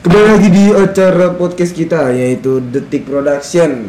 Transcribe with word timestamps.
Kembali 0.00 0.32
lagi 0.32 0.48
di 0.48 0.64
acara 0.72 1.36
podcast 1.36 1.76
kita 1.76 2.08
yaitu 2.16 2.56
Detik 2.72 3.04
Production. 3.04 3.84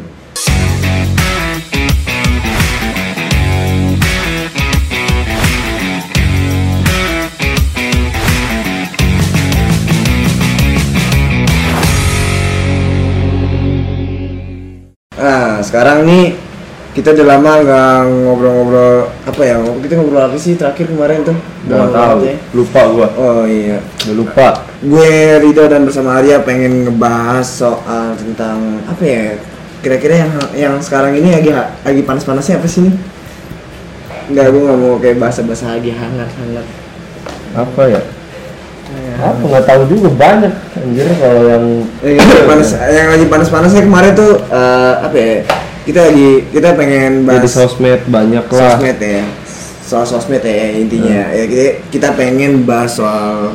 Nah, 15.16 15.64
sekarang 15.64 16.04
nih 16.04 16.36
kita 16.92 17.16
udah 17.16 17.24
lama 17.24 17.52
nggak 17.64 17.96
ngobrol-ngobrol 18.28 19.08
apa 19.24 19.40
ya? 19.48 19.56
Kita 19.64 19.96
ngobrol 19.96 20.28
apa 20.28 20.36
sih 20.36 20.60
terakhir 20.60 20.92
kemarin 20.92 21.24
tuh? 21.24 21.36
Udah 21.72 21.88
tahu, 21.88 22.28
ya? 22.28 22.36
lupa 22.52 22.80
gua. 22.92 23.08
Oh 23.16 23.48
iya. 23.48 23.80
Udah 24.04 24.12
lupa. 24.20 24.71
Gue 24.82 25.38
Rido 25.38 25.70
dan 25.70 25.86
bersama 25.86 26.18
Arya 26.18 26.42
pengen 26.42 26.90
ngebahas 26.90 27.46
soal 27.46 28.18
tentang 28.18 28.82
apa 28.90 29.02
ya? 29.06 29.38
Kira-kira 29.78 30.26
yang 30.26 30.32
yang 30.54 30.74
sekarang 30.82 31.14
ini 31.14 31.30
lagi 31.30 31.54
lagi 31.54 32.02
panas-panasnya 32.02 32.58
apa 32.58 32.66
sih 32.66 32.90
nih? 32.90 32.94
Enggak, 34.30 34.50
gue 34.50 34.62
nggak 34.66 34.78
mau 34.82 34.94
kayak 34.98 35.22
bahasa-bahasa 35.22 35.78
lagi 35.78 35.94
hangat-hangat. 35.94 36.66
Apa 37.54 37.82
ya? 37.86 38.00
Apa 39.22 39.42
nggak 39.46 39.66
tahu 39.70 39.82
juga 39.86 40.08
banyak. 40.18 40.52
Anjir 40.74 41.06
kalau 41.14 41.42
yang 41.46 41.64
Eh, 42.02 42.18
yang 42.18 42.46
panas, 42.50 42.70
yang 42.74 43.08
lagi 43.14 43.26
panas-panasnya 43.30 43.82
kemarin 43.86 44.12
tuh 44.18 44.34
eh, 44.50 44.94
apa 44.98 45.14
ya? 45.14 45.34
Kita 45.86 46.00
lagi 46.10 46.30
kita 46.50 46.74
pengen 46.74 47.22
jadi 47.22 47.38
bahas 47.38 47.54
sosmed 47.54 48.02
banyak 48.10 48.44
lah. 48.50 48.78
sosmed 48.78 48.98
ya 48.98 49.22
soal 49.92 50.08
sosmed 50.08 50.40
ya 50.40 50.72
intinya 50.72 51.28
ya 51.36 51.44
kita, 51.44 51.70
kita 51.92 52.08
pengen 52.16 52.64
bahas 52.64 52.96
soal 52.96 53.52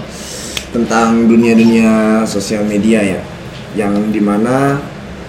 tentang 0.71 1.27
dunia-dunia 1.27 2.23
sosial 2.27 2.63
media 2.67 2.99
ya. 3.03 3.21
Yang 3.77 3.93
di 4.11 4.21
mana 4.23 4.81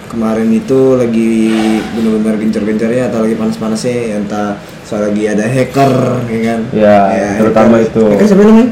kemarin 0.09 0.49
itu 0.49 0.97
lagi 0.97 1.53
benar-benar 1.93 2.35
gencar-gencarnya 2.41 3.13
atau 3.13 3.21
lagi 3.23 3.35
panas-panasnya 3.37 3.93
ya 3.93 4.15
entah 4.17 4.57
soal 4.81 5.13
lagi 5.13 5.29
ada 5.29 5.45
hacker 5.45 5.93
ya 6.25 6.39
kan? 6.41 6.59
Ya, 6.73 6.97
terutama 7.37 7.77
hacker. 7.77 7.89
itu. 7.93 8.03
hacker 8.17 8.25
siapa 8.25 8.41
namanya? 8.43 8.69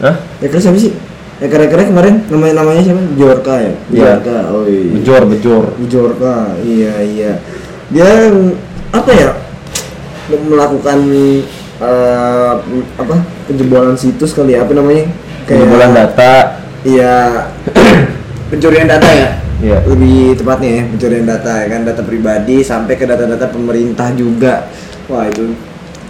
Hah? 0.00 0.16
hacker 0.40 0.60
siapa 0.60 0.78
sih? 0.80 0.92
Hacker-hackernya 1.42 1.86
kemarin 1.90 2.14
namanya 2.30 2.54
namanya 2.64 2.80
siapa? 2.86 3.02
Jorka 3.18 3.54
ya? 3.60 3.72
Iya. 3.92 4.02
Jorka 4.16 4.36
oh 4.54 4.64
iya 4.64 4.82
Bejor, 4.96 5.22
bejor. 5.28 5.64
Jorka 5.90 6.34
iya 6.64 6.92
iya. 7.04 7.32
Dia 7.92 8.08
apa 8.96 9.10
ya? 9.12 9.30
Melakukan 10.32 10.98
eh, 11.82 12.52
apa? 12.96 13.16
Penjebolan 13.50 13.98
situs 13.98 14.32
kali 14.32 14.56
ya 14.56 14.64
apa 14.64 14.72
namanya 14.72 15.04
Pengumpulan 15.46 15.90
data. 15.94 16.32
iya 16.82 17.46
pencurian 18.50 18.90
data 18.90 19.06
ya 19.06 19.30
Iya. 19.62 19.78
lebih 19.86 20.34
tepatnya 20.34 20.70
ya 20.74 20.82
pencurian 20.90 21.22
data 21.22 21.52
ya 21.62 21.66
kan 21.70 21.80
data 21.86 22.02
pribadi 22.02 22.66
sampai 22.66 22.98
ke 22.98 23.06
data-data 23.06 23.46
pemerintah 23.46 24.10
juga 24.18 24.66
wah 25.06 25.22
itu 25.30 25.54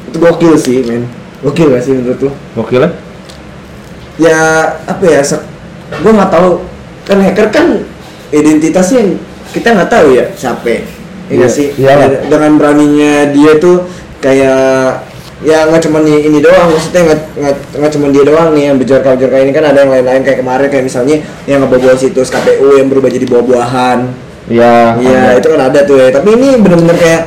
itu 0.08 0.16
gokil 0.16 0.56
sih 0.56 0.80
men 0.88 1.04
gokil 1.44 1.68
gak 1.76 1.84
sih 1.84 1.92
menurut 1.92 2.20
lo 2.24 2.32
Gokil 2.56 2.80
ya? 2.80 2.90
ya 4.16 4.38
apa 4.88 5.04
ya 5.04 5.20
gue 6.00 6.12
nggak 6.16 6.32
tahu 6.32 6.48
kan 7.04 7.18
hacker 7.20 7.48
kan 7.52 7.66
identitasnya 8.32 9.20
kita 9.52 9.76
nggak 9.76 9.90
tahu 9.92 10.16
ya 10.16 10.24
siapa 10.32 10.64
ya 10.64 10.80
nggak 11.32 11.52
sih. 11.52 11.72
Ya, 11.80 11.96
dengan 12.28 12.60
beraninya 12.60 13.32
dia 13.32 13.56
tuh 13.56 13.88
kayak 14.20 15.00
ya 15.42 15.66
nggak 15.66 15.82
cuma 15.82 15.98
ini, 16.00 16.22
ini 16.24 16.38
doang 16.38 16.70
maksudnya 16.70 17.02
nggak 17.02 17.20
nggak 17.34 17.54
nggak 17.78 17.92
cuma 17.92 18.06
dia 18.10 18.22
doang 18.22 18.48
nih 18.54 18.62
yang 18.70 18.76
bejorka 18.78 19.08
bejorka 19.14 19.36
ini 19.38 19.50
kan 19.50 19.64
ada 19.66 19.78
yang 19.82 19.90
lain-lain 19.90 20.22
kayak 20.22 20.38
kemarin 20.38 20.68
kayak 20.70 20.84
misalnya 20.86 21.16
yang 21.44 21.58
ngebobol 21.60 21.94
situs 21.94 22.30
KPU 22.30 22.78
yang 22.78 22.86
berubah 22.86 23.10
jadi 23.10 23.26
buah-buahan 23.26 24.00
Iya. 24.42 24.98
Iya 24.98 25.18
ada. 25.22 25.38
itu 25.38 25.46
kan 25.48 25.60
ada 25.70 25.80
tuh 25.86 25.96
ya. 25.96 26.10
Tapi 26.10 26.34
ini 26.34 26.58
bener-bener 26.58 26.98
kayak 26.98 27.22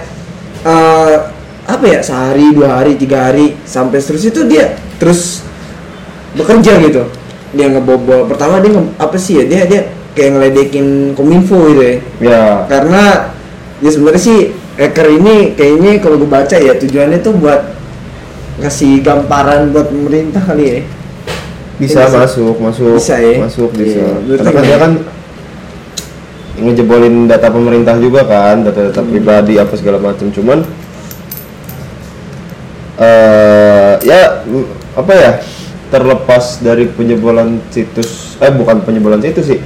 eh, 0.64 1.14
apa 1.66 1.86
ya 1.88 2.00
sehari 2.04 2.52
dua 2.52 2.76
hari 2.76 3.00
tiga 3.00 3.32
hari 3.32 3.56
sampai 3.64 4.04
seterusnya 4.04 4.32
itu 4.36 4.42
dia 4.46 4.66
terus 5.00 5.40
bekerja 6.36 6.76
gitu. 6.84 7.08
Dia 7.56 7.72
ngebobol. 7.72 8.28
Pertama 8.28 8.60
dia 8.60 8.76
nge- 8.76 9.00
apa 9.00 9.16
sih 9.16 9.40
ya 9.40 9.44
dia 9.48 9.62
dia 9.64 9.82
kayak 10.12 10.30
ngeledekin 10.36 10.88
kominfo 11.16 11.56
gitu 11.72 11.82
ya. 11.82 11.96
Ya. 12.20 12.44
Karena 12.68 13.32
ya 13.80 13.90
sebenarnya 13.90 14.22
sih 14.22 14.38
hacker 14.76 15.08
ini 15.16 15.56
kayaknya 15.56 16.04
kalau 16.04 16.20
gue 16.20 16.28
baca 16.28 16.56
ya 16.60 16.76
tujuannya 16.76 17.24
tuh 17.24 17.32
buat 17.40 17.64
ngasih 18.56 19.04
gambaran 19.04 19.72
buat 19.72 19.88
pemerintah 19.92 20.42
kali 20.42 20.64
ya. 20.64 20.80
Bisa 21.76 22.08
sih. 22.08 22.16
masuk, 22.16 22.56
masuk. 22.58 22.96
Bisa 22.96 23.16
ya? 23.20 23.36
Masuk 23.44 23.70
bisa. 23.76 24.00
Iya, 24.00 24.16
menurut 24.16 24.40
Karena 24.40 24.52
lo 24.52 24.56
kan 24.56 24.64
dia 24.64 24.78
kan 24.80 24.92
ngejebolin 26.56 27.16
data 27.28 27.48
pemerintah 27.52 27.96
juga 28.00 28.24
kan, 28.24 28.64
data-data 28.64 29.02
Hmm. 29.04 29.12
pribadi 29.12 29.60
apa 29.60 29.74
segala 29.76 30.00
macam. 30.00 30.32
Cuman 30.32 30.64
eh 32.96 33.94
ya 34.08 34.40
apa 34.96 35.12
ya? 35.12 35.32
Terlepas 35.86 36.60
dari 36.60 36.90
penjebolan 36.90 37.62
situs 37.70 38.40
eh 38.40 38.52
bukan 38.52 38.82
penjebolan 38.82 39.20
situs 39.20 39.52
sih. 39.52 39.60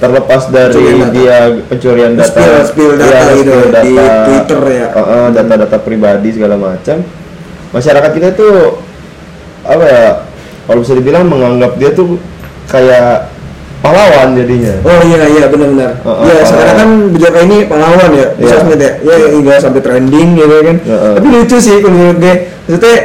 Terlepas 0.00 0.50
dari 0.50 0.74
Pencurian 0.74 0.98
data. 1.00 1.12
dia 1.14 1.36
pencurian 1.70 2.12
data, 2.18 2.34
Spill- 2.34 2.66
spill 2.66 2.92
data 2.98 3.14
Iya, 3.14 3.20
gitu 3.38 3.52
spill 3.52 3.70
di 3.70 3.94
Twitter 4.26 4.60
ya. 4.66 4.86
Eh, 4.90 5.28
data-data 5.30 5.76
pribadi 5.78 6.28
segala 6.34 6.56
macam. 6.58 6.98
Masyarakat 7.74 8.10
kita 8.14 8.28
tuh 8.38 8.78
apa 9.66 9.84
ya? 9.84 10.06
Kalau 10.64 10.78
bisa 10.80 10.94
dibilang 10.96 11.26
menganggap 11.28 11.76
dia 11.76 11.90
tuh 11.92 12.16
kayak 12.70 13.28
pahlawan 13.84 14.32
jadinya. 14.32 14.72
Oh 14.80 15.00
iya 15.04 15.28
iya 15.28 15.44
benar-benar. 15.50 16.00
Oh, 16.06 16.16
oh, 16.16 16.24
Iya 16.24 16.40
pahlawan. 16.40 16.48
sekarang 16.48 16.76
kan 16.78 16.90
Bejorka 17.12 17.40
ini 17.44 17.56
pahlawan 17.68 18.10
ya 18.16 18.26
di 18.32 18.44
Iya. 18.48 18.56
ya. 18.80 18.92
Ya 19.04 19.26
hingga 19.28 19.54
sampai 19.60 19.80
trending 19.84 20.28
gitu 20.40 20.54
kan. 20.64 20.76
Ya, 20.86 20.96
oh. 20.96 21.12
Tapi 21.20 21.26
lucu 21.28 21.56
sih 21.60 21.76
kalau 21.84 21.92
menurut 21.92 22.18
gue. 22.22 22.34
Maksudnya 22.64 22.96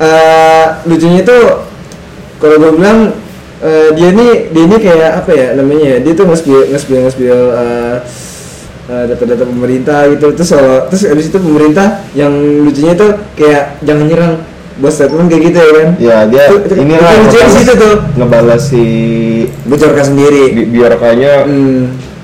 eh, 0.00 0.64
lucunya 0.88 1.20
itu 1.20 1.38
kalau 2.40 2.56
gue 2.58 2.70
bilang 2.80 2.98
eh, 3.60 3.88
dia 3.92 4.08
ini 4.08 4.26
dia 4.50 4.62
ini 4.64 4.76
kayak 4.80 5.10
apa 5.20 5.30
ya 5.36 5.46
namanya 5.52 5.84
ya? 5.84 5.96
Dia 6.00 6.12
tuh 6.16 6.24
nge-spill 6.32 6.72
nge-spill 6.72 7.00
nge-spill 7.04 7.28
eh, 7.52 7.60
eh, 7.60 7.94
data-data 8.90 9.44
pemerintah 9.46 10.10
gitu 10.10 10.34
terus 10.34 10.48
soal, 10.50 10.90
terus 10.90 11.06
abis 11.06 11.30
itu 11.30 11.38
pemerintah 11.38 12.02
yang 12.18 12.34
lucunya 12.66 12.98
tuh 12.98 13.14
kayak 13.38 13.78
jangan 13.86 14.04
nyerang 14.10 14.34
buat 14.80 14.90
statement 14.90 15.28
kayak 15.30 15.42
gitu 15.52 15.58
ya 15.60 15.70
kan 15.70 15.88
Ya 16.00 16.16
dia 16.26 16.44
Itu- 16.50 16.64
itu- 16.66 16.78
ini 16.82 16.94
itu 16.96 17.04
lah 17.04 17.12
lucunya 17.22 17.44
di 17.46 17.54
situ 17.54 17.72
tuh 17.78 17.94
ngebalas 18.18 18.62
si 18.66 18.84
Bejorka 19.68 20.02
sendiri 20.02 20.42
bi- 20.50 20.68
biorkanya 20.72 21.46
hmm. 21.46 21.82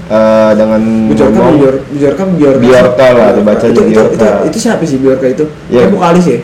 eh, 0.08 0.50
dengan 0.56 0.82
Bujorka, 1.12 1.36
ngomong 1.38 1.56
Bujor, 1.60 1.74
Bujorka, 1.92 2.22
Biorka. 2.26 2.58
Biorka 2.58 3.06
lah, 3.14 3.28
dibacanya 3.36 3.72
itu, 3.76 3.82
itu, 3.92 4.02
itu, 4.16 4.26
itu, 4.48 4.58
siapa 4.58 4.82
sih 4.82 4.98
Biorka 4.98 5.26
itu? 5.28 5.44
Ya. 5.69 5.86
Dia 5.86 5.92
vokalis 5.92 6.25
ya? 6.26 6.40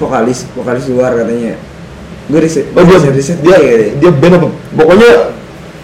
Vokalis, 0.00 0.38
vokalis 0.56 0.84
luar 0.88 1.12
katanya. 1.12 1.60
Gue 2.30 2.40
riset, 2.40 2.64
oh 2.72 2.82
dia 2.86 2.98
riset, 3.12 3.38
dia 3.42 3.56
iya, 3.58 3.90
dia 3.98 4.10
band 4.14 4.38
apa 4.38 4.48
pokoknya 4.72 5.10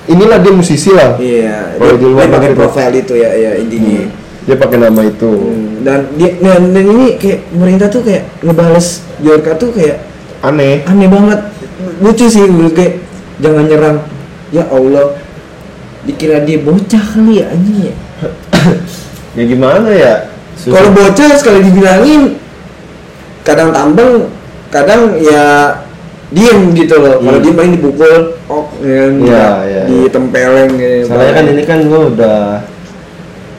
inilah 0.07 0.39
dia 0.39 0.53
musisi 0.55 0.91
lah 0.95 1.19
Iya, 1.19 1.77
Kalau 1.79 1.95
dia, 1.95 2.01
di 2.01 2.07
luar 2.07 2.25
dia 2.27 2.35
pakai 2.39 2.51
profile 2.55 2.95
itu 2.95 3.15
ya, 3.19 3.31
ya 3.35 3.51
intinya. 3.59 4.07
Hmm. 4.07 4.11
dia 4.47 4.57
pakai 4.57 4.79
nama 4.79 5.01
itu 5.03 5.31
Hmm, 5.31 5.83
Dan 5.83 5.99
dia, 6.15 6.31
dan, 6.39 6.71
dan 6.71 6.85
ini 6.87 7.07
kayak 7.19 7.47
pemerintah 7.51 7.89
tuh 7.91 8.03
kayak 8.07 8.23
ngebales 8.43 9.03
Biorka 9.19 9.53
tuh 9.59 9.71
kayak 9.75 10.03
aneh 10.45 10.85
aneh 10.87 11.09
banget, 11.09 11.41
lucu 12.05 12.27
sih 12.29 12.45
menurut 12.45 12.77
gue. 12.77 13.01
Jangan 13.41 13.65
nyerang, 13.67 13.99
ya 14.53 14.65
Allah. 14.69 15.17
Dikira 16.07 16.45
dia 16.45 16.61
bocah 16.63 17.03
kali 17.17 17.43
ya 17.43 17.51
anjing 17.51 17.91
ya. 17.91 17.95
ya 19.41 19.43
gimana 19.43 19.89
ya. 19.91 20.15
Kalau 20.57 20.91
bocah 20.95 21.35
sekali 21.35 21.67
dibilangin 21.67 22.39
kadang 23.43 23.75
tambeng, 23.75 24.31
kadang 24.71 25.17
ya 25.19 25.75
diem 26.29 26.75
gitu 26.75 26.95
loh. 26.99 27.19
Kalau 27.19 27.39
Hmm. 27.39 27.45
diem 27.45 27.55
paling 27.55 27.73
dipukul, 27.79 28.15
ok, 28.45 28.69
ya, 28.83 28.99
kan, 28.99 29.13
Iya, 29.23 29.47
iya, 29.63 29.83
ditempeleng 29.87 30.71
gitu. 30.75 31.07
Soalnya 31.07 31.33
kan 31.33 31.45
ini 31.47 31.63
kan 31.63 31.79
gua 31.87 32.01
udah 32.11 32.39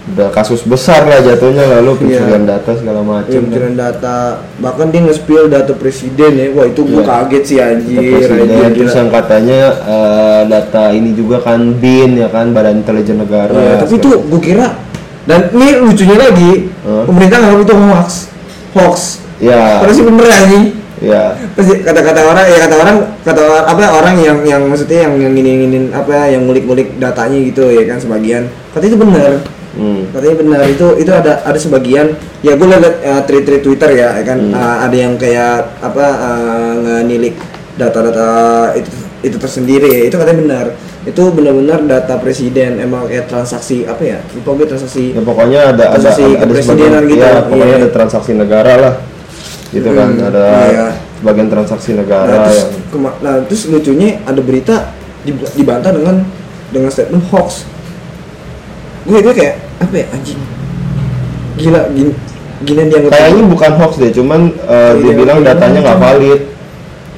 udah 0.07 0.31
kasus 0.31 0.63
besar 0.63 1.03
lah 1.03 1.19
jatuhnya 1.19 1.67
lalu 1.67 1.99
pencurian 1.99 2.47
data 2.47 2.71
segala 2.79 3.03
Ya, 3.03 3.07
macam 3.19 3.41
pencurian 3.43 3.75
data, 3.75 4.17
bahkan 4.57 4.87
dia 4.87 5.03
nge-spill 5.03 5.51
data 5.51 5.75
presiden 5.75 6.31
ya, 6.31 6.47
wah 6.55 6.63
itu 6.63 6.79
gua 6.81 7.03
Iya. 7.03 7.07
kaget 7.11 7.43
sih 7.43 7.57
anjir, 7.59 7.99
Presiden, 8.15 8.71
terus 8.71 8.95
yang 8.95 9.09
katanya 9.11 9.59
eh, 9.83 10.41
data 10.47 10.83
ini 10.91 11.11
juga 11.11 11.43
kan 11.43 11.75
BIN 11.75 12.15
ya 12.15 12.31
kan 12.31 12.55
Badan 12.55 12.79
Intelijen 12.79 13.19
Negara. 13.19 13.51
Iya, 13.51 13.83
tapi 13.83 13.99
itu 13.99 14.07
gua 14.31 14.39
kira, 14.39 14.67
dan 15.23 15.51
ini 15.51 15.67
lucunya 15.75 16.15
lagi, 16.15 16.51
Hah? 16.87 17.03
pemerintah 17.03 17.37
nganggap 17.43 17.61
itu 17.63 17.73
hoax, 17.75 18.09
hoax. 18.73 18.97
ya 19.37 19.83
Padahal 19.83 19.91
sih 19.93 20.05
bener 20.07 20.25
anjing. 20.25 20.65
Ya 20.97 21.37
Terus 21.53 21.85
kata-kata 21.85 22.21
orang 22.25 22.45
ya 22.49 22.57
kata 22.65 22.75
orang 22.77 22.95
kata 23.21 23.41
orang 23.41 23.63
apa 23.69 23.83
orang 23.93 24.15
yang 24.17 24.37
yang 24.41 24.61
maksudnya 24.65 25.05
yang 25.05 25.13
yang 25.21 25.33
nginin 25.33 25.85
apa 25.93 26.25
yang 26.27 26.49
ngulik-ngulik 26.49 26.97
datanya 26.97 27.37
gitu 27.37 27.69
ya 27.69 27.85
kan 27.85 28.01
sebagian. 28.01 28.49
Katanya 28.73 28.91
itu 28.93 28.99
benar. 28.99 29.31
Hmm. 29.77 30.09
katanya 30.09 30.35
benar 30.41 30.61
itu 30.65 30.87
itu 30.97 31.11
ada 31.13 31.37
ada 31.45 31.59
sebagian. 31.61 32.17
Ya 32.41 32.57
gue 32.57 32.65
liat 32.65 32.81
uh, 32.97 33.21
tweet-tweet 33.29 33.61
Twitter 33.61 33.89
ya 33.93 34.09
ya 34.17 34.23
kan. 34.25 34.37
Hmm. 34.41 34.57
uh, 34.57 34.77
ada 34.89 34.95
yang 34.97 35.13
kayak 35.15 35.69
apa 35.85 36.05
uh, 36.17 36.73
ngenilik 36.81 37.37
data-data 37.77 38.29
itu 38.73 38.89
itu 39.21 39.37
tersendiri. 39.37 39.85
Ya 39.85 40.01
itu 40.09 40.17
katanya 40.17 40.39
benar. 40.41 40.65
Itu 41.05 41.29
benar-benar 41.31 41.85
data 41.85 42.17
presiden 42.17 42.81
emang 42.81 43.05
kayak 43.07 43.29
transaksi 43.29 43.85
apa 43.85 44.01
ya 44.03 44.17
lupa 44.33 44.59
gue 44.59 44.67
transaksi 44.67 45.15
ya 45.15 45.21
pokoknya 45.23 45.59
ada 45.71 45.83
ada 45.87 45.95
Transaksi 45.95 46.23
ada, 46.25 46.33
ada 46.35 46.41
kepresidenan 46.43 46.83
sebagian- 46.83 47.07
gitu. 47.07 47.23
ya, 47.23 47.39
pokoknya 47.47 47.67
Iya. 47.69 47.79
ada 47.79 47.89
transaksi 47.95 48.31
negara 48.35 48.73
lah 48.75 48.93
gitu 49.69 49.89
kan 49.91 50.09
Hmm, 50.15 50.27
ada 50.27 50.45
iya. 50.67 50.87
bagian 51.19 51.49
transaksi 51.49 51.91
negara 51.91 52.29
nah, 52.29 52.45
terus, 52.47 52.59
yang 52.61 52.71
kema- 52.89 53.17
nah 53.19 53.33
terus 53.43 53.61
lucunya 53.67 54.21
ada 54.23 54.39
berita 54.39 54.75
dib- 55.23 55.49
dibantah 55.53 55.91
dengan 55.91 56.23
dengan 56.67 56.89
statement 56.91 57.23
hoax. 57.31 57.63
Gue 59.07 59.23
gue 59.23 59.33
kayak 59.33 59.55
apa 59.79 59.95
ya 59.95 60.05
anjing? 60.11 60.39
Gila 61.57 61.81
gini 61.91 62.11
gini 62.57 62.81
dia 62.89 62.99
kayaknya 63.05 63.43
bukan 63.45 63.71
hoax 63.77 63.91
deh 64.01 64.11
cuman 64.11 64.51
uh, 64.65 64.93
Iya, 64.97 65.01
dia 65.03 65.13
bilang 65.15 65.39
iya, 65.41 65.47
datanya 65.53 65.79
nggak 65.83 65.99
valid. 65.99 66.41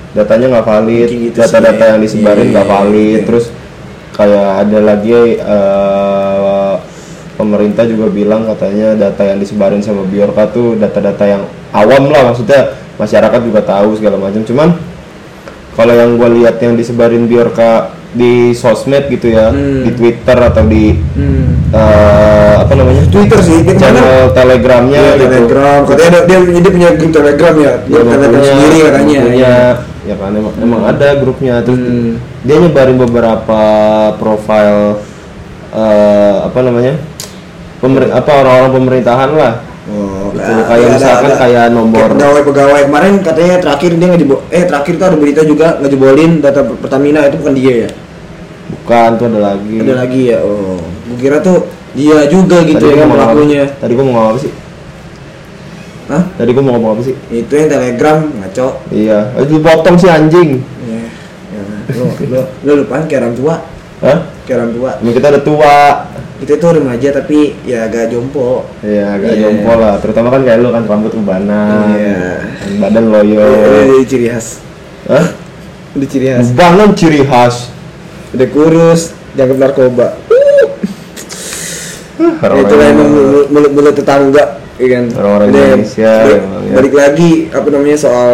Datanya 0.10 0.46
nggak 0.58 0.66
valid 0.66 1.10
gitu 1.10 1.38
data-data 1.38 1.84
yang 1.96 2.00
disebarin 2.02 2.46
iya, 2.50 2.54
nggak 2.54 2.68
iya, 2.68 2.74
valid 2.74 3.20
iya. 3.22 3.26
terus 3.30 3.46
kayak 4.10 4.48
ada 4.68 4.80
lagi 4.84 5.12
uh, 5.40 6.09
pemerintah 7.40 7.88
juga 7.88 8.12
bilang 8.12 8.44
katanya 8.44 9.00
data 9.00 9.24
yang 9.24 9.40
disebarin 9.40 9.80
sama 9.80 10.04
Biorka 10.04 10.52
tuh 10.52 10.76
data-data 10.76 11.24
yang 11.24 11.48
awam 11.72 12.12
lah 12.12 12.28
maksudnya 12.28 12.76
masyarakat 13.00 13.40
juga 13.40 13.64
tahu 13.64 13.96
segala 13.96 14.20
macam. 14.20 14.44
Cuman 14.44 14.76
kalau 15.74 15.96
yang 15.96 16.20
gue 16.20 16.30
lihat 16.44 16.60
yang 16.60 16.76
disebarin 16.76 17.32
Biorka 17.32 17.96
di 18.10 18.52
sosmed 18.52 19.08
gitu 19.08 19.32
ya 19.32 19.54
Hmm. 19.54 19.86
di 19.86 19.94
Twitter 19.94 20.34
atau 20.36 20.66
di 20.66 20.98
hmm. 20.98 21.72
uh, 21.72 22.54
apa 22.66 22.74
namanya? 22.76 23.06
Twitter 23.08 23.40
sih 23.40 23.64
dia 23.64 23.78
channel 23.78 24.34
telegramnya 24.34 25.00
Iya, 25.00 25.12
gitu. 25.16 25.24
Telegram. 25.30 25.80
Katanya 25.88 26.10
ada, 26.10 26.20
dia 26.26 26.38
dia 26.60 26.72
punya 26.74 26.90
grup 26.98 27.12
telegram 27.14 27.54
ya? 27.56 27.74
Dia 27.88 28.02
telegram 28.04 28.34
punya- 28.36 28.50
sendiri 28.52 28.78
katanya 28.84 29.18
punya, 29.22 29.32
Iya. 29.32 29.58
ya 30.10 30.16
kan 30.18 30.32
emang, 30.36 30.54
emang 30.60 30.82
ada 30.84 31.08
grupnya. 31.22 31.56
Terus 31.64 31.80
Hmm. 31.80 32.12
dia 32.44 32.56
nyebarin 32.60 32.98
beberapa 33.00 33.62
profil 34.18 35.00
eh, 35.70 36.36
apa 36.50 36.60
namanya 36.66 36.98
pemer 37.80 38.04
apa 38.12 38.32
orang-orang 38.44 38.72
pemerintahan 38.76 39.32
lah. 39.36 39.54
Oh, 39.90 40.30
Gitu, 40.30 40.62
kayak 40.70 40.88
misalkan 40.94 41.32
kayak 41.34 41.66
nomor- 41.74 42.14
pegawai 42.14 42.42
pegawai 42.46 42.82
kemarin 42.86 43.14
katanya 43.26 43.56
terakhir 43.58 43.92
dia 43.98 44.08
ngejebol 44.14 44.38
eh 44.54 44.64
terakhir 44.70 44.94
tuh 45.02 45.06
ada 45.10 45.18
berita 45.18 45.42
juga 45.42 45.68
ngejebolin 45.82 46.32
data 46.40 46.62
Pertamina 46.64 47.26
itu 47.26 47.42
bukan 47.42 47.54
dia 47.58 47.74
ya? 47.88 47.90
Bukan 48.70 49.10
tuh 49.18 49.26
ada 49.34 49.40
lagi. 49.54 49.76
Ada 49.82 49.94
lagi 49.98 50.22
ya? 50.30 50.38
Oh 50.46 50.78
gue 51.10 51.18
kira 51.18 51.42
tuh 51.42 51.66
dia 51.98 52.30
juga 52.30 52.62
gitu 52.62 52.86
tadi 52.86 53.02
ya 53.02 53.10
pelakunya 53.10 53.66
tadi 53.82 53.92
gua 53.98 54.06
mau 54.06 54.14
ngomong 54.14 54.30
apa 54.30 54.40
sih? 54.46 54.54
Hah? 56.10 56.24
tadi 56.38 56.50
gua 56.54 56.64
mau 56.66 56.74
ngomong 56.78 56.92
apa 56.94 57.02
sih? 57.02 57.16
Itu 57.34 57.54
yang 57.58 57.70
telegram 57.74 58.18
ngaco. 58.30 58.68
Iya. 58.94 59.20
Eh, 59.42 59.46
dipotong 59.50 59.96
sih 59.98 60.10
anjing. 60.10 60.62
Ya, 60.86 61.02
ya. 61.58 61.64
lo 61.98 62.06
lo 62.30 62.42
lo 62.62 62.72
lupaan 62.86 63.10
kayak 63.10 63.26
orang 63.26 63.36
tua. 63.36 63.56
Hah? 64.06 64.18
kayak 64.46 64.58
orang 64.62 64.72
tua. 64.78 64.90
Emang 65.02 65.14
kita 65.18 65.28
udah 65.34 65.44
tua 65.44 65.76
kita 66.40 66.56
tuh 66.56 66.80
remaja 66.80 67.10
tapi 67.12 67.52
ya 67.68 67.86
agak 67.86 68.16
jompo. 68.16 68.64
Iya 68.80 69.20
agak 69.20 69.32
Iya. 69.36 69.42
jompo 69.44 69.72
lah. 69.76 69.96
Terutama 70.00 70.28
kan 70.32 70.42
kayak 70.48 70.60
lu 70.64 70.70
kan 70.72 70.84
rambut 70.88 71.12
ubanan 71.14 72.00
Iya. 72.00 72.20
badan 72.80 73.06
loyo. 73.12 73.44
Ini 73.44 73.94
udah 74.00 74.08
ciri 74.08 74.28
khas. 74.32 74.48
Hah? 75.12 75.28
udah 76.00 76.08
ciri 76.08 76.28
khas. 76.32 76.48
Ubanan 76.56 76.90
ciri 76.96 77.22
khas. 77.28 77.56
Udah 78.32 78.48
kurus 78.48 79.02
dianggap 79.36 79.58
narkoba. 79.60 80.08
Itu 82.20 82.74
lah 82.76 82.86
yang- 82.88 83.00
emang 83.00 83.10
mulut, 83.48 83.72
mulut, 83.72 83.94
tetangga 83.96 84.60
kan? 84.80 85.06
Orang-orang 85.12 85.48
Indonesia. 85.52 86.14
balik, 86.24 86.40
ya. 86.40 86.74
balik 86.76 86.94
lagi 86.96 87.32
apa 87.52 87.68
namanya 87.68 87.98
soal 88.00 88.32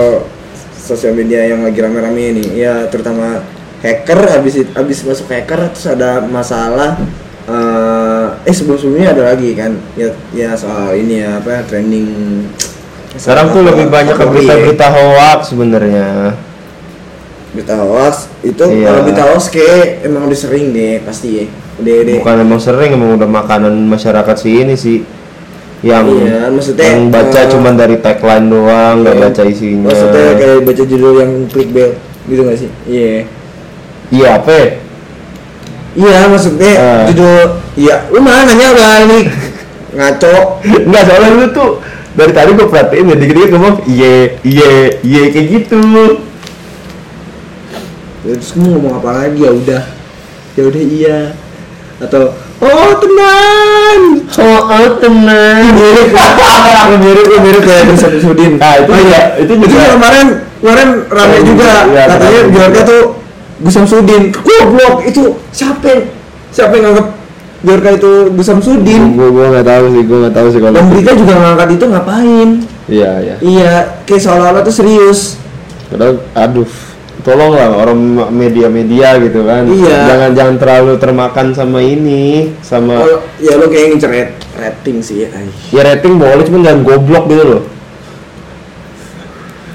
sosial 0.77 1.17
media 1.17 1.41
yang 1.41 1.65
lagi 1.65 1.81
rame-rame 1.81 2.37
ini. 2.37 2.45
Ya 2.53 2.85
terutama 2.85 3.41
hacker 3.81 4.19
habis 4.29 4.61
habis 4.77 4.97
masuk 5.01 5.25
hacker 5.25 5.73
terus 5.73 5.89
ada 5.89 6.21
masalah 6.21 7.01
eh 7.45 8.25
eh 8.41 8.53
sebelum 8.53 8.73
sebelumnya 8.75 9.13
ada 9.13 9.23
lagi 9.31 9.53
kan 9.53 9.77
ya 9.93 10.09
ya 10.31 10.53
soal 10.53 10.93
ini 10.93 11.21
ya 11.21 11.37
apa 11.37 11.61
trending 11.63 12.07
Sekarang 13.15 13.47
tuh 13.49 13.63
lebih 13.63 13.87
banyak 13.87 14.11
ke 14.11 14.25
berita-berita 14.25 14.87
hoax 14.89 15.55
sebenarnya. 15.55 16.35
berita 17.53 17.79
hoax 17.79 18.27
itu 18.41 18.59
Iya. 18.59 18.83
kalau 18.83 19.01
berita 19.01 19.23
hoax 19.25 19.47
kayak 19.47 20.03
emang 20.03 20.27
udah 20.27 20.35
sering 20.35 20.75
deh 20.75 20.99
pasti 20.99 21.27
ya 21.31 21.45
udah 21.77 21.93
udah 22.01 22.13
Bukan 22.19 22.35
emang 22.41 22.59
sering 22.59 22.91
emang 22.91 23.15
udah 23.15 23.29
makanan 23.29 23.73
masyarakat 23.87 24.35
sini 24.35 24.75
sih. 24.75 24.99
Yang 25.79 26.05
Iya, 26.17 26.49
maksudnya, 26.49 26.83
yang 26.83 27.01
baca 27.07 27.39
eh, 27.39 27.47
cuman 27.47 27.73
dari 27.75 27.95
tagline 28.01 28.47
doang, 28.47 28.95
nggak 28.99 29.15
Iya. 29.15 29.23
baca 29.23 29.41
isinya. 29.45 29.87
maksudnya 29.87 30.25
kayak 30.33 30.59
baca 30.65 30.83
judul 30.83 31.13
yang 31.15 31.31
clickbait 31.45 31.91
gitu 32.25 32.41
gak 32.41 32.57
sih 32.57 32.69
iya 32.85 33.23
Iya, 34.09 34.29
apa? 34.35 34.51
Ya? 35.95 36.03
Iya 36.03 36.19
maksudnya 36.27 36.71
Eh. 36.71 37.03
judul 37.09 37.43
Iya 37.75 37.95
lu 38.07 38.19
mana 38.19 38.43
nanya 38.45 38.67
udah 38.71 38.89
ini 39.01 39.19
Ngaco 39.95 40.35
Enggak, 40.61 41.03
soalnya 41.07 41.29
lu 41.33 41.45
tuh 41.49 41.69
dari 42.11 42.31
tadi 42.31 42.51
gue 42.51 42.63
perhatiin 42.63 43.11
ya 43.11 43.15
dikit-dikit 43.15 43.49
ngomong 43.51 43.75
iye, 43.85 44.39
iye, 44.39 44.71
iye 45.03 45.21
kayak 45.31 45.47
gitu. 45.51 45.79
Terus 48.23 48.47
kamu 48.51 48.67
ngomong 48.71 48.93
apa 48.97 49.09
lagi 49.13 49.39
ya 49.39 49.51
udah 49.51 49.83
Ya 50.55 50.63
udah 50.63 50.83
iya 50.83 51.17
Atau 51.99 52.33
Oh 52.57 52.91
teman 52.97 53.99
Oh, 54.35 54.59
oh 54.65 54.87
tenang. 54.97 55.75
Mirip 55.75 56.09
Lu 56.87 56.95
mirip 57.03 57.25
lu 57.27 57.37
mirip 57.43 57.61
kayak 57.61 57.83
Bisa 57.91 58.07
Sudin 58.17 58.55
Nah, 58.57 58.79
itu 58.79 58.91
juga 58.91 59.21
itu 59.37 59.51
Itu 59.53 59.65
juga 59.69 59.85
kemarin 59.93 60.27
Kemarin 60.59 60.87
rame 61.05 61.35
Oh, 61.35 61.41
juga 61.43 61.71
iya, 61.85 62.03
Katanya 62.09 62.39
juga. 62.49 62.81
tuh 62.83 63.03
Gus 63.55 63.73
Samsudin 63.73 64.35
Goblok 64.35 65.05
itu 65.05 65.39
Siapa 65.49 65.85
yang 65.85 66.03
Siapa 66.51 66.75
yang 66.75 66.91
nganggap 66.91 67.07
Biorka 67.61 67.89
itu 67.93 68.11
Gus 68.31 68.45
Samsudin 68.45 69.15
gue 69.15 69.27
gue 69.27 69.45
nggak 69.47 69.65
tahu 69.65 69.85
sih, 69.89 70.01
gue 70.03 70.17
nggak 70.21 70.35
tahu 70.35 70.47
sih 70.49 70.59
kalau. 70.59 70.75
Dan 70.75 70.85
berita 70.89 71.11
juga 71.13 71.33
ngangkat 71.35 71.69
itu 71.71 71.85
ngapain 71.87 72.49
Iya, 72.85 73.11
iya. 73.19 73.35
Iya 73.39 73.73
Kayak 74.03 74.21
seolah-olah 74.21 74.61
tuh 74.61 74.75
serius 74.75 75.39
Padahal, 75.85 76.17
aduh, 76.33 76.69
tolonglah 77.21 77.69
orang 77.77 77.97
media-media 78.29 79.17
gitu 79.17 79.45
kan. 79.45 79.65
Iya. 79.65 79.97
Jangan 80.09 80.29
jangan 80.33 80.55
terlalu 80.57 80.93
termakan 80.97 81.47
sama 81.53 81.79
ini, 81.79 82.53
sama 82.61 83.01
Oh, 83.01 83.21
ya 83.37 83.53
lo 83.53 83.69
kayak 83.69 83.93
ngincer 83.93 84.09
rat- 84.09 84.41
rating 84.57 84.97
sih 85.01 85.25
ya. 85.25 85.29
ya 85.69 85.81
rating 85.85 86.17
boleh, 86.17 86.41
cuman 86.41 86.61
jangan 86.61 86.81
goblok 86.81 87.25
gitu 87.29 87.43
loh. 87.45 87.63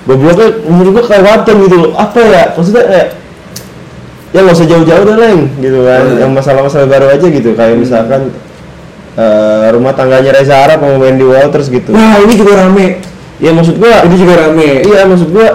Gobloknya 0.02 0.48
menurut 0.66 0.90
gua 0.92 1.04
kelewatan 1.06 1.54
gitu 1.62 1.76
loh. 1.78 1.90
Apa 1.94 2.18
ya? 2.18 2.44
Maksudnya 2.58 2.82
kayak 2.86 3.08
ya 4.30 4.38
nggak 4.46 4.56
usah 4.56 4.68
jauh-jauh 4.68 5.04
deh 5.06 5.16
leng 5.18 5.40
gitu 5.58 5.78
kan. 5.82 6.02
Hmm. 6.06 6.20
Yang 6.22 6.30
masalah-masalah 6.38 6.86
baru 6.86 7.06
aja 7.10 7.26
gitu. 7.26 7.50
Kayak 7.54 7.76
misalkan 7.78 8.20
eh, 9.18 9.66
rumah 9.74 9.92
tangganya 9.94 10.30
Reza 10.34 10.54
Arab 10.54 10.86
mau 10.86 10.94
main 10.98 11.18
di 11.18 11.26
Walters 11.26 11.66
gitu. 11.68 11.90
Wah 11.90 12.16
ini 12.22 12.34
juga 12.38 12.66
rame. 12.66 13.02
Ya 13.40 13.50
maksud 13.56 13.80
gua 13.80 14.04
Ini 14.06 14.16
juga 14.16 14.34
rame. 14.46 14.70
Iya 14.86 15.00
maksud 15.08 15.28
gua 15.34 15.48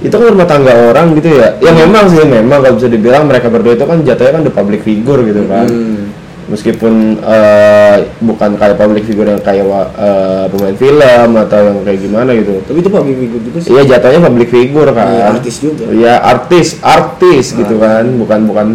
itu 0.00 0.16
kan 0.16 0.28
rumah 0.32 0.48
tangga 0.48 0.72
orang 0.72 1.12
gitu 1.16 1.28
ya. 1.28 1.60
Ya 1.60 1.72
memang 1.76 2.08
sih 2.08 2.24
memang 2.24 2.64
kalau 2.64 2.80
bisa 2.80 2.88
dibilang 2.88 3.28
mereka 3.28 3.52
berdua 3.52 3.76
itu 3.76 3.84
kan 3.84 4.00
jatuhnya 4.00 4.32
kan 4.40 4.42
the 4.48 4.52
public 4.52 4.80
figure 4.80 5.20
gitu 5.24 5.44
kan. 5.44 5.68
Hmm. 5.68 6.19
Meskipun 6.50 6.94
eh, 7.22 7.96
bukan 8.18 8.58
kayak 8.58 8.74
public 8.74 9.06
figure 9.06 9.30
yang 9.30 9.38
kayak 9.38 9.62
eh, 9.94 10.44
pemain 10.50 10.74
film 10.74 11.30
atau 11.38 11.58
yang 11.62 11.78
kayak 11.86 12.00
gimana 12.02 12.30
gitu. 12.34 12.58
Tapi 12.66 12.78
itu 12.82 12.90
public 12.90 13.16
figure 13.16 13.42
juga 13.46 13.58
sih. 13.62 13.70
Iya 13.70 13.82
jatuhnya 13.86 14.20
public 14.20 14.48
figure 14.50 14.90
kan. 14.90 15.06
Iya, 15.08 15.24
artis 15.30 15.54
juga. 15.62 15.84
Iya 15.88 16.14
artis, 16.18 16.68
artis 16.82 17.44
gitu 17.54 17.74
kan, 17.78 18.04
bukan 18.18 18.40
bukan. 18.50 18.66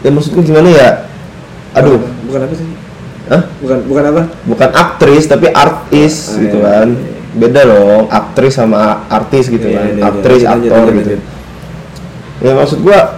Ya 0.00 0.08
maksudku 0.08 0.40
gimana 0.40 0.68
ya? 0.72 0.88
Aduh, 1.76 2.00
Bukan 2.24 2.40
apa 2.44 2.54
sih? 2.56 2.68
Hah? 3.28 3.42
Bukan 3.60 3.78
bukan 3.84 4.04
apa? 4.08 4.22
bukan 4.48 4.68
aktris 4.72 5.28
tapi 5.28 5.52
artis 5.52 6.32
Ah, 6.32 6.40
gitu 6.40 6.58
iya, 6.64 6.68
kan 6.80 6.88
iya. 6.96 7.12
beda 7.36 7.60
dong 7.68 8.02
aktris 8.08 8.56
sama 8.56 9.04
artis 9.04 9.52
gitu 9.52 9.68
Iya, 9.68 9.76
kan 9.76 9.88
iya, 9.92 10.02
aktris 10.08 10.40
iya, 10.40 10.48
lanjut, 10.48 10.70
aktor 10.72 10.80
lanjut, 10.80 10.96
gitu 10.96 11.10
lanjut. 11.12 11.20
ya 12.40 12.52
maksud 12.56 12.78
gua 12.80 13.17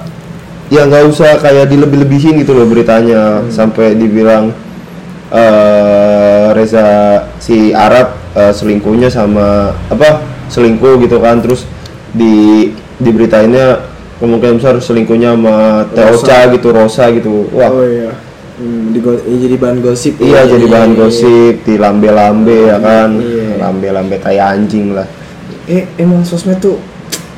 ya 0.70 0.86
nggak 0.86 1.02
usah 1.10 1.36
kayak 1.38 1.66
dilebih-lebihin 1.66 2.40
gitu 2.40 2.54
loh 2.54 2.64
beritanya 2.64 3.42
Hmm. 3.42 3.50
sampai 3.50 3.94
dibilang 3.94 4.54
eh 5.30 6.46
Reza 6.54 6.86
si 7.38 7.70
Arab 7.70 8.14
eh, 8.34 8.52
selingkuhnya 8.54 9.10
sama 9.10 9.74
apa 9.86 10.22
selingkuh 10.46 10.98
gitu 11.02 11.18
kan 11.18 11.38
terus 11.38 11.66
di 12.10 12.70
di 12.98 13.10
beritainnya 13.10 13.86
kemungkinan 14.18 14.58
besar 14.58 14.74
selingkuhnya 14.78 15.34
sama 15.34 15.86
Teocha 15.90 16.50
gitu 16.52 16.68
Rosa 16.70 17.10
gitu 17.14 17.46
wah 17.50 17.70
Oh 17.70 17.86
iya. 17.86 18.10
Hmm, 18.60 18.92
di 18.92 19.00
ini 19.00 19.36
jadi 19.40 19.56
bahan 19.56 19.80
gosip. 19.80 20.20
Iya 20.20 20.44
jadi 20.44 20.68
bahan 20.68 20.92
iya. 20.92 20.98
gosip, 21.00 21.54
di 21.64 21.80
lambe-lambe 21.80 22.68
ya 22.68 22.76
kan, 22.76 23.16
Iya. 23.16 23.56
lambe-lambe 23.56 24.20
kayak 24.20 24.52
anjing 24.52 24.92
lah. 24.92 25.08
Eh 25.64 25.88
emang 25.96 26.20
sosmed 26.20 26.60
tuh 26.60 26.76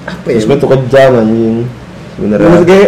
apa 0.02 0.34
ya? 0.34 0.42
Terus 0.42 0.58
tuh 0.58 0.66
kejam 0.74 1.22
anjing, 1.22 1.56
Menurut 2.18 2.42
sebenarnya. 2.42 2.66
gue 2.66 2.82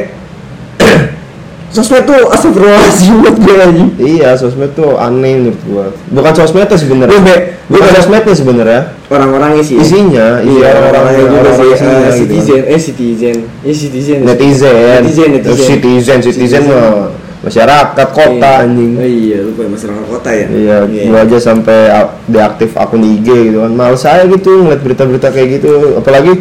sosmed 1.75 2.07
tuh 2.07 2.31
astagfirullahaladzim 2.31 3.15
buat 3.19 3.37
gue 3.37 3.57
lagi 3.57 3.85
Iya, 3.99 4.31
sosmed 4.35 4.71
tuh 4.73 4.95
aneh 4.95 5.35
menurut 5.37 5.59
gua. 5.65 5.87
Bukan 6.09 6.33
sosmednya 6.33 6.79
sebenarnya. 6.79 7.11
Gue 7.11 7.21
be- 7.21 7.43
Bukan 7.67 7.83
gue- 7.85 7.97
sosmednya 7.99 8.31
sebenarnya. 8.33 8.81
orang-orang 9.07 9.51
isi 9.59 9.75
Isinya, 9.77 10.39
iya 10.39 10.71
orang-orang 10.73 11.03
juga 11.13 11.37
orang-orang 11.37 11.55
sih 11.55 11.67
eh, 11.67 11.75
gitu. 11.75 12.15
citizen 12.17 12.61
eh 12.65 12.81
citizen 12.81 13.37
ya 13.61 13.73
citizen 13.73 14.19
Netizen, 14.23 14.75
netizen 15.03 15.29
Terus 15.37 15.59
netizen 15.59 15.69
citizen, 15.69 16.19
citizen 16.23 16.63
mah 16.65 17.11
masyarakat 17.43 18.09
kota 18.11 18.51
Iya. 18.51 18.65
anjing. 18.65 18.93
oh, 18.95 19.05
iya 19.05 19.39
lupa 19.43 19.61
ya, 19.61 19.69
masyarakat 19.69 20.05
kota 20.09 20.31
ya 20.31 20.47
Iya, 20.49 20.77
gua 21.05 21.19
aja 21.21 21.39
sampai 21.39 21.79
deaktif 22.25 22.71
akun 22.75 23.03
IG 23.03 23.27
gitu 23.51 23.59
kan. 23.61 23.71
Males 23.71 24.01
saya 24.01 24.25
gitu 24.25 24.63
ngeliat 24.63 24.81
berita-berita 24.81 25.29
kayak 25.29 25.49
gitu. 25.59 25.71
Apalagi 25.97 26.41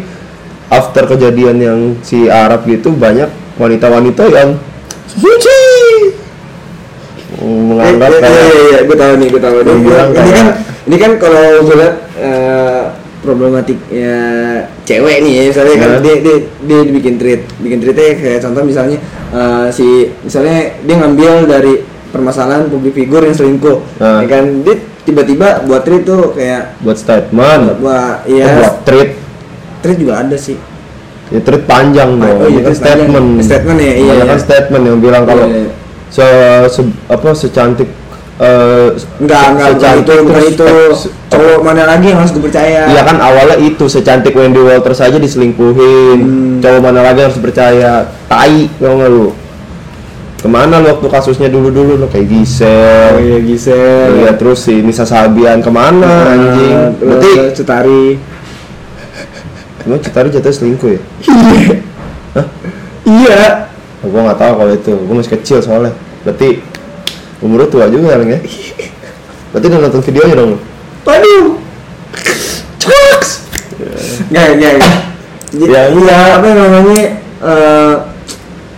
after 0.66 1.04
kejadian 1.06 1.56
yang 1.58 1.78
si 2.00 2.26
Arab 2.26 2.64
gitu 2.64 2.90
banyak 2.90 3.28
wanita-wanita 3.54 4.24
yang 4.28 4.56
suci! 5.06 5.60
Eh, 7.34 7.42
menganggap 7.42 8.10
eh, 8.10 8.20
kayak 8.22 8.30
iya 8.30 8.44
iya 8.46 8.62
iya 8.62 8.78
gue 8.86 8.96
tahu 8.96 9.12
nih 9.18 9.28
gue 9.28 9.42
tahu 9.42 9.56
nih. 9.56 9.64
Dia 9.66 9.76
bilang 9.82 10.08
ini 10.14 10.30
kan 10.30 10.46
ini 10.84 10.96
kan 10.96 11.12
kalau 11.18 11.44
gue 11.62 11.76
lihat 11.76 11.94
eh, 12.16 12.82
problematiknya 13.20 14.14
cewek 14.84 15.16
nih 15.20 15.32
ya 15.32 15.42
misalnya 15.50 15.74
kan 15.74 15.90
Nah. 15.90 16.00
dia, 16.00 16.14
dia 16.20 16.36
dia 16.62 16.80
bikin 16.86 17.14
tweet 17.16 17.40
bikin 17.58 17.78
tweetnya 17.80 18.12
kayak 18.14 18.38
contoh 18.40 18.62
misalnya 18.62 18.98
eh, 19.30 19.66
si 19.68 19.86
misalnya 20.22 20.56
dia 20.80 20.94
ngambil 20.94 21.32
dari 21.44 21.74
permasalahan 22.08 22.68
publik 22.68 22.94
figur 22.94 23.20
yang 23.20 23.34
selingkuh 23.34 23.82
Nah. 23.98 24.22
ya 24.22 24.26
kan? 24.30 24.44
Dia 24.62 24.76
tiba-tiba 25.04 25.64
buat 25.64 25.82
tweet 25.82 26.04
tuh 26.04 26.32
kayak 26.32 26.78
buat 26.80 26.96
statement, 26.96 27.76
buat 27.76 28.24
oh, 28.24 28.30
iya. 28.30 28.46
Buat 28.56 28.74
tweet, 28.86 29.10
tweet 29.80 29.98
juga 29.98 30.22
ada 30.22 30.36
sih 30.38 30.56
ya 31.28 31.40
tweet 31.40 31.64
panjang 31.64 32.10
dong. 32.16 32.36
Oh, 32.36 32.46
iya, 32.46 32.60
kan 32.60 32.68
tweet 32.68 32.76
panjang. 32.76 32.76
statement. 32.76 33.28
Statement 33.40 33.78
ya, 33.78 33.92
iya, 33.94 34.12
iya. 34.12 34.24
kan 34.26 34.38
statement 34.38 34.82
yang 34.84 34.98
bilang 34.98 35.22
kalau 35.24 35.44
Iya, 35.46 35.58
iya. 35.60 35.70
se, 36.08 36.26
se- 36.70 36.96
apa 37.06 37.28
secantik 37.32 37.88
eh, 38.34 38.88
enggak 39.18 39.44
enggak 39.50 39.68
secantik 39.72 40.04
itu 40.04 40.22
bukan 40.22 40.42
terus- 40.54 41.04
itu 41.06 41.12
cowok 41.28 41.58
mana 41.60 41.82
lagi 41.84 42.06
yang 42.08 42.18
harus 42.18 42.30
gue 42.30 42.42
percaya 42.42 42.80
Iya 42.86 43.02
kan 43.02 43.16
awalnya 43.18 43.56
itu 43.58 43.84
secantik 43.86 44.34
Wendy 44.34 44.58
Walters 44.58 45.00
aja 45.00 45.16
diselingkuhin. 45.16 46.18
Hmm. 46.18 46.58
Cowok 46.58 46.80
mana 46.80 47.00
lagi 47.00 47.18
yang 47.18 47.28
harus 47.28 47.38
percaya? 47.38 47.92
Tai, 48.26 48.58
tau 48.74 48.92
nggak 48.92 49.10
lu? 49.10 49.28
Ke 50.36 50.46
mana 50.46 50.76
lu 50.76 50.92
waktu 50.92 51.08
kasusnya 51.08 51.48
dulu-dulu 51.48 51.96
lu 51.96 52.06
kayak 52.06 52.26
oh 52.26 52.30
Gisel. 52.30 53.12
iya 53.16 53.38
Gisel 53.40 54.08
Iya 54.20 54.32
terus 54.36 54.60
si 54.60 54.84
Nisa 54.84 55.02
Sabian 55.02 55.58
ke 55.58 55.70
mana 55.70 56.28
anjing? 56.28 56.68
Nah, 56.70 56.90
terus 56.92 57.08
Berarti 57.16 57.30
Cutari 57.56 58.04
emang 59.84 60.00
Citari 60.00 60.28
jatuh 60.32 60.52
selingkuh 60.52 60.90
ya? 60.96 61.00
Hah? 62.34 62.46
iya 63.04 63.68
Oh, 64.04 64.12
gua 64.12 64.20
nggak 64.28 64.36
tahu 64.36 64.52
kalau 64.60 64.72
itu. 64.76 64.92
Gua 65.08 65.14
masih 65.16 65.32
kecil 65.40 65.58
soalnya. 65.64 65.96
Berarti 66.28 66.60
umur 67.40 67.64
lu 67.64 67.66
tua 67.72 67.88
juga 67.88 68.20
kan 68.20 68.28
ya? 68.28 68.40
Berarti 69.52 69.66
udah 69.72 69.80
nonton 69.80 70.02
videonya 70.04 70.34
dong. 70.36 70.50
lu? 70.52 70.58
waduh 71.04 71.48
Cuaks 72.80 73.30
nggak 74.32 74.46
nggak 74.56 74.72
nggak. 74.80 74.94
Ya, 75.54 75.82
iya 75.92 76.18
apa 76.40 76.46
namanya 76.50 77.02
eh, 77.44 77.94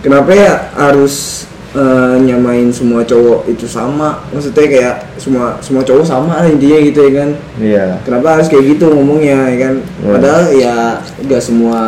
kenapa 0.03 0.29
ya 0.35 0.69
harus 0.75 1.47
eh, 1.77 2.15
nyamain 2.19 2.73
semua 2.73 3.05
cowok 3.05 3.45
itu 3.45 3.69
sama 3.69 4.17
maksudnya 4.27 4.65
kayak 4.65 4.95
semua 5.15 5.61
semua 5.61 5.85
cowok 5.85 6.01
sama 6.01 6.33
lah 6.35 6.49
intinya 6.49 6.77
gitu 6.81 6.99
ya 6.99 7.11
kan 7.13 7.29
Iya. 7.57 7.85
kenapa 8.01 8.27
harus 8.33 8.49
kayak 8.49 8.65
gitu 8.73 8.89
ngomongnya 8.89 9.37
ya 9.47 9.57
kan 9.61 9.73
Hmm. 10.01 10.11
padahal 10.11 10.43
ya 10.51 10.75
gak 11.23 11.41
semua 11.41 11.79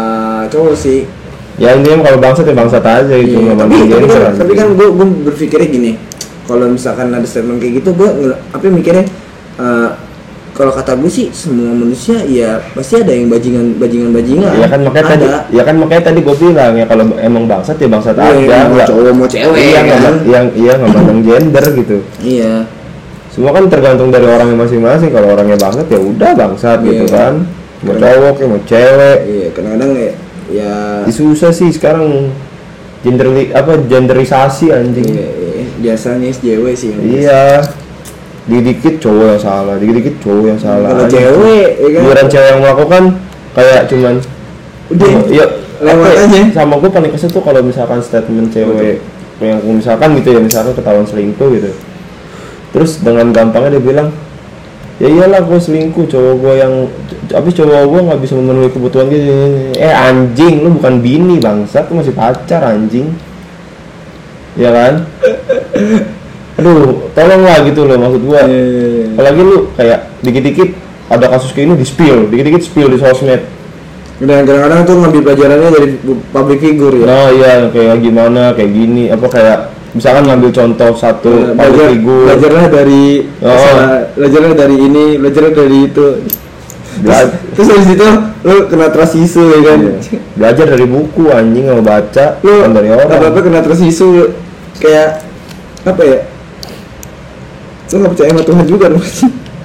cowok 0.48 0.76
sih 0.76 1.02
Ya 1.60 1.76
intinya 1.76 2.08
kalau 2.08 2.24
bangsat 2.24 2.48
ya 2.48 2.56
bangsat 2.56 2.80
aja 2.80 3.16
gitu. 3.20 3.36
Iya, 3.36 3.52
nggak 3.52 3.58
tapi, 3.60 3.76
mandang 3.76 4.00
tapi 4.00 4.08
kan, 4.08 4.32
tapi 4.40 4.54
kan 4.56 4.68
gue 4.80 4.88
gue 4.96 5.08
berpikirnya 5.28 5.68
gini 5.68 5.92
kalau 6.48 6.72
misalkan 6.72 7.12
ada 7.12 7.28
statement 7.28 7.60
kayak 7.60 7.84
gitu 7.84 7.90
gue 7.92 8.10
apa 8.32 8.64
mikirnya 8.66 9.04
eh, 9.60 9.90
kalau 10.60 10.76
kata 10.76 10.92
gue 10.94 11.08
sih 11.08 11.32
semua 11.32 11.72
manusia 11.72 12.20
ya 12.22 12.60
pasti 12.76 13.00
ada 13.00 13.10
yang 13.10 13.32
bajingan 13.32 13.80
bajingan 13.80 14.12
bajingan 14.12 14.52
Ya 14.54 14.68
kan 14.68 14.80
makanya 14.84 15.08
tadi, 15.08 15.26
ada 15.26 15.40
ya 15.48 15.64
kan 15.64 15.76
makanya 15.80 16.04
tadi 16.06 16.20
gue 16.20 16.36
bilang 16.36 16.74
ya 16.76 16.84
kalau 16.84 17.04
emang 17.18 17.48
bangsat 17.48 17.80
ya 17.80 17.88
bangsat 17.88 18.12
Iya, 18.14 18.28
aja, 18.28 18.36
mau 18.60 18.76
nggak- 18.76 18.90
cowok 18.92 19.14
mau 19.16 19.24
cewek 19.26 19.56
iya, 19.58 19.80
nggak 19.80 20.00
kan 20.04 20.16
yang 20.28 20.46
iya 20.54 20.74
nggak 20.76 20.92
mandang 20.92 21.22
gender 21.24 21.66
gitu. 21.74 21.98
iya 22.20 22.54
Semua 23.30 23.56
kan 23.56 23.64
tergantung 23.66 24.10
dari 24.10 24.26
orangnya 24.26 24.58
masing-masing. 24.60 25.10
Kalau 25.10 25.32
orangnya 25.32 25.56
bangsat 25.56 25.88
ya 25.88 25.96
udah 25.98 26.32
bangsat 26.36 26.78
gitu 26.84 27.06
Iya. 27.06 27.14
kan. 27.14 27.34
Mau 27.80 27.96
cowok 27.96 28.36
ya 28.36 28.46
mau 28.46 28.62
cewek. 28.62 29.18
iya 29.24 29.48
kadang-kadang 29.56 29.92
ya 29.96 30.12
ya 30.50 30.74
susah 31.08 31.54
sih 31.54 31.70
sekarang 31.70 32.34
gender 33.00 33.32
apa 33.54 33.80
genderisasi 33.80 34.76
anjing. 34.76 35.08
iya, 35.08 35.30
iya, 35.32 35.64
biasanya 35.80 36.28
SJW 36.28 36.66
sih 36.74 36.90
yang 36.90 37.00
Iya. 37.00 37.44
Dikit-dikit 38.50 38.98
cowok 38.98 39.26
yang 39.30 39.42
salah, 39.42 39.76
dikit-dikit 39.78 40.16
cowok 40.26 40.46
yang 40.50 40.60
salah. 40.60 40.90
kalau 40.90 41.06
cewek 41.06 41.70
ya 41.78 41.88
kan? 41.94 42.02
Giliran 42.02 42.28
cewek 42.28 42.48
yang 42.50 42.62
melakukan 42.66 43.04
kayak 43.54 43.82
cuman 43.86 44.16
udah 44.90 45.12
ya 45.30 45.46
lewat 45.80 46.10
ya, 46.10 46.24
aja. 46.26 46.42
sama 46.58 46.74
gue 46.82 46.90
paling 46.90 47.12
kesel 47.14 47.30
tuh 47.30 47.46
kalau 47.46 47.62
misalkan 47.62 48.02
statement 48.02 48.50
cewek 48.50 49.00
yang 49.40 49.62
misalkan 49.64 50.18
gitu 50.20 50.36
ya 50.36 50.42
misalkan 50.42 50.74
ketahuan 50.74 51.06
selingkuh 51.06 51.50
gitu. 51.56 51.70
Terus 52.74 53.02
dengan 53.06 53.30
gampangnya 53.30 53.78
dia 53.78 53.84
bilang 53.86 54.10
ya 54.98 55.08
iyalah 55.08 55.46
gue 55.46 55.60
selingkuh 55.62 56.10
cowok 56.10 56.34
gue 56.42 56.54
yang 56.60 56.74
tapi 57.30 57.50
cowok 57.54 57.86
gue 57.86 58.02
nggak 58.12 58.20
bisa 58.20 58.34
memenuhi 58.36 58.70
kebutuhan 58.74 59.08
gitu 59.08 59.32
eh 59.78 59.94
anjing 59.94 60.66
lu 60.66 60.76
bukan 60.76 61.00
bini 61.00 61.38
bangsa 61.38 61.86
lu 61.88 62.02
masih 62.02 62.18
pacar 62.18 62.66
anjing. 62.66 63.14
Ya 64.58 64.74
kan 64.74 65.06
aduh 66.60 66.80
tolonglah 67.12 67.58
gitu 67.64 67.82
loh 67.84 67.98
maksud 67.98 68.22
gue 68.22 68.40
Iya, 68.40 68.46
iya, 68.46 68.64
iya. 68.86 69.06
apalagi 69.16 69.42
lu 69.42 69.58
kayak 69.74 70.00
dikit-dikit 70.20 70.70
ada 71.08 71.26
kasus 71.28 71.50
kayak 71.50 71.66
ini 71.66 71.76
di 71.76 71.86
spill 71.86 72.28
dikit-dikit 72.28 72.62
spill 72.62 72.88
di 72.88 73.00
sosmed. 73.00 73.42
Dan 74.20 74.44
kadang-kadang 74.44 74.84
tuh 74.84 74.96
ngambil 75.00 75.22
pelajarannya 75.24 75.70
dari 75.72 75.88
public 76.30 76.60
figure 76.60 76.92
ya. 76.94 77.06
Nah 77.08 77.28
iya 77.32 77.52
kayak 77.66 77.96
gimana 77.98 78.52
kayak 78.52 78.68
gini 78.70 79.08
apa 79.08 79.26
kayak 79.26 79.58
misalkan 79.90 80.28
ngambil 80.28 80.52
contoh 80.52 80.92
satu 80.94 81.32
Nah, 81.32 81.56
public 81.56 81.56
belajar 81.56 81.88
figure. 81.90 82.24
belajarnya 82.28 82.66
dari 82.68 83.04
Oh. 83.40 83.48
masalah, 83.48 84.54
dari 84.54 84.76
ini 84.78 85.06
belajarnya 85.16 85.52
dari 85.56 85.78
itu. 85.82 86.06
Bela- 87.00 87.32
terus 87.56 87.68
habis 87.72 87.90
itu 87.90 88.08
lu 88.44 88.56
kena 88.68 88.92
trust 88.92 89.16
isu 89.16 89.44
ya 89.48 89.60
kan? 89.64 89.80
Iya. 89.80 90.20
belajar 90.36 90.66
dari 90.68 90.84
buku 90.84 91.24
anjing 91.32 91.66
kalau 91.66 91.80
baca 91.82 92.26
lu 92.42 92.54
dari 92.70 92.88
orang. 92.92 93.08
apa 93.08 93.26
apa 93.30 93.40
kena 93.40 93.60
trust 93.64 93.84
isu 93.84 94.08
kayak 94.76 95.24
apa 95.82 96.02
ya 96.04 96.18
lu 97.90 97.96
nggak 98.06 98.12
percaya 98.14 98.30
sama 98.32 98.44
Tuhan 98.46 98.66
juga 98.70 98.86
dong 98.94 99.06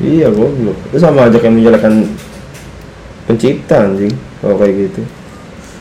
iya 0.04 0.28
goblok. 0.30 0.76
Itu 0.90 0.98
sama 1.00 1.30
aja 1.30 1.36
kayak 1.40 1.54
menjelekan 1.54 1.94
pencipta 3.24 3.88
anjing 3.88 4.12
kalau 4.44 4.56
kayak 4.60 4.74
gitu. 4.88 5.00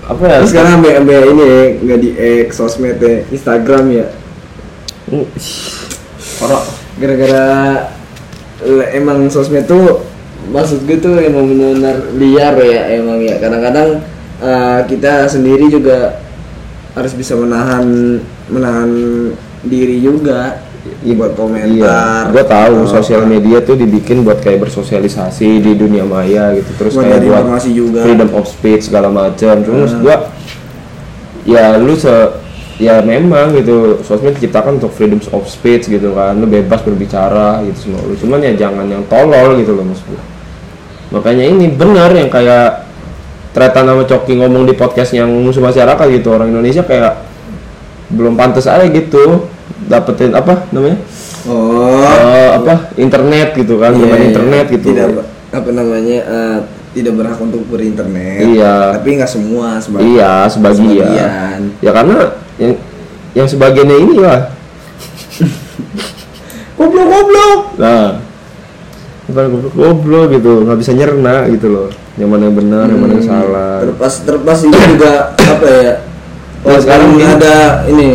Apa 0.07 0.23
ya? 0.27 0.37
Terus 0.43 0.51
sekarang 0.55 0.71
ambil 0.79 0.91
ambil 1.03 1.21
ini 1.35 1.43
ya 1.43 1.61
nggak 1.83 1.99
di 1.99 2.09
X 2.47 2.49
sosmed 2.59 2.99
ya 2.99 3.23
Instagram 3.31 3.83
ya. 3.91 4.07
Hmm, 5.11 5.27
orang 6.43 6.63
gara-gara 6.99 7.47
emang 8.95 9.27
sosmed 9.27 9.67
tuh 9.67 10.07
maksud 10.51 10.87
gue 10.87 10.99
tuh 10.99 11.19
emang 11.19 11.47
benar-benar 11.51 11.97
liar 12.15 12.55
ya 12.63 12.81
emang 12.95 13.19
ya. 13.19 13.35
Kadang-kadang 13.43 14.03
eh, 14.39 14.79
kita 14.87 15.27
sendiri 15.27 15.67
juga 15.67 16.23
harus 16.95 17.11
bisa 17.11 17.35
menahan 17.35 18.19
menahan 18.47 18.91
diri 19.63 19.99
juga 20.03 20.62
buat 21.15 21.31
komentar 21.39 21.71
Iya, 21.71 21.99
gue 22.27 22.43
tahu 22.43 22.73
atau 22.83 22.91
sosial 22.99 23.23
media 23.23 23.63
tuh 23.63 23.79
dibikin 23.79 24.27
buat 24.27 24.43
kayak 24.43 24.67
bersosialisasi 24.67 25.63
di 25.63 25.71
dunia 25.79 26.03
maya 26.03 26.51
gitu, 26.59 26.71
terus 26.75 26.93
Buat 26.99 27.07
kayak 27.07 27.19
buat 27.23 27.39
informasi 27.39 27.69
juga. 27.71 27.99
freedom 28.03 28.29
of 28.35 28.45
speech 28.51 28.91
segala 28.91 29.07
macam. 29.07 29.55
Terus 29.63 29.95
gue, 29.95 30.15
ya 31.47 31.79
lu 31.79 31.95
se, 31.95 32.11
ya 32.83 32.99
memang 32.99 33.55
gitu, 33.55 34.03
sosmed 34.03 34.35
diciptakan 34.35 34.83
untuk 34.83 34.91
freedom 34.91 35.23
of 35.31 35.47
speech 35.47 35.87
gitu 35.87 36.11
kan, 36.19 36.35
lu 36.35 36.51
bebas 36.51 36.83
berbicara 36.83 37.63
gitu 37.63 37.87
semua 37.87 38.03
lu. 38.03 38.19
Cuman 38.19 38.43
ya 38.43 38.51
jangan 38.67 38.83
yang 38.83 39.07
tolol 39.07 39.55
gitu 39.55 39.71
loh 39.79 39.87
maksud 39.87 40.03
gue. 40.11 40.23
Makanya 41.15 41.43
ini 41.47 41.71
benar 41.71 42.11
yang 42.11 42.27
kayak 42.27 42.83
Tretan 43.53 43.85
sama 43.85 44.01
Coki 44.09 44.33
ngomong 44.41 44.65
di 44.65 44.73
podcast 44.73 45.13
yang 45.13 45.29
musuh 45.29 45.61
masyarakat 45.61 46.01
gitu 46.09 46.33
orang 46.33 46.49
Indonesia 46.49 46.81
kayak 46.81 47.21
belum 48.09 48.33
pantas 48.33 48.65
aja 48.65 48.81
gitu 48.89 49.45
dapetin 49.87 50.31
apa 50.33 50.67
namanya? 50.71 50.97
Oh. 51.43 52.03
Eh, 52.07 52.49
apa 52.55 52.93
internet 52.95 53.55
gitu 53.59 53.75
kan 53.79 53.91
iya, 53.91 53.99
bukan 53.99 54.19
iya. 54.19 54.27
internet 54.31 54.65
gitu. 54.71 54.87
Tidak 54.95 55.07
apa 55.53 55.69
namanya 55.69 56.17
eh, 56.23 56.57
tidak 56.93 57.13
berhak 57.17 57.39
untuk 57.41 57.61
berinternet. 57.67 58.41
Iya. 58.41 59.01
tapi 59.01 59.17
nggak 59.17 59.31
semua 59.31 59.81
sebagian 59.81 60.09
iya 60.13 60.33
sebagian. 60.47 60.93
Sebagian. 60.93 61.59
ya 61.81 61.91
karena 61.91 62.17
yang 62.61 62.73
yang 63.33 63.47
sebagiannya 63.49 63.97
ini 63.97 64.15
lah. 64.21 64.39
Goblok 66.77 67.07
goblok. 67.07 67.59
Nah. 67.79 68.09
Bukan 69.23 69.45
goblok 69.49 69.73
goblok 69.73 70.25
gitu. 70.35 70.53
Nggak 70.67 70.77
bisa 70.83 70.91
nyerna 70.93 71.35
gitu 71.49 71.67
loh. 71.69 71.87
Yang 72.19 72.29
mana 72.29 72.43
yang 72.45 72.57
benar 72.57 72.85
yang 72.91 73.01
mana 73.01 73.13
yang 73.17 73.25
salah. 73.25 73.73
Terlepas 73.81 74.13
terlepas 74.21 74.57
ini 74.67 74.77
juga 74.93 75.13
apa 75.33 75.67
ya? 75.69 75.93
Nah, 76.63 76.71
oh, 76.71 76.79
sekarang 76.79 77.09
sekarang 77.11 77.11
ini- 77.19 77.35
ada 77.35 77.57
ini 77.91 78.09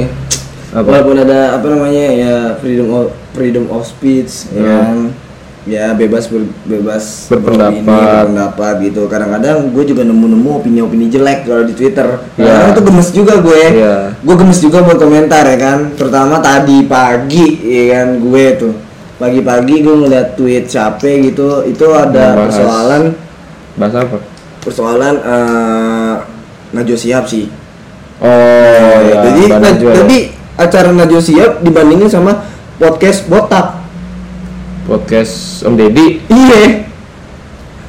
Apa? 0.68 0.84
walaupun 0.84 1.16
ada 1.18 1.56
apa 1.56 1.66
namanya 1.66 2.04
ya 2.10 2.34
freedom 2.56 2.88
of 2.90 3.04
freedom 3.32 3.64
of 3.68 3.82
speech 3.82 4.48
ya 4.50 4.60
Hmm. 4.60 4.68
kan 4.68 4.96
ya 5.64 5.92
bebas 5.92 6.28
ber- 6.28 6.48
bebas 6.62 7.28
Berpendapat. 7.28 7.84
berpendapat 7.84 8.74
gitu 8.82 9.04
kadang-kadang 9.04 9.68
gue 9.68 9.84
juga 9.86 10.00
nemu-nemu 10.02 10.50
opini-opini 10.56 11.08
jelek 11.08 11.44
kalau 11.44 11.60
di 11.62 11.72
twitter 11.72 12.08
kadang 12.34 12.72
itu 12.72 12.82
gemes 12.82 13.08
juga 13.10 13.34
gue 13.38 13.62
Iya. 13.74 13.96
gue 14.14 14.34
gemes 14.34 14.58
juga 14.58 14.80
buat 14.82 14.96
komentar 14.96 15.40
ya 15.42 15.56
kan 15.56 15.78
terutama 15.92 16.36
tadi 16.38 16.84
pagi 16.84 17.46
ya 17.60 17.84
kan 17.94 18.08
gue 18.18 18.44
tuh 18.56 18.74
pagi-pagi 19.16 19.74
gue 19.78 19.94
ngeliat 19.98 20.28
tweet 20.34 20.64
siapa 20.66 21.04
gitu 21.04 21.64
itu 21.64 21.86
ada 21.90 22.32
Membahas. 22.32 22.44
persoalan 22.46 23.02
bahasa 23.74 23.98
apa 24.00 24.18
persoalan 24.58 25.14
eh 25.18 26.14
Najwa 26.70 26.96
Shihab 26.96 27.24
sih 27.24 27.48
oh 28.18 28.96
ya 29.02 29.16
jadi 29.22 29.42
Mbak 29.44 29.52
na- 29.54 29.64
Najwa 29.66 29.90
ya. 29.90 29.96
jadi 29.98 30.18
acara 30.58 30.90
Najwa 30.90 31.22
Shihab 31.22 31.62
dibandingin 31.62 32.10
sama 32.10 32.42
podcast 32.76 33.30
botak. 33.30 33.78
Podcast 34.84 35.62
Om 35.62 35.78
Deddy. 35.78 36.24
Iya. 36.26 36.88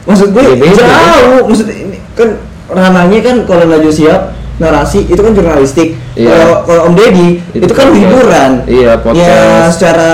Maksud 0.05 0.33
gue 0.33 0.41
Iya, 0.41 0.55
beda, 0.57 0.83
jauh. 0.85 1.43
Maksud 1.49 1.67
ini 1.69 1.97
kan 2.13 2.29
ranahnya 2.69 3.19
kan 3.25 3.35
kalau 3.43 3.65
Najwa 3.65 3.89
Shihab 3.91 4.21
narasi 4.59 5.07
itu 5.07 5.17
kan 5.17 5.33
jurnalistik. 5.33 5.97
Iya. 6.13 6.29
kalau 6.29 6.55
kalau 6.67 6.81
Om 6.91 6.93
Deddy 6.93 7.27
itu, 7.55 7.63
Itu 7.65 7.73
kan 7.73 7.89
hiburan. 7.89 8.51
Iya, 8.67 8.91
podcast. 9.01 9.25
ya 9.25 9.71
secara 9.73 10.09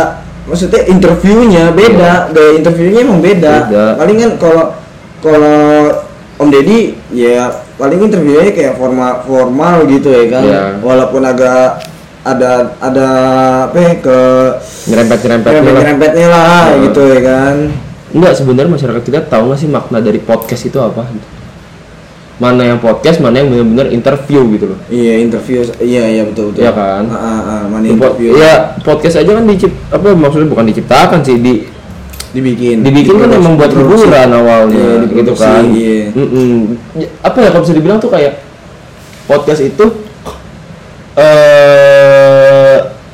maksudnya 0.46 0.82
interviewnya 0.88 1.64
beda. 1.74 2.30
Gaya 2.32 2.52
interviewnya 2.56 3.00
emang 3.04 3.20
beda, 3.20 3.54
Beda. 3.68 3.86
paling 3.98 4.18
kan 4.22 4.32
kalau 4.38 4.64
kalau 5.20 5.58
Om 6.38 6.50
Deddy 6.54 6.94
ya 7.12 7.50
paling 7.76 8.00
interviewnya 8.00 8.54
kayak 8.54 8.78
formal 8.78 9.26
formal 9.26 9.84
gitu 9.90 10.08
ya 10.14 10.24
kan. 10.32 10.44
Iya. 10.46 10.62
walaupun 10.80 11.26
agak 11.26 11.82
ada 12.26 12.50
ada 12.80 13.08
apa 13.66 13.78
ya 13.78 13.94
ke 13.98 14.20
nyerempet 14.88 15.18
nyerempetnya 15.22 15.62
lah 15.62 15.74
nyerempetnya 15.78 16.28
lah 16.28 16.64
Iya. 16.68 16.82
gitu 16.84 17.02
ya 17.06 17.20
kan 17.22 17.56
Enggak 18.10 18.34
sebenarnya 18.34 18.72
masyarakat 18.72 19.04
kita 19.04 19.20
tahu 19.24 19.44
nggak 19.46 19.60
sih 19.60 19.68
makna 19.68 20.00
dari 20.00 20.18
podcast 20.18 20.64
itu 20.64 20.80
apa? 20.80 21.04
Mana 22.36 22.64
yang 22.66 22.80
podcast, 22.80 23.20
mana 23.20 23.40
yang 23.40 23.48
benar-benar 23.50 23.88
interview 23.90 24.44
gitu 24.52 24.66
loh. 24.68 24.80
iya 24.88 25.20
interview 25.20 25.64
iya 25.78 26.04
iya 26.10 26.24
betul 26.24 26.50
betul 26.50 26.64
Iya 26.64 26.72
kan? 26.72 27.04
Ah, 27.06 27.16
ah, 27.16 27.42
ah, 27.46 27.62
mana 27.66 27.86
interview 27.86 28.34
Iya 28.34 28.76
podcast 28.82 29.16
aja 29.18 29.32
kan 29.32 29.44
dicip 29.46 29.72
apa 29.90 30.12
maksudnya 30.12 30.48
bukan 30.48 30.66
diciptakan 30.66 31.20
sih 31.22 31.38
di 31.38 31.54
dibikin 32.32 32.82
dibikin 32.82 33.16
kan 33.16 33.28
Diproduksi- 33.28 33.40
emang 33.40 33.54
buat 33.56 33.72
hiburan 33.72 34.30
awalnya 34.34 34.80
Iya, 34.80 35.12
gitu 35.14 35.34
kan. 35.34 35.64
iya. 35.72 36.00
Mm-mm. 36.12 36.52
Ya, 36.96 37.08
Apa 37.22 37.38
ya 37.38 37.50
kalau 37.50 37.64
bisa 37.64 37.72
dibilang 37.74 37.98
tuh 37.98 38.10
kayak 38.10 38.34
podcast 39.24 39.62
itu 39.62 39.86
eh 41.16 41.95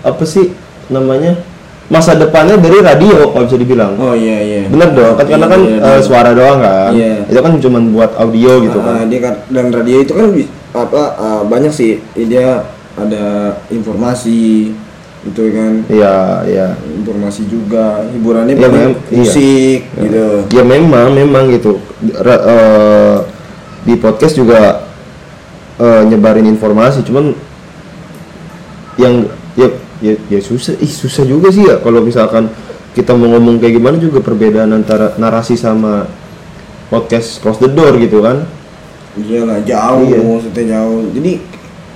apa 0.01 0.24
sih 0.24 0.51
namanya 0.88 1.38
masa 1.88 2.15
depannya 2.15 2.55
dari 2.55 2.79
radio 2.79 3.29
kalau 3.29 3.43
bisa 3.46 3.60
dibilang. 3.60 4.00
oh 4.00 4.15
iya 4.15 4.38
iya 4.39 4.62
Bener 4.72 4.96
dong, 4.96 5.13
kan 5.13 5.27
karena 5.27 5.43
Iya, 5.43 5.51
kan 5.51 5.60
iya, 5.62 5.77
iya. 5.91 6.00
suara 6.00 6.31
doang 6.31 6.60
kan. 6.60 6.91
Iya. 6.96 7.13
Itu 7.27 7.39
kan 7.39 7.51
cuma 7.60 7.77
buat 7.84 8.12
audio 8.15 8.51
gitu 8.63 8.79
Ah, 8.79 9.03
kan. 9.03 9.12
dia 9.12 9.20
kan 9.20 9.34
dan 9.48 9.65
radio 9.70 9.98
itu 10.00 10.13
kan 10.15 10.27
apa 10.72 11.01
ah, 11.15 11.41
banyak 11.43 11.67
sih 11.70 12.00
dia 12.15 12.63
ada 12.96 13.25
informasi 13.67 14.72
gitu 15.22 15.51
kan 15.51 15.84
Iya, 15.86 16.15
iya. 16.48 16.67
informasi 16.96 17.43
juga 17.46 18.08
hiburannya 18.08 18.55
Iya, 18.55 18.63
paling 18.63 18.79
mem- 18.88 19.00
iya. 19.03 19.17
musik 19.20 19.79
gitu 20.00 20.25
Ya 20.50 20.63
memang, 20.63 21.08
memang 21.12 21.43
gitu. 21.51 21.75
Ra- 22.17 22.46
eh, 22.48 23.15
di 23.84 23.96
podcast 23.96 24.34
juga 24.34 24.88
eh, 25.75 26.01
nyebarin 26.05 26.48
informasi, 26.48 27.03
cuman 27.03 27.36
yang 28.96 29.25
ya 29.55 29.67
ya, 30.01 30.13
ya 30.27 30.39
susah, 30.39 30.75
ih 30.75 30.89
susah 30.89 31.24
juga 31.24 31.48
sih 31.48 31.63
ya 31.63 31.77
kalau 31.77 32.01
misalkan 32.01 32.50
kita 32.91 33.13
mau 33.13 33.31
ngomong 33.31 33.55
kayak 33.55 33.74
gimana 33.74 33.96
juga 33.96 34.20
perbedaan 34.20 34.74
antara 34.74 35.15
narasi 35.15 35.55
sama 35.55 36.10
podcast 36.88 37.39
close 37.39 37.58
the 37.58 37.70
door 37.70 37.96
gitu 37.96 38.20
kan. 38.20 38.43
iyalah 39.13 39.60
jauh 39.62 40.08
Iya. 40.08 40.20
maksudnya 40.20 40.63
jauh 40.72 41.03
jadi 41.12 41.31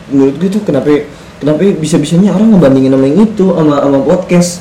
menurut 0.07 0.35
gue 0.35 0.49
tuh 0.49 0.61
kenapa 0.61 1.07
kenapa 1.37 1.59
bisa 1.73 1.95
bisanya 1.95 2.31
orang 2.31 2.51
ngebandingin 2.51 2.91
sama 2.91 3.05
yang 3.05 3.19
itu 3.23 3.45
sama 3.49 3.75
sama 3.79 3.99
podcast 4.01 4.51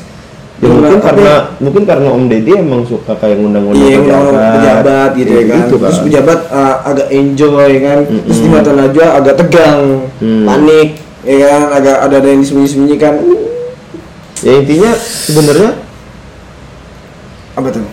Ya, 0.54 0.70
mungkin 0.70 0.96
Apa- 0.96 1.06
karena 1.10 1.32
mungkin 1.58 1.82
karena 1.82 2.08
Om 2.08 2.24
Deddy 2.30 2.52
emang 2.54 2.86
suka 2.86 3.10
kayak 3.18 3.42
ngundang-ngundang 3.42 3.90
Iya, 3.90 3.98
pejabat, 3.98 4.52
pejabat 4.54 5.10
gitu 5.12 5.26
ya 5.26 5.34
Kayak 5.34 5.50
kan. 5.50 5.58
gitu 5.58 5.74
Terus 5.76 5.98
pejabat 5.98 6.40
uh, 6.46 6.74
agak 6.86 7.08
enjoy 7.10 7.70
kan. 7.82 7.98
Terus 8.06 8.38
di 8.38 8.48
mata 8.48 8.70
Najwa 8.70 9.06
agak 9.18 9.34
tegang, 9.34 9.82
Hmm. 10.22 10.46
panik, 10.46 10.88
ya 11.24 11.46
kan, 11.48 11.62
agak 11.72 11.96
ada 12.04 12.14
ada 12.20 12.28
yang 12.28 12.40
disembunyi-sembunyikan. 12.40 13.14
Ya 14.44 14.52
intinya 14.60 14.92
sebenarnya 14.98 15.70
Apa 17.54 17.68
tuh? 17.70 17.86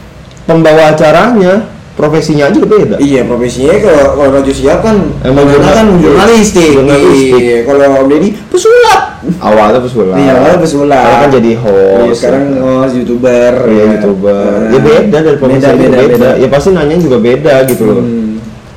pembawa 0.43 0.91
acaranya 0.91 1.69
profesinya 1.93 2.49
aja 2.49 2.59
beda. 2.59 2.95
Iya, 2.97 3.23
profesinya 3.23 3.77
kalau 3.77 4.05
kalau 4.17 4.29
Najwa 4.35 4.55
Shihab 4.57 4.79
kan 4.81 4.97
Emang 5.21 5.45
jurnal- 5.45 5.75
kan 5.75 5.87
jurnalistik. 6.01 6.71
jurnalistik. 6.75 7.39
Iya, 7.39 7.57
kalau 7.63 8.03
Om 8.03 8.07
Deddy 8.09 8.29
pesulap. 8.49 9.01
Awalnya 9.37 9.79
pesulap. 9.79 10.17
Iya, 10.17 10.31
awalnya 10.33 10.59
pesulap. 10.59 10.97
Sekarang 11.05 11.21
kan 11.21 11.31
jadi 11.37 11.51
host. 11.61 12.01
Iya, 12.01 12.13
sekarang 12.17 12.43
host 12.57 12.93
youtuber. 12.97 13.53
Iya, 13.69 13.77
ya. 13.77 13.85
youtuber. 13.93 14.49
Nah, 14.57 14.71
ya 14.73 14.79
beda 14.81 15.17
dari 15.21 15.37
profesi 15.37 15.61
beda, 15.61 15.77
beda, 15.77 15.93
beda, 15.93 16.15
beda. 16.17 16.29
Ya 16.41 16.47
pasti 16.49 16.69
nanya 16.73 16.95
juga 16.97 17.17
beda 17.21 17.53
gitu 17.69 17.83
loh. 17.85 17.95
Hmm. 18.01 18.31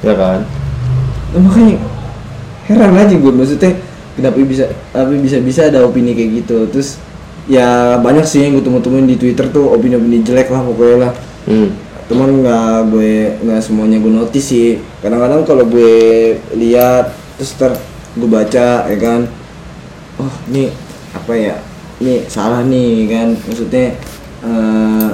Ya 0.04 0.14
kan? 0.14 0.38
Nah, 1.32 1.40
makanya 1.40 1.74
heran 2.68 2.92
aja 2.92 3.14
gue 3.16 3.32
maksudnya 3.32 3.72
kenapa 4.14 4.38
bisa 4.42 4.64
apa 4.94 5.10
bisa 5.18 5.38
bisa 5.42 5.68
ada 5.68 5.84
opini 5.84 6.14
kayak 6.14 6.30
gitu. 6.44 6.66
Terus 6.70 6.98
ya 7.50 8.00
banyak 8.00 8.24
sih 8.24 8.46
yang 8.46 8.56
gue 8.56 8.64
temuin 8.80 9.04
di 9.04 9.20
twitter 9.20 9.52
tuh 9.52 9.68
opini-opini 9.74 10.24
jelek 10.24 10.48
lah 10.48 10.62
pokoknya 10.64 10.96
lah. 11.08 11.12
Hmm. 11.44 11.70
teman 12.04 12.44
nggak 12.44 12.92
gue 12.92 13.32
nggak 13.48 13.60
semuanya 13.64 13.96
gue 13.96 14.12
notice 14.12 14.48
sih. 14.52 14.76
Kadang-kadang 15.00 15.44
kalau 15.48 15.64
gue 15.64 16.36
lihat 16.52 17.16
terus 17.40 17.56
ter 17.56 17.72
gue 18.16 18.28
baca 18.28 18.84
ya 18.88 18.96
kan. 19.00 19.24
Oh 20.20 20.34
ini 20.52 20.68
apa 21.16 21.32
ya? 21.32 21.56
Ini 22.04 22.28
salah 22.28 22.60
nih 22.60 23.08
kan. 23.08 23.28
Maksudnya 23.48 23.96
eh, 24.44 25.10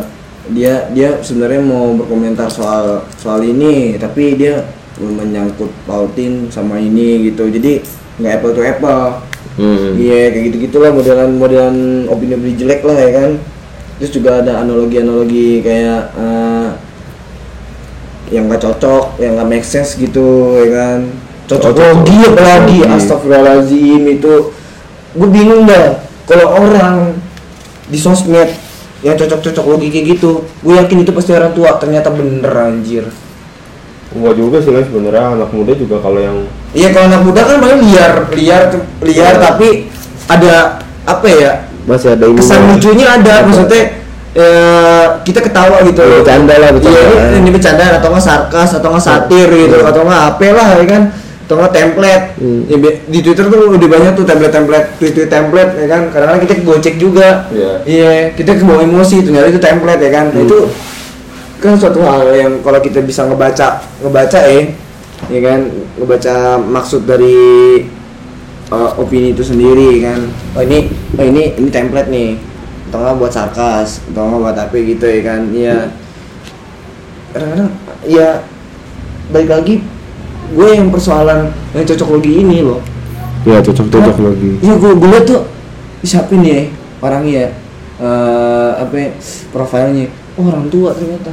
dia 0.51 0.91
dia 0.91 1.23
sebenarnya 1.23 1.63
mau 1.63 1.95
berkomentar 1.95 2.51
soal 2.51 3.07
soal 3.23 3.47
ini 3.47 3.95
tapi 3.95 4.35
dia 4.35 4.67
menyangkut 4.99 5.71
pautin 5.87 6.51
sama 6.51 6.83
ini 6.83 7.31
gitu. 7.31 7.47
Jadi 7.47 8.00
nggak 8.21 8.33
apple 8.39 8.53
to 8.53 8.63
apple 8.63 9.05
Hmm. 9.51 9.93
Iya 9.99 10.31
kayak 10.33 10.45
gitu 10.47 10.57
gitulah 10.71 10.89
modelan 10.89 11.37
modelan 11.37 11.77
opini-opini 12.07 12.57
jelek 12.57 12.81
lah 12.81 12.97
ya 12.97 13.11
kan. 13.13 13.31
Terus 13.99 14.11
juga 14.11 14.41
ada 14.41 14.63
analogi-analogi 14.63 15.61
kayak 15.61 16.17
eh, 16.17 16.69
yang 18.31 18.47
nggak 18.47 18.63
cocok, 18.63 19.19
yang 19.19 19.37
nggak 19.37 19.49
make 19.51 19.67
sense 19.67 19.99
gitu 19.99 20.57
ya 20.57 20.69
kan. 20.71 20.99
Cocok 21.45 21.77
Cocok- 21.77 21.83
logi 21.93 22.19
apalagi 22.25 22.79
logi. 22.79 22.95
astagfirullahaladzim 22.95 24.03
itu 24.09 24.33
gue 25.11 25.29
bingung 25.29 25.67
dah 25.67 25.99
kalau 26.25 26.47
orang 26.55 27.19
di 27.85 27.99
sosmed 27.99 28.55
yang 29.03 29.19
cocok-cocok 29.19 29.65
logi 29.67 29.91
kayak 29.91 30.07
gitu 30.15 30.47
gue 30.57 30.75
yakin 30.79 31.03
itu 31.03 31.11
pasti 31.11 31.35
orang 31.35 31.51
tua 31.51 31.75
ternyata 31.77 32.09
bener 32.09 32.55
anjir 32.55 33.11
Enggak 34.11 34.35
juga 34.35 34.57
sih 34.59 34.71
kan 34.71 34.83
sebenarnya 34.83 35.25
anak 35.33 35.51
muda 35.51 35.73
juga 35.73 35.97
kalau 35.99 36.19
yang 36.19 36.37
iya 36.73 36.91
kalau 36.91 37.07
anak 37.07 37.23
muda 37.23 37.41
kan 37.41 37.57
paling 37.59 37.81
liar 37.85 38.13
liar 38.33 38.63
liar 39.01 39.35
Iya. 39.35 39.41
tapi 39.41 39.69
ada 40.27 40.55
apa 41.05 41.27
ya 41.27 41.53
masih 41.83 42.09
ada 42.13 42.27
ini 42.27 42.37
kesan 42.37 42.61
lucunya 42.69 43.07
ada 43.09 43.35
maksudnya 43.43 43.83
eh, 44.33 45.05
kita 45.23 45.41
ketawa 45.41 45.83
gitu 45.83 45.99
Iya, 46.01 46.11
bercanda 46.17 46.55
lah, 46.57 46.71
bercanda. 46.71 46.95
iya 46.97 47.11
ini, 47.29 47.37
ini 47.39 47.51
bercanda 47.51 47.85
atau 47.93 48.09
nggak 48.09 48.25
sarkas 48.25 48.71
atau 48.73 48.89
nggak 48.89 49.05
satir 49.05 49.49
gitu 49.49 49.77
Iya. 49.77 49.87
atau 49.87 50.01
nggak 50.03 50.23
apa 50.29 50.47
lah 50.51 50.69
ya 50.73 50.87
kan 50.87 51.03
atau 51.41 51.55
nggak 51.57 51.73
template 51.73 52.25
Hmm. 52.41 52.63
Ya, 52.65 52.77
di 53.05 53.19
twitter 53.21 53.45
tuh 53.47 53.59
udah 53.69 53.89
banyak 53.91 54.13
tuh 54.15 54.25
template 54.25 54.51
template 54.51 54.87
tweet 54.97 55.13
tweet 55.13 55.29
template 55.29 55.71
ya 55.77 55.87
kan 55.87 56.03
kadang-kadang 56.09 56.41
kita 56.41 56.55
gocek 56.63 56.95
juga 56.97 57.47
Iya. 57.49 57.73
iya 57.85 58.11
kita 58.33 58.55
kebawa 58.57 58.83
emosi 58.83 59.23
ternyata 59.23 59.47
itu 59.47 59.59
template 59.59 60.01
ya 60.01 60.11
kan 60.11 60.25
Nah, 60.27 60.35
Hmm. 60.37 60.47
itu 60.47 60.59
kan 61.61 61.77
suatu 61.77 62.01
hal 62.01 62.25
yang 62.33 62.65
kalau 62.65 62.81
kita 62.81 63.05
bisa 63.05 63.29
ngebaca 63.29 63.85
ngebaca 64.01 64.41
eh 64.49 64.73
ya 65.29 65.41
kan? 65.45 65.69
Ngebaca 66.01 66.57
maksud 66.57 67.05
dari 67.05 67.37
uh, 68.73 68.91
opini 68.97 69.37
itu 69.37 69.45
sendiri 69.45 70.01
kan? 70.01 70.25
Oh 70.57 70.65
ini 70.65 70.89
oh 71.21 71.25
ini 71.25 71.55
ini 71.61 71.69
template 71.69 72.09
nih. 72.09 72.41
Atau 72.89 72.99
nggak 73.05 73.17
buat 73.21 73.33
sarkas 73.33 74.03
atau 74.11 74.25
nggak 74.27 74.41
buat 74.41 74.57
apa 74.57 74.77
gitu 74.81 75.05
ya 75.05 75.21
kan? 75.21 75.41
Iya. 75.53 75.79
Kadang-kadang 77.31 77.71
ya 78.09 78.29
balik 79.31 79.51
lagi 79.53 79.75
gue 80.51 80.69
yang 80.75 80.91
persoalan 80.91 81.55
yang 81.77 81.87
cocok 81.87 82.09
logi 82.19 82.33
ini 82.43 82.65
loh. 82.65 82.83
Ya 83.47 83.63
cocok 83.63 83.89
cocok 83.89 84.17
lagi 84.21 84.61
Iya 84.61 84.75
gue 84.77 84.93
gue 85.01 85.19
tuh 85.25 85.41
siapa 86.05 86.33
nih 86.37 86.51
ya 86.51 86.63
orangnya 87.01 87.33
ya 87.33 87.49
eh 88.01 88.71
apa 88.81 88.95
ya, 88.97 89.09
profilnya. 89.53 90.09
Oh 90.41 90.49
orang 90.49 90.73
tua 90.73 90.97
ternyata 90.97 91.31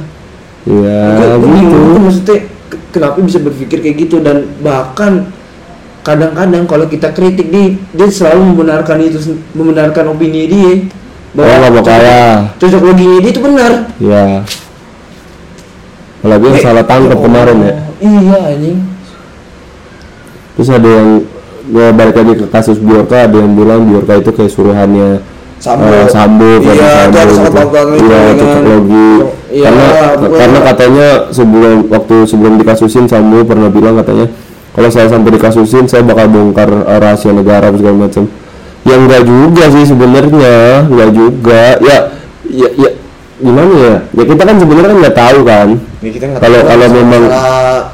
ya 0.66 0.98
gue 1.36 1.48
gitu. 1.54 1.76
tuh 1.76 2.00
maksudnya 2.02 2.36
ke- 2.66 2.82
kenapa 2.90 3.16
bisa 3.20 3.38
berpikir 3.38 3.78
kayak 3.78 3.96
gitu? 4.00 4.16
Dan 4.18 4.50
bahkan 4.58 5.30
kadang-kadang 6.02 6.64
kalau 6.64 6.86
kita 6.86 7.12
kritik 7.12 7.48
dia 7.48 7.76
dia 7.92 8.08
selalu 8.08 8.54
membenarkan 8.54 8.96
itu 9.00 9.18
membenarkan 9.52 10.04
opini 10.10 10.48
dia. 10.48 10.72
Oh, 11.32 11.44
nggak 11.44 11.70
mau 11.70 11.84
kalah. 11.84 12.50
cocok 12.56 12.82
loginya 12.82 13.18
dia 13.20 13.30
itu 13.30 13.40
benar. 13.40 13.72
Ya. 14.00 14.42
Apalagi 16.18 16.44
yang 16.44 16.58
Eh, 16.58 16.64
salah 16.64 16.84
tangkap 16.84 17.14
oh, 17.14 17.22
kemarin 17.22 17.56
ya. 17.62 17.74
iya 18.00 18.38
anjing. 18.50 18.78
Terus 20.56 20.68
ada 20.68 20.88
yang 20.88 21.08
ya 21.68 21.86
balik 21.92 22.16
lagi 22.16 22.32
ke 22.34 22.46
kasus 22.48 22.80
Biorka 22.80 23.28
ada 23.28 23.36
yang 23.38 23.54
bilang 23.54 23.86
Biorka 23.86 24.18
itu 24.18 24.30
kayak 24.32 24.50
suruhannya 24.50 25.22
Sambo. 25.58 25.86
eh, 25.86 26.06
Sambo 26.06 26.46
Iya, 26.58 26.86
Sambo 27.02 27.18
harus 27.18 27.36
gitu. 27.36 27.50
iya 27.98 28.20
cocok 28.30 28.48
kan. 28.48 28.62
logi 28.62 29.10
Iya, 29.48 29.64
karena 29.64 29.84
pokoknya- 30.14 30.38
karena 30.38 30.58
katanya 30.62 31.06
sebelum 31.30 31.72
waktu 31.88 32.16
sebelum 32.24 32.52
dikasusin 32.56 33.04
Sambo 33.04 33.42
pernah 33.42 33.66
bilang 33.66 33.96
katanya 33.96 34.26
kalau 34.70 34.88
saya 34.88 35.08
sampai 35.08 35.30
dikasusin 35.32 35.84
saya 35.84 36.02
bakal 36.02 36.26
bongkar 36.28 36.70
eh, 36.70 36.98
rahasia 36.98 37.32
negara 37.32 37.68
segala 37.70 38.06
macam. 38.06 38.24
Yang 38.86 39.00
enggak 39.04 39.22
juga 39.24 39.64
sih 39.68 39.84
sebenarnya. 39.84 40.54
Enggak 40.86 41.10
juga. 41.12 41.62
Ya 41.82 41.96
ya 42.46 42.68
ya 42.78 42.90
gimana 43.36 43.72
ya? 43.74 43.94
Ya 44.12 44.24
kita 44.24 44.42
kan 44.42 44.56
sebenarnya 44.56 44.88
kan 44.88 44.98
nggak 45.02 45.16
tahu 45.16 45.38
kan. 45.42 45.68
Ya, 45.98 46.10
kita 46.14 46.24
Kalau- 46.38 46.64
kalau 46.64 46.86
memang- 46.88 47.26
masalah 47.26 47.90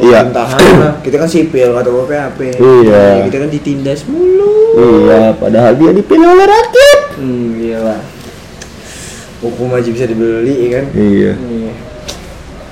Iya. 0.00 0.20
lah. 0.26 0.94
kita 1.04 1.16
kan 1.16 1.28
sipil 1.28 1.70
atau 1.72 2.04
PHP 2.04 2.38
Iya. 2.56 3.00
Ya, 3.18 3.24
kita 3.28 3.36
kan 3.38 3.50
ditindas 3.50 4.00
mulu 4.04 4.56
iya 4.76 5.30
padahal 5.32 5.74
dia 5.74 5.90
dipilih 5.90 6.26
oleh 6.26 6.46
rakyat 6.46 7.00
hmm 7.18 7.46
gila 7.56 7.96
hukum 9.40 9.72
aja 9.72 9.88
bisa 9.88 10.04
dibeli 10.04 10.68
ya 10.68 10.70
kan 10.76 10.84
iya 10.94 11.32
Iya. 11.36 11.72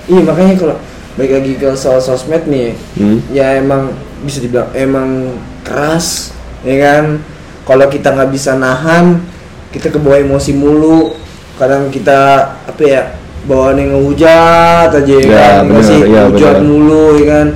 Iya 0.08 0.20
makanya 0.24 0.54
kalau 0.56 0.76
baik 1.14 1.32
lagi 1.34 1.52
ke 1.54 1.68
soal 1.74 1.98
sosmed 1.98 2.46
nih, 2.46 2.72
Hmm. 2.94 3.18
ya 3.28 3.58
emang 3.58 3.92
bisa 4.22 4.38
dibilang 4.38 4.70
emang 4.72 5.36
keras, 5.60 6.30
ya 6.62 6.78
kan? 6.78 7.20
Kalau 7.66 7.84
kita 7.90 8.14
nggak 8.14 8.30
bisa 8.30 8.54
nahan, 8.54 9.20
kita 9.68 9.90
kebawa 9.90 10.16
emosi 10.16 10.54
mulu. 10.54 11.12
Kadang 11.58 11.90
kita 11.90 12.18
apa 12.64 12.80
ya 12.80 13.02
bawaan 13.48 13.76
yang 13.76 13.90
ngehujat 13.94 14.88
aja 14.92 15.08
ya, 15.08 15.24
Ya, 15.24 15.32
kan, 15.32 15.60
nggak 15.64 15.72
benar, 15.74 15.88
sih 15.88 15.98
ya, 16.04 16.22
hujat 16.28 16.54
benar. 16.54 16.62
mulu 16.62 17.06
ya 17.16 17.26
kan. 17.26 17.46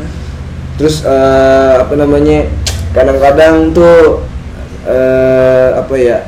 Terus 0.74 0.96
eh, 1.04 1.72
apa 1.78 1.94
namanya? 1.94 2.38
Kadang-kadang 2.90 3.54
tuh 3.70 4.24
eh, 4.82 5.68
apa 5.76 5.94
ya? 5.94 6.18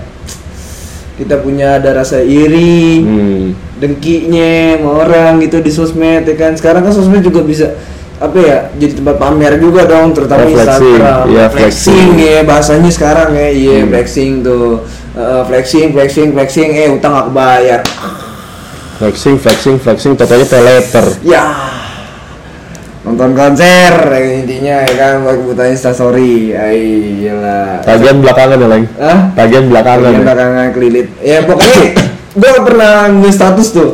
Kita 1.15 1.39
punya 1.39 1.79
ada 1.79 1.95
rasa 1.95 2.19
iri 2.21 2.99
Hmm. 3.01 3.55
dengkinya 3.75 4.51
sama 4.77 4.91
orang 5.01 5.33
gitu 5.39 5.59
di 5.59 5.71
sosmed 5.71 6.23
ya 6.23 6.35
kan 6.35 6.55
sekarang 6.55 6.83
kan 6.83 6.91
sosmed 6.91 7.23
juga 7.23 7.39
bisa 7.41 7.71
apa 8.17 8.35
ya 8.35 8.59
jadi 8.73 8.95
tempat 8.95 9.19
pamer 9.19 9.59
juga 9.59 9.83
dong 9.85 10.11
terutama 10.11 10.43
Oh, 10.43 10.49
flexing. 10.49 10.95
Instagram 10.95 11.25
Iya, 11.29 11.45
flexing 11.49 12.09
flexing. 12.11 12.11
ya 12.17 12.39
bahasanya 12.43 12.91
sekarang 12.91 13.31
ya 13.33 13.49
iya 13.49 13.77
Hmm. 13.79 13.91
flexing 13.91 14.33
tuh 14.43 14.83
Eh, 15.15 15.43
flexing 15.47 15.95
flexing 15.95 16.35
flexing 16.35 16.75
eh 16.75 16.91
utang 16.91 17.15
gak 17.15 17.31
kebayar 17.31 17.79
flexing 18.99 19.37
flexing 19.41 19.77
flexing 19.81 20.13
totalnya 20.15 20.47
pay 20.47 20.63
later 20.63 21.07
ya 21.27 21.45
nonton 23.05 23.37
konser 23.37 23.93
ya, 24.01 24.21
intinya 24.41 24.77
ya 24.81 24.93
kan 24.97 25.13
buat 25.29 25.37
kebutuhan 25.37 25.71
instastory 25.77 26.57
iyalah 26.57 27.85
tagihan 27.85 28.17
belakangan 28.25 28.57
ya 28.57 28.69
leng 28.73 28.85
Hah? 28.97 29.19
tagihan 29.37 29.65
belakangan 29.69 30.09
Yang 30.09 30.17
ya 30.17 30.25
belakangan 30.25 30.67
kelilit. 30.73 31.07
Ya 31.21 31.39
pokoknya 31.45 31.81
gue 32.41 32.53
pernah 32.65 32.93
nulis 33.13 33.35
status 33.37 33.69
tuh 33.71 33.91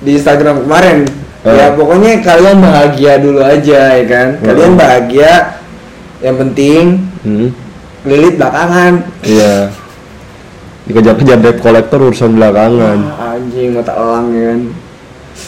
di 0.00 0.16
Instagram 0.16 0.64
kemarin. 0.64 1.04
Eh. 1.44 1.54
Ya 1.54 1.66
pokoknya 1.76 2.24
kalian 2.24 2.58
bahagia 2.62 3.12
dulu 3.20 3.40
aja 3.44 3.80
ya 4.00 4.04
kan. 4.08 4.28
Kalian 4.42 4.72
Hmm. 4.74 4.80
bahagia. 4.80 5.32
Yang 6.18 6.36
penting 6.42 6.82
hmm. 7.22 7.48
kelilit 8.02 8.34
belakangan. 8.40 8.92
iya 9.22 9.68
dikejar-kejar 10.88 11.38
debt 11.38 11.58
collector 11.58 12.00
urusan 12.02 12.32
belakangan 12.32 12.98
Ah, 13.12 13.36
anjing 13.36 13.70
mata 13.70 13.92
elang 13.92 14.26
ya 14.30 14.44
kan. 14.48 14.60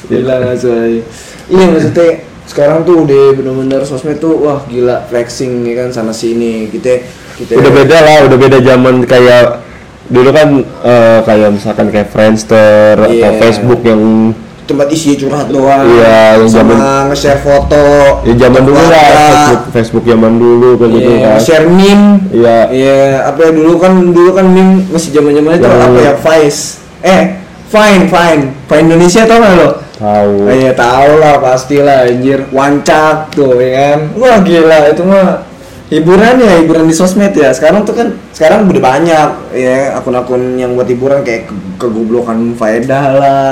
Gila 0.06 0.34
nggak 0.38 0.56
sih? 0.56 1.00
Iya 1.48 1.64
maksudnya 1.66 2.08
sekarang 2.44 2.82
tuh 2.82 3.02
udah 3.02 3.24
bener-bener 3.32 3.80
sosmed 3.82 4.18
tuh 4.18 4.34
wah 4.38 4.60
gila 4.64 5.06
flexing 5.06 5.62
ya 5.64 5.80
kan 5.80 5.88
sana 5.90 6.10
sini 6.10 6.66
kita 6.66 7.02
kita 7.36 7.54
udah 7.54 7.72
beda 7.72 7.96
lah 7.98 8.18
udah 8.26 8.38
beda 8.38 8.58
zaman 8.60 8.94
kayak 9.02 9.62
dulu 10.06 10.30
kan 10.30 10.48
eh, 10.82 11.18
kayak 11.22 11.48
misalkan 11.52 11.86
kayak 11.88 12.10
Friendster 12.10 12.98
atau 12.98 13.14
Iya. 13.30 13.38
Facebook 13.38 13.80
yang 13.82 14.34
tempat 14.70 14.86
isi 14.88 15.14
curhat 15.14 15.46
doang 15.46 15.82
Iya, 15.82 16.38
yang 16.38 16.46
sama 16.46 16.70
zaman- 16.70 16.80
nge-share 17.10 17.40
foto 17.40 17.84
ya 18.22 18.34
zaman 18.38 18.62
dulu 18.62 18.78
lah. 18.78 18.88
Facebook 18.88 19.62
Facebook 19.70 20.04
zaman 20.04 20.32
dulu 20.36 20.68
kayak 20.76 20.90
gitu 20.94 21.10
Iya, 21.10 21.26
kan 21.26 21.40
share 21.40 21.66
meme. 21.66 22.06
Iya. 22.30 22.58
Iya, 22.70 22.98
apa 23.26 23.38
ya 23.42 23.50
dulu 23.50 23.72
kan 23.76 23.92
dulu 24.08 24.30
kan 24.30 24.46
meme 24.46 24.86
masih 24.88 25.10
zaman-zaman 25.10 25.50
itu 25.52 25.66
Yang- 25.66 25.82
apa 25.84 25.98
ya 26.00 26.12
Vice. 26.16 26.62
Eh, 27.00 27.22
Fine, 27.66 28.04
Fine. 28.06 28.42
Fine 28.64 28.84
Indonesia 28.84 29.22
tau 29.24 29.38
gak 29.38 29.54
lo? 29.56 29.70
tahu 29.94 30.48
iya 30.48 30.72
tahu 30.72 31.10
lah 31.18 31.36
pastilah 31.38 32.08
anjir. 32.08 32.48
Wancak 32.48 33.30
tuh 33.30 33.52
ya 33.54 33.70
kan. 33.76 33.98
Wah 34.16 34.40
gila 34.40 34.88
itu 34.88 35.04
mah 35.04 35.44
hiburan 35.86 36.38
ya 36.38 36.54
hiburan 36.56 36.86
di 36.86 36.94
sosmed 36.94 37.30
ya 37.30 37.50
sekarang 37.50 37.82
tuh 37.82 37.92
kan 37.92 38.08
sekarang 38.30 38.64
udah 38.64 38.78
banyak 38.80 39.28
ya 39.52 39.92
akun-akun 39.94 40.54
yang 40.54 40.72
buat 40.72 40.86
hiburan 40.86 41.20
kayak 41.20 41.46
ke- 41.46 41.58
kegoblokan 41.76 42.54
faedah 42.54 43.04
lah 43.12 43.46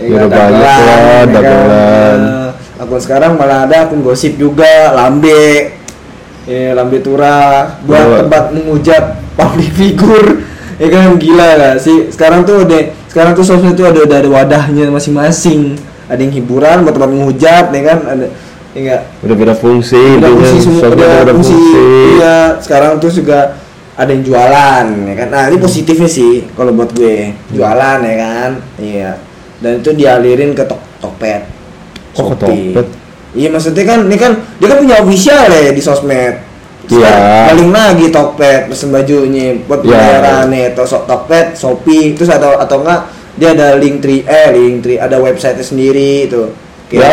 Ya, 0.00 0.16
udah 0.16 0.28
banyak 0.28 0.60
lah, 0.60 0.78
ya 0.80 0.96
kan? 0.96 1.26
dagelan. 1.28 2.18
Nah, 2.18 2.50
akun 2.80 3.00
sekarang 3.00 3.32
malah 3.36 3.68
ada 3.68 3.76
akun 3.84 4.00
gosip 4.00 4.34
juga 4.34 4.96
lambe. 4.96 5.76
Ya 6.48 6.72
lambe 6.72 6.98
tura 6.98 7.76
buat 7.84 8.00
Iya. 8.00 8.16
tempat 8.24 8.44
menghujat 8.50 9.04
public 9.36 9.70
figure. 9.76 10.28
Ya 10.80 10.88
kan 10.88 11.20
gila 11.20 11.48
gak 11.60 11.76
sih? 11.78 12.08
Sekarang 12.08 12.42
tuh 12.42 12.64
udah 12.64 12.80
sekarang 13.06 13.36
tuh 13.36 13.44
sosmed 13.44 13.76
tuh 13.76 13.84
ada 13.84 14.00
ada 14.00 14.24
wadahnya 14.24 14.88
masing-masing. 14.88 15.76
Ada 16.08 16.24
yang 16.24 16.32
hiburan 16.32 16.82
buat 16.82 16.96
tempat 16.96 17.10
menghujat 17.12 17.64
ya 17.68 17.82
kan? 17.84 17.98
Ada 18.08 18.26
ya 18.70 18.78
enggak 18.80 19.02
udah 19.26 19.34
beda 19.34 19.54
fungsi 19.58 19.98
udah 20.22 20.30
fungsi 20.30 20.56
semua 20.62 20.94
udah 20.94 21.10
udah 21.26 21.34
fungsi. 21.34 21.58
fungsi. 21.58 21.82
iya 22.14 22.36
sekarang 22.62 23.02
tuh 23.02 23.10
juga 23.10 23.58
ada 23.92 24.10
yang 24.14 24.22
jualan 24.22 24.84
ya 25.10 25.14
kan? 25.18 25.28
Nah 25.28 25.42
ini 25.50 25.58
positifnya 25.58 26.06
sih 26.06 26.46
kalau 26.54 26.70
buat 26.72 26.94
gue 26.94 27.34
jualan 27.50 27.98
ya 28.00 28.14
kan? 28.16 28.50
Iya 28.78 29.10
dan 29.60 29.72
itu 29.78 29.90
dialirin 29.92 30.52
ke 30.52 30.64
tok 30.64 30.80
Tokped 30.98 31.40
Shopee. 32.12 32.74
Tokped? 32.74 32.86
iya 33.30 33.46
maksudnya 33.46 33.84
kan 33.86 34.10
ini 34.10 34.16
kan 34.18 34.32
dia 34.58 34.66
kan 34.66 34.78
punya 34.82 34.96
official 34.98 35.46
ya 35.46 35.70
di 35.70 35.78
sosmed 35.78 36.34
Iya. 36.90 37.46
paling 37.46 37.70
lagi 37.70 38.10
Tokped 38.10 38.66
pesen 38.66 38.90
bajunya 38.90 39.54
buat 39.62 39.78
Iya. 39.80 39.94
pembayaran 39.94 40.44
nih 40.50 40.64
atau 40.74 40.82
so, 40.82 40.98
Tokped 41.06 41.54
Shopee 41.54 42.18
terus 42.18 42.26
atau 42.28 42.58
atau 42.58 42.82
enggak 42.82 43.06
dia 43.38 43.54
ada 43.54 43.78
link 43.78 44.02
tree 44.02 44.26
eh 44.26 44.50
link 44.50 44.82
tree 44.82 44.98
ada 44.98 45.22
website 45.22 45.54
sendiri 45.62 46.26
itu 46.26 46.50
ya 46.90 47.06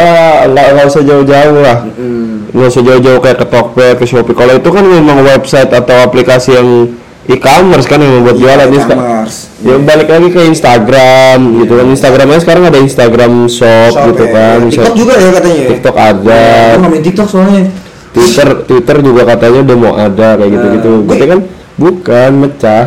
nggak 0.50 0.68
nggak 0.74 0.86
usah 0.90 1.06
jauh-jauh 1.06 1.62
lah 1.62 1.86
Mm. 1.94 2.50
nggak 2.50 2.68
usah 2.68 2.82
jauh-jauh 2.82 3.22
kayak 3.22 3.38
ke 3.38 3.46
Tokped 3.46 3.94
ke 4.02 4.06
Shopee 4.10 4.34
kalau 4.34 4.58
itu 4.58 4.70
kan 4.74 4.82
memang 4.82 5.22
website 5.22 5.70
atau 5.70 6.02
aplikasi 6.02 6.58
yang 6.58 6.98
e-commerce 7.28 7.86
kan 7.86 8.00
yang 8.00 8.14
membuat 8.18 8.36
jualan 8.36 8.56
Iya, 8.66 8.80
seka- 8.80 8.96
e-commerce. 8.96 9.38
ya 9.60 9.76
balik 9.78 10.08
lagi 10.08 10.28
ke 10.32 10.42
Instagram 10.48 11.40
gitu 11.60 11.74
kan. 11.76 11.86
Instagramnya 11.88 12.40
sekarang 12.40 12.64
ada 12.66 12.80
Instagram 12.80 13.34
Shop, 13.48 13.92
Shop 13.92 14.06
gitu 14.10 14.24
ya. 14.24 14.32
kan. 14.32 14.58
TikTok 14.66 14.84
Bisa- 14.88 14.96
juga 14.96 15.14
ya 15.14 15.30
katanya 15.36 15.58
ya? 15.58 15.68
TikTok 15.70 15.96
ada. 15.96 16.42
Gue 16.48 16.78
nggak 16.80 16.92
main 16.92 17.04
TikTok 17.04 17.28
soalnya. 17.28 17.64
Twitter 18.08 18.48
Twitter 18.66 18.98
juga 19.04 19.22
katanya 19.28 19.60
udah 19.62 19.78
mau 19.78 19.94
ada 19.94 20.30
kayak 20.36 20.50
gitu-gitu. 20.50 20.90
Nah, 20.90 21.02
berarti 21.04 21.20
gue- 21.20 21.32
kan 21.32 21.40
bukan 21.78 22.32
mecah. 22.40 22.86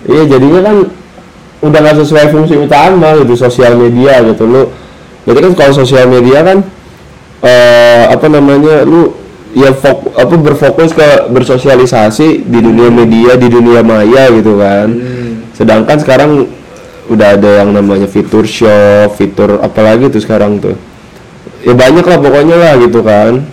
Iya 0.00 0.22
jadinya 0.26 0.60
kan 0.64 0.76
udah 1.60 1.78
nggak 1.84 1.96
sesuai 2.00 2.26
fungsi 2.30 2.54
utama 2.56 3.12
gitu 3.18 3.34
sosial 3.36 3.76
media 3.76 4.22
gitu. 4.24 4.46
Lu 4.46 4.62
berarti 5.26 5.40
kan 5.44 5.52
kalau 5.52 5.72
sosial 5.76 6.06
media 6.06 6.40
kan 6.40 6.58
eh 7.40 8.04
apa 8.08 8.26
namanya 8.28 8.84
lu 8.84 9.12
ya 9.54 9.70
fok, 9.74 10.14
apa 10.14 10.34
berfokus 10.38 10.94
ke 10.94 11.30
bersosialisasi 11.30 12.46
di 12.46 12.58
dunia 12.62 12.88
media 12.90 13.34
di 13.34 13.48
dunia 13.50 13.82
maya 13.82 14.30
gitu 14.30 14.58
kan. 14.58 14.88
Hmm. 14.90 15.18
sedangkan 15.50 15.96
sekarang 16.00 16.30
udah 17.10 17.36
ada 17.36 17.50
yang 17.60 17.74
namanya 17.74 18.08
fitur 18.08 18.46
shop 18.46 19.18
fitur 19.18 19.60
apalagi 19.60 20.08
tuh 20.08 20.22
sekarang 20.22 20.62
tuh. 20.62 20.78
Ya 21.60 21.76
banyak 21.76 22.06
lah 22.06 22.18
pokoknya 22.22 22.56
lah 22.56 22.72
gitu 22.80 23.04
kan. 23.04 23.44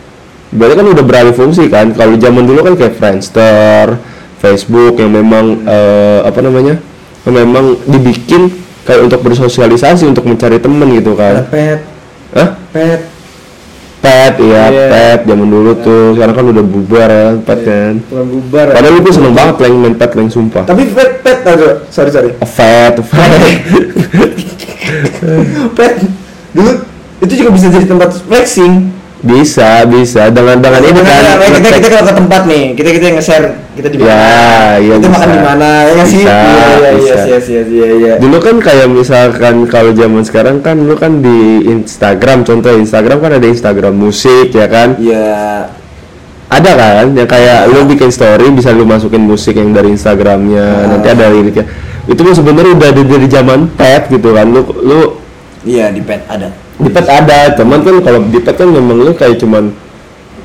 Berarti 0.54 0.74
kan 0.80 0.88
udah 0.88 1.04
beralih 1.04 1.36
fungsi 1.36 1.68
kan. 1.68 1.92
Kalau 1.92 2.16
zaman 2.16 2.48
dulu 2.48 2.64
kan 2.64 2.74
kayak 2.80 2.96
Friendster 2.96 4.00
Facebook 4.40 5.02
yang 5.02 5.12
memang 5.12 5.66
eh, 5.68 6.20
apa 6.24 6.40
namanya 6.40 6.80
yang 7.28 7.36
memang 7.44 7.76
dibikin 7.84 8.54
kayak 8.88 9.12
untuk 9.12 9.20
bersosialisasi 9.26 10.08
untuk 10.08 10.24
mencari 10.24 10.62
temen 10.62 10.88
gitu 10.96 11.18
kan. 11.18 11.44
Pet. 11.52 11.84
Hah? 12.32 12.50
pet 12.72 13.17
pet 13.98 14.34
iya 14.40 14.64
Iya. 14.70 14.88
pet 14.90 15.20
zaman 15.26 15.48
dulu 15.48 15.72
tuh. 15.82 16.14
Sekarang 16.14 16.36
kan 16.38 16.46
udah 16.48 16.64
bubar 16.64 17.10
ya 17.10 17.28
pet 17.42 17.60
kan. 17.66 17.94
bukan 18.06 18.26
bubar 18.30 18.66
ya. 18.70 18.74
padahal 18.78 18.96
itu 18.98 19.10
seneng 19.12 19.34
banget 19.34 19.56
leng 19.64 19.76
main 19.82 19.96
pet 19.98 20.12
leng 20.14 20.30
sumpah. 20.30 20.64
Tapi 20.66 20.84
pet 20.94 21.12
pet 21.22 21.40
aja 21.42 21.68
sorry 21.90 22.10
sorry 22.14 22.30
pet 22.38 22.94
pet 23.02 23.42
pet 25.74 25.94
dulu 26.54 26.72
itu 27.18 27.34
juga 27.36 27.50
bisa 27.54 27.68
jadi 27.68 27.86
tempat 27.86 28.10
flexing 28.24 28.94
bisa 29.22 29.82
bisa. 29.90 30.30
Dengan 30.30 30.62
dengan 30.62 30.82
ini 30.86 31.02
kan 31.02 31.42
kita 31.42 31.68
kita 31.82 31.88
kalau 31.90 32.06
ke 32.06 32.14
tempat 32.14 32.42
nih, 32.46 32.64
kita 32.78 32.90
kita 32.94 33.06
nge-share. 33.18 33.48
Kita 33.74 33.88
di 33.90 33.98
mana. 34.02 34.10
Ya, 34.10 34.78
iya 34.82 34.94
kita 34.98 35.10
makan 35.10 35.30
di 35.30 35.42
mana? 35.42 35.70
Ya 35.90 36.04
sih? 36.06 36.24
Iya 36.26 36.36
iya 36.38 36.92
iya 36.98 37.16
iya 37.26 37.38
iya 37.38 37.62
iya 37.66 37.88
iya. 37.98 38.14
dulu 38.18 38.38
kan 38.42 38.56
kayak 38.62 38.88
misalkan 38.90 39.56
kalau 39.70 39.94
zaman 39.94 40.22
sekarang 40.26 40.58
kan 40.62 40.78
lu 40.78 40.94
kan 40.98 41.22
di 41.22 41.66
Instagram. 41.66 42.46
Contoh 42.46 42.74
Instagram 42.78 43.18
kan 43.22 43.32
ada 43.38 43.48
Instagram 43.48 43.94
musik 43.98 44.54
ya 44.54 44.68
kan? 44.70 44.98
Iya. 45.02 45.70
ada 46.48 46.72
kan? 46.80 47.12
Yang 47.12 47.28
kayak 47.28 47.60
lu 47.76 47.84
bikin 47.92 48.08
story 48.08 48.48
bisa 48.56 48.72
lu 48.72 48.88
masukin 48.88 49.20
musik 49.20 49.60
yang 49.60 49.76
dari 49.76 49.92
Instagramnya. 49.92 50.96
Nanti 50.96 51.08
ada 51.12 51.28
liriknya. 51.28 51.68
Itu 52.08 52.24
mah 52.24 52.32
sebenarnya 52.32 52.72
udah 52.72 52.90
dari 52.96 53.28
zaman 53.28 53.68
pet 53.76 54.08
gitu 54.08 54.32
kan. 54.32 54.48
Lu 54.48 54.64
lu 54.80 55.00
Iya 55.68 55.92
di 55.92 56.00
pet 56.00 56.24
ada. 56.32 56.67
Di 56.78 56.90
pet 56.94 57.08
ada 57.10 57.40
cuman 57.58 57.80
kan 57.82 57.96
kalau 58.06 58.20
di 58.30 58.40
pet 58.42 58.56
kan 58.58 58.70
memang 58.70 58.98
lu 59.02 59.12
kayak 59.18 59.42
cuman 59.42 59.74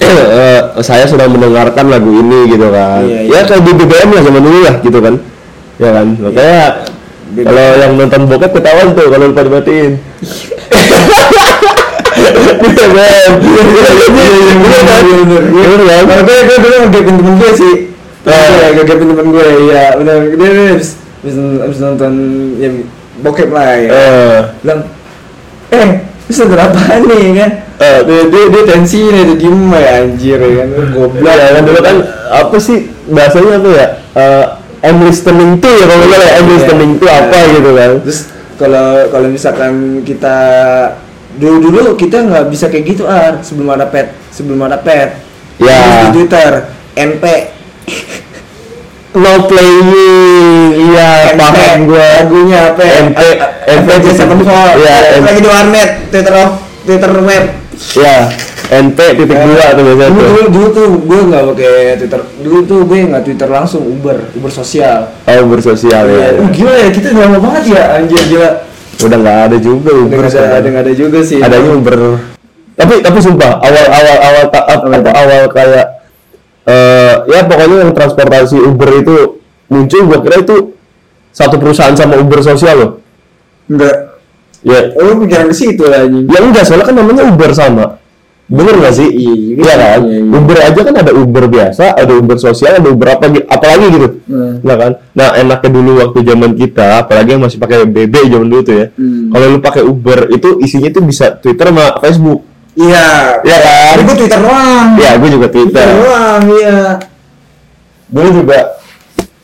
eh, 0.01 0.61
saya 0.81 1.05
sedang 1.05 1.33
mendengarkan 1.37 1.93
lagu 1.93 2.09
ini 2.09 2.49
gitu 2.57 2.73
kan 2.73 3.05
Iya, 3.05 3.21
ya 3.29 3.39
iya. 3.39 3.41
kayak 3.45 3.63
di 3.63 3.73
BBM 3.77 4.09
lah 4.17 4.23
zaman 4.25 4.43
dulu 4.43 4.59
lah 4.65 4.75
gitu 4.81 4.99
kan 4.99 5.15
ya 5.77 5.91
kan 5.93 6.07
makanya 6.21 6.63
BBM. 7.33 7.45
kalau 7.49 7.67
yang 7.81 7.93
nonton 7.97 8.21
bokep 8.29 8.51
ketahuan 8.57 8.89
tuh 8.97 9.07
kalau 9.13 9.25
lupa 9.29 9.43
dimatiin 9.45 9.93
BBM 12.63 13.33
iya 13.45 13.63
iya 13.63 14.07
iya 14.09 14.61
iya 14.63 14.81
kan 14.85 15.03
iya 15.05 15.99
kan 16.07 16.19
gue 16.25 16.37
gue 16.49 16.57
dulu 16.63 16.77
ngegapin 16.87 17.15
temen 17.19 17.35
gue 17.41 17.51
sih. 17.57 17.75
Oh. 18.23 18.31
Iya, 18.31 18.67
ngegapin 18.79 19.07
temen 19.11 19.27
gue. 19.35 19.47
Iya, 19.69 19.85
benar. 19.99 20.19
Dia 20.39 20.51
habis 20.79 20.91
habis 21.23 21.35
habis 21.59 21.79
nonton 21.83 22.13
ya 22.59 22.71
bokep 23.23 23.51
lah 23.51 23.71
ya. 23.79 23.89
Eh, 23.91 24.39
Bilang, 24.63 24.81
eh, 25.75 25.89
terus 26.23 26.39
nonton 26.41 26.61
apaan 26.61 27.01
nih 27.03 27.23
kan? 27.35 27.51
eh, 27.77 27.99
Dia 28.03 28.21
dia, 28.27 28.45
dia 28.49 28.63
tensi 28.65 29.01
nih, 29.03 29.23
dia 29.27 29.37
diem 29.37 29.61
ya 29.69 29.91
anjir 30.01 30.39
ya 30.39 30.55
kan. 30.63 30.69
Goblok. 30.91 31.23
ya 31.29 31.49
kan 31.51 31.63
dulu 31.63 31.81
kan 31.81 31.97
apa 32.31 32.57
sih 32.57 32.79
bahasanya 33.07 33.53
apa 33.57 33.71
ya 33.71 33.87
Eh, 34.13 34.45
I'm 34.83 34.99
listening 35.01 35.57
to 35.57 35.69
ya 35.69 35.85
kalau 35.85 36.05
salah 36.05 36.21
ya, 36.23 36.35
I'm 36.37 36.45
Iya. 36.45 36.55
listening 36.55 36.93
to 36.97 37.07
apa 37.07 37.33
Iya. 37.35 37.53
gitu 37.53 37.71
kan 37.73 37.91
Terus 38.03 38.21
kalau 38.55 38.87
kalau 39.09 39.27
misalkan 39.27 39.73
kita 40.03 40.37
dulu 41.33 41.57
dulu 41.65 41.91
kita 41.95 42.21
nggak 42.21 42.45
bisa 42.47 42.69
kayak 42.69 42.85
gitu 42.87 43.03
ah 43.05 43.41
sebelum 43.41 43.73
ada 43.73 43.87
pet 43.87 44.13
sebelum 44.29 44.61
ada 44.63 44.77
pet 44.77 45.17
Ya. 45.57 45.73
Terus 45.73 45.97
di 45.97 46.09
Twitter 46.15 46.51
NP 46.93 47.25
no 49.13 49.33
playing 49.45 49.89
iya 50.75 51.37
paham 51.37 51.85
gua. 51.85 52.07
Lagunya 52.21 52.59
apa 52.73 52.81
ya? 52.81 52.95
NP 53.07 53.21
NP 53.69 53.89
Jason 54.03 54.29
Paul 54.41 54.71
Iya, 54.77 54.97
lagi 55.21 55.41
di 55.41 55.49
warnet 55.49 55.91
Twitter 56.09 56.35
Twitter 56.83 57.13
web. 57.21 57.45
Ya 57.93 58.17
NP 58.73 58.99
titik 59.21 59.37
dua 59.37 59.65
tuh 59.77 59.83
biasanya 59.85 60.09
dulu, 60.09 60.17
tuh. 60.17 60.29
dulu, 60.33 60.43
dulu 60.49 60.67
tuh 60.73 60.87
gue 61.05 61.21
nggak 61.29 61.43
pakai 61.53 61.73
Twitter. 62.01 62.21
Dulu 62.41 62.59
tuh 62.65 62.79
gue 62.83 62.99
nggak 63.05 63.23
Twitter 63.23 63.49
langsung 63.49 63.83
Uber 63.85 64.17
Uber 64.33 64.49
sosial. 64.49 65.13
Oh 65.23 65.45
bersosial 65.45 66.05
ya 66.09 66.41
Uh, 66.41 66.49
gila 66.49 66.73
ya 66.73 66.89
kita 66.89 67.13
udah 67.13 67.23
lama 67.29 67.39
banget 67.39 67.65
ya 67.77 67.83
anjir 68.01 68.23
gila. 68.27 68.51
Udah 69.03 69.17
nggak 69.19 69.39
ada 69.51 69.57
juga 69.59 69.91
udah 69.93 70.05
Uber 70.09 70.25
nggak 70.25 70.33
ada 70.33 70.57
sekarang. 70.57 70.75
ada 70.79 70.93
juga 70.95 71.19
sih. 71.21 71.39
Adanya 71.39 71.71
Uber. 71.77 71.97
Tapi 72.73 72.95
tapi 73.05 73.19
sumpah 73.21 73.61
awal 73.61 73.87
awal 73.93 74.17
awal 74.25 74.45
ta- 74.49 74.65
apa, 74.65 74.87
apa, 74.89 75.11
awal 75.13 75.41
kayak 75.53 75.87
eh 76.65 77.15
ya 77.27 77.41
pokoknya 77.43 77.77
yang 77.83 77.93
transportasi 77.93 78.57
Uber 78.57 78.91
itu 78.97 79.15
muncul 79.67 80.01
gua 80.05 80.19
kira 80.21 80.37
itu 80.41 80.79
satu 81.29 81.57
perusahaan 81.57 81.93
sama 81.93 82.17
Uber 82.17 82.39
sosial 82.41 82.77
loh 82.77 82.91
enggak 83.67 83.97
ya 84.63 84.79
Oh, 84.95 85.03
lu 85.05 85.27
pikiran 85.27 85.51
ke 85.51 85.57
situ 85.57 85.83
lah 85.83 86.07
anjing. 86.07 86.31
Ya 86.31 86.39
enggak, 86.39 86.63
soalnya 86.63 86.87
kan 86.87 86.95
namanya 86.95 87.27
Uber 87.27 87.51
sama. 87.51 87.99
Bener 88.47 88.79
nggak 88.79 88.95
sih? 88.95 89.09
Iya, 89.09 89.33
iya, 89.33 89.55
Iya 89.57 89.75
kan? 89.75 90.01
iya, 90.05 90.19
iya. 90.21 90.31
Uber 90.31 90.59
aja 90.61 90.81
kan 90.83 90.95
ada 90.95 91.13
Uber 91.13 91.45
biasa, 91.49 91.85
ada 91.97 92.13
Uber 92.13 92.37
sosial, 92.37 92.79
ada 92.79 92.87
Uber 92.87 93.09
apa 93.11 93.27
gi- 93.27 93.43
apalagi 93.43 93.87
gitu. 93.91 94.09
Hmm. 94.29 94.61
Nah 94.61 94.77
kan? 94.77 94.93
Nah, 95.17 95.29
enaknya 95.35 95.67
dulu 95.69 95.91
waktu 95.99 96.19
zaman 96.23 96.53
kita, 96.53 97.03
apalagi 97.03 97.33
yang 97.33 97.43
masih 97.43 97.59
pakai 97.59 97.89
BB 97.89 98.15
zaman 98.29 98.47
dulu 98.47 98.63
tuh 98.63 98.75
ya. 98.77 98.87
Hmm. 98.93 99.33
Kalau 99.33 99.47
lu 99.49 99.59
pakai 99.59 99.83
Uber 99.83 100.19
itu 100.31 100.49
isinya 100.61 100.91
tuh 100.91 101.03
bisa 101.03 101.33
Twitter 101.35 101.67
sama 101.67 101.99
Facebook. 101.99 102.41
Iya. 102.75 103.07
Iya 103.41 103.57
kan? 103.59 103.93
Tapi 103.93 104.03
gue 104.03 104.17
Twitter 104.19 104.41
doang. 104.41 104.89
Ya, 104.97 105.11
gue 105.15 105.29
juga 105.31 105.47
Twitter 105.47 105.77
Twitter. 105.79 105.89
doang, 105.99 106.43
iya. 106.51 106.79
Dulu 108.09 108.29
juga 108.35 108.59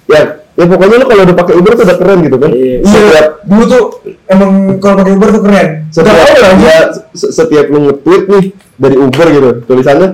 ya 0.06 0.20
ya 0.50 0.64
pokoknya 0.66 0.96
lu 0.96 1.06
kalau 1.06 1.22
udah 1.22 1.36
pakai 1.36 1.54
Uber 1.54 1.72
tuh 1.72 1.84
udah 1.84 1.96
keren 1.96 2.18
gitu 2.20 2.36
kan. 2.36 2.50
Iya. 2.50 2.76
Setiap 2.82 3.26
Dulu 3.42 3.64
tuh 3.64 3.82
emang 4.26 4.50
kalau 4.78 4.94
pakai 4.98 5.12
Uber 5.12 5.28
tuh 5.30 5.42
keren. 5.42 5.68
setiap 5.88 6.14
lah, 6.14 6.52
ya, 6.58 6.78
se- 7.10 7.32
setiap 7.32 7.66
lu 7.66 7.78
nge-tweet 7.86 8.22
nih 8.26 8.44
dari 8.74 8.96
Uber 8.96 9.26
gitu 9.26 9.48
tulisannya 9.64 10.08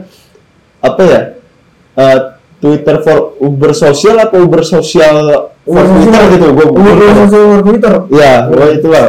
apa 0.81 1.03
ya 1.03 1.21
Eh, 1.95 2.19
Twitter 2.57 2.99
for 3.01 3.19
Uber 3.39 3.71
sosial 3.73 4.19
atau 4.19 4.39
Uber 4.41 4.63
sosial 4.63 5.17
for 5.61 5.79
Uber 5.79 5.87
Twitter 5.97 6.23
gitu 6.33 6.47
gue 6.53 6.67
Uber 6.69 6.95
sosial 7.17 7.43
Uber 7.49 7.63
Twitter. 7.65 7.93
ya 8.11 8.33
pokoknya 8.45 8.73
itulah 8.75 9.05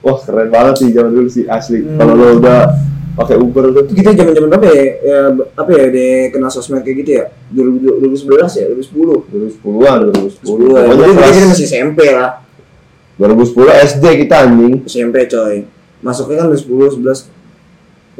wah 0.00 0.16
keren 0.18 0.48
banget 0.48 0.74
sih 0.76 0.88
zaman 0.90 1.10
dulu 1.10 1.28
sih 1.28 1.44
asli 1.46 1.78
Hmm. 1.82 1.96
kalau 1.96 2.14
lo 2.14 2.38
udah 2.38 2.60
pakai 3.20 3.36
Uber 3.36 3.64
tuh 3.70 3.92
kita 3.92 4.10
zaman-zaman 4.10 4.48
berapa 4.48 4.66
ya? 4.66 4.82
ya 5.04 5.18
apa 5.54 5.70
ya 5.70 5.84
di 5.88 6.06
kenal 6.28 6.48
sosmed 6.48 6.80
kayak 6.80 6.96
gitu 7.04 7.10
ya? 7.20 7.24
2000 7.52 8.00
2011 8.00 8.56
ya, 8.56 8.64
2010. 8.72 9.60
2010-an 9.60 9.98
2010 10.08 10.40
10 10.40 10.72
ya. 10.72 10.80
pokoknya 10.88 10.96
Jadi 10.96 11.12
kelas 11.12 11.32
kita 11.36 11.46
masih 11.46 11.66
SMP 11.68 11.98
lah. 12.08 12.30
2010 13.20 13.68
SD 13.92 14.04
kita 14.24 14.34
anjing 14.40 14.74
SMP 14.88 15.16
coy. 15.28 15.54
Masuknya 16.00 16.36
kan 16.40 16.46
2010 16.48 16.96
11. 17.04 17.28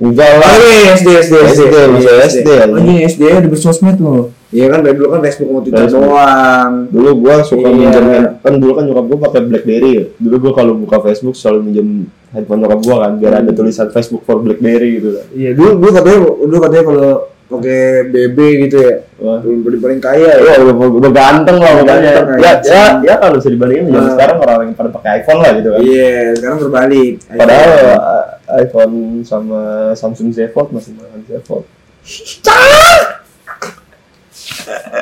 enggak 0.01 0.33
lah 0.41 0.49
Oh 0.49 0.65
iya 0.65 0.97
SD 0.97 1.09
SD 1.13 1.35
SD, 1.51 1.75
masih 1.93 2.13
SD, 2.25 2.49
Oh 2.49 2.77
anjing. 2.77 2.99
SD 3.05 3.23
ada 3.27 3.49
bersosmed 3.49 3.97
loh. 3.97 4.33
Iya 4.51 4.67
kan 4.67 4.81
dari 4.83 4.97
dulu 4.97 5.09
kan 5.09 5.21
Facebook 5.23 5.49
Twitter 5.63 5.87
Facebook. 5.87 6.05
doang. 6.05 6.73
dulu 6.91 7.11
gua 7.21 7.35
suka 7.41 7.69
Iya. 7.69 7.77
minjem 7.77 8.05
kan 8.41 8.53
dulu 8.57 8.73
kan 8.75 8.83
nyokap 8.85 9.05
gua 9.07 9.19
pakai 9.25 9.41
BlackBerry 9.47 9.91
ya. 9.95 10.05
dulu 10.19 10.37
gua 10.43 10.53
kalau 10.53 10.73
buka 10.75 10.97
Facebook 11.01 11.37
selalu 11.37 11.61
minjem 11.71 11.89
handphone 12.31 12.61
nyokap 12.61 12.81
gua 12.81 12.97
kan 13.01 13.13
biar 13.17 13.33
ada 13.39 13.51
tulisan 13.51 13.89
Facebook 13.89 14.23
for 14.23 14.39
BlackBerry 14.39 14.99
gitu 14.99 15.09
kan 15.13 15.27
Iya 15.33 15.51
dulu 15.53 15.71
dulu 15.77 15.91
katanya 15.93 16.19
dulu 16.41 16.59
katanya 16.61 16.85
kalau 16.85 17.13
pakai 17.51 17.81
BB 18.07 18.39
gitu 18.63 18.77
ya. 18.79 18.95
Belum 19.19 19.67
paling 19.67 19.81
paling 19.83 19.99
kaya 19.99 20.39
ya. 20.39 20.55
Wah, 20.55 20.57
udah, 20.63 20.75
udah 21.03 21.11
ganteng 21.11 21.59
lah 21.59 21.73
makanya. 21.77 22.11
ganteng, 22.15 22.39
Ya, 22.39 22.51
anjing. 22.55 22.71
ya, 22.71 22.85
ya 23.03 23.15
kalau 23.19 23.35
bisa 23.37 23.51
dibandingin 23.51 23.85
zaman 23.91 23.99
Nah. 23.99 24.13
sekarang 24.15 24.37
orang 24.39 24.59
yang 24.63 24.75
pada 24.79 24.91
pakai 24.95 25.11
iPhone 25.19 25.41
lah 25.43 25.51
gitu 25.59 25.69
kan. 25.69 25.79
Iya, 25.83 26.15
sekarang 26.39 26.57
berbalik. 26.63 27.13
Padahal 27.27 27.71
uh, 27.91 28.25
iPhone 28.55 28.95
sama 29.27 29.61
Samsung 29.93 30.31
Z 30.31 30.55
Fold 30.55 30.71
masih 30.71 30.95
mahal 30.95 31.19
Z 31.27 31.43
Fold. 31.43 31.67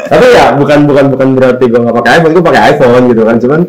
Tapi 0.08 0.26
ya 0.32 0.56
bukan 0.56 0.78
bukan 0.88 1.04
bukan 1.12 1.28
berarti 1.36 1.64
gua 1.68 1.80
nggak 1.84 1.96
pakai 2.00 2.12
iPhone, 2.16 2.32
gua 2.32 2.44
pakai 2.48 2.62
iPhone 2.72 3.04
gitu 3.06 3.22
kan. 3.24 3.36
Cuman 3.36 3.60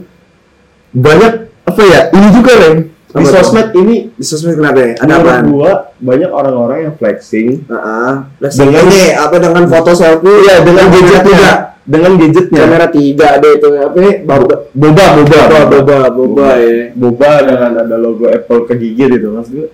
banyak 0.96 1.34
apa 1.68 1.82
ya? 1.84 2.00
Ini 2.10 2.28
juga 2.32 2.52
Ren. 2.56 2.76
Di 3.10 3.26
sosmed 3.26 3.74
ini 3.74 3.96
di 4.12 4.22
sosmed 4.22 4.54
kenapa 4.56 4.80
ya? 4.80 4.94
Ada 5.02 5.14
apa? 5.18 5.34
gua 5.44 5.72
banyak 5.98 6.30
orang-orang 6.30 6.78
yang 6.84 6.94
flexing 6.94 7.66
Heeh. 7.66 8.12
Dengan- 8.40 8.86
Dengan 8.86 9.18
apa 9.18 9.36
dengan 9.36 9.64
foto 9.66 9.92
selfie? 9.92 10.46
Iya 10.46 10.56
dengan 10.62 10.86
gadgetnya, 10.88 11.24
tiga. 11.26 11.52
dengan 11.84 12.12
gadgetnya. 12.16 12.60
Kamera 12.62 12.88
tiga 12.88 13.26
ada 13.34 13.48
itu 13.50 13.68
apa? 13.74 13.98
ya? 13.98 14.14
Boba 14.22 14.56
Boba, 14.70 15.06
boba, 15.18 15.40
boba 15.42 15.66
boba 15.66 15.98
boba 16.12 16.50
ya. 16.56 16.94
boba 16.94 17.32
dengan 17.42 17.72
ada 17.80 17.96
logo 17.98 18.26
Apple 18.26 18.62
kegigit 18.66 19.10
itu 19.12 19.28
mas 19.28 19.50
gue 19.50 19.74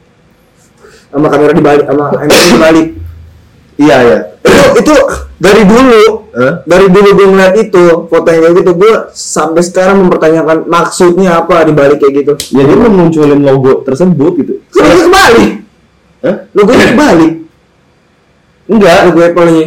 Sama 1.05 1.27
kamera 1.27 1.51
dibalik 1.51 1.83
sama 1.83 2.03
kamera 2.09 2.39
dibalik. 2.49 2.87
Iya 3.77 3.97
ya 4.03 4.17
itu 4.45 4.55
itu 4.81 4.95
dari 5.35 5.67
dulu 5.67 6.03
Hah? 6.31 6.63
dari 6.63 6.87
dulu 6.87 7.09
gue 7.11 7.27
ngeliat 7.27 7.55
itu 7.59 7.85
foto 8.07 8.27
yang 8.31 8.41
kayak 8.47 8.55
gitu 8.63 8.71
gue 8.75 8.93
sampai 9.11 9.61
sekarang 9.63 10.03
mempertanyakan 10.07 10.67
maksudnya 10.67 11.43
apa 11.43 11.67
dibalik 11.67 11.99
kayak 11.99 12.13
gitu. 12.23 12.33
Ya 12.55 12.63
dia 12.63 12.77
memunculin 12.79 13.43
logo 13.43 13.83
tersebut 13.83 14.31
gitu. 14.39 14.53
Logo 14.75 14.95
kebalik 15.07 15.51
Hah? 16.23 16.35
logo 16.55 16.71
kebalik 16.71 17.33
enggak. 18.71 18.99
Logo 19.11 19.19
Apple 19.21 19.49
nya? 19.51 19.65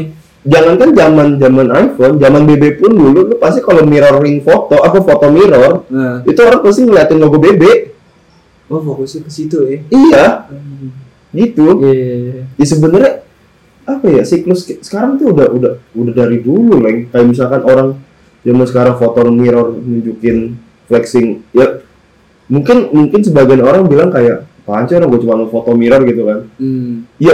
Jangankan 0.49 0.89
zaman 0.97 1.27
zaman 1.37 1.67
iPhone 1.77 2.15
zaman 2.17 2.43
BB 2.49 2.65
pun 2.81 2.91
dulu 2.97 3.21
lu 3.29 3.35
pasti 3.37 3.61
kalau 3.61 3.85
mirroring 3.85 4.41
foto 4.41 4.81
apa 4.81 4.97
foto 5.05 5.29
mirror 5.29 5.85
nah. 5.93 6.25
itu 6.25 6.41
orang 6.41 6.65
pasti 6.65 6.89
ngeliatin 6.89 7.21
logo 7.21 7.37
BB 7.37 7.93
oh 8.73 8.81
fokusnya 8.81 9.29
ke 9.29 9.31
situ 9.33 9.59
ya? 9.69 9.79
Iya. 9.93 10.27
Gitu. 11.37 11.67
Iya. 11.85 12.49
Ya 12.57 12.65
sebenarnya 12.65 13.28
apa 13.89 14.05
ya 14.13 14.21
siklus 14.21 14.69
sekarang 14.85 15.17
tuh 15.17 15.33
udah 15.33 15.49
udah 15.49 15.73
udah 15.97 16.13
dari 16.13 16.45
dulu 16.45 16.77
leng 16.77 17.09
kayak 17.09 17.25
misalkan 17.25 17.65
orang 17.65 17.97
zaman 18.45 18.67
sekarang 18.69 18.95
foto 19.01 19.25
mirror 19.33 19.73
nunjukin 19.81 20.61
flexing 20.85 21.41
ya 21.57 21.81
mungkin 22.53 22.93
mungkin 22.93 23.21
sebagian 23.25 23.65
orang 23.65 23.89
bilang 23.89 24.13
kayak 24.13 24.45
orang 24.69 24.85
gue 24.85 25.21
cuma 25.25 25.41
foto 25.49 25.73
mirror 25.73 26.05
gitu 26.05 26.29
kan 26.29 26.41
hmm. 26.61 27.09
ya 27.17 27.33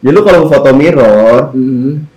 ya 0.00 0.10
lu 0.10 0.24
kalau 0.24 0.48
foto 0.48 0.72
mirror 0.72 1.52
Hmm. 1.52 2.08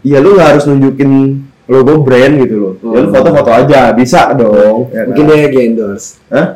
ya 0.00 0.16
lu 0.24 0.32
nggak 0.32 0.48
harus 0.56 0.64
nunjukin 0.64 1.44
logo 1.68 2.00
brand 2.00 2.40
gitu 2.40 2.56
loh 2.56 2.72
ya 2.80 2.98
lu 3.04 3.08
Oh. 3.08 3.12
foto-foto 3.12 3.50
aja 3.52 3.92
bisa 3.92 4.32
dong 4.32 4.88
ya 4.88 5.04
mungkin 5.04 5.24
kan? 5.28 5.36
dia 5.36 5.44
lagi 5.44 5.58
endorse 5.60 6.16
Hah? 6.32 6.46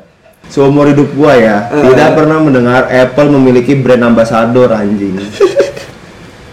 Seumur 0.49 0.87
hidup 0.87 1.11
gua 1.13 1.35
ya 1.35 1.57
Eh. 1.69 1.83
tidak 1.91 2.15
pernah 2.15 2.39
mendengar 2.39 2.87
Apple 2.87 3.29
memiliki 3.29 3.75
brand 3.75 4.05
ambassador 4.05 4.71
anjing 4.71 5.19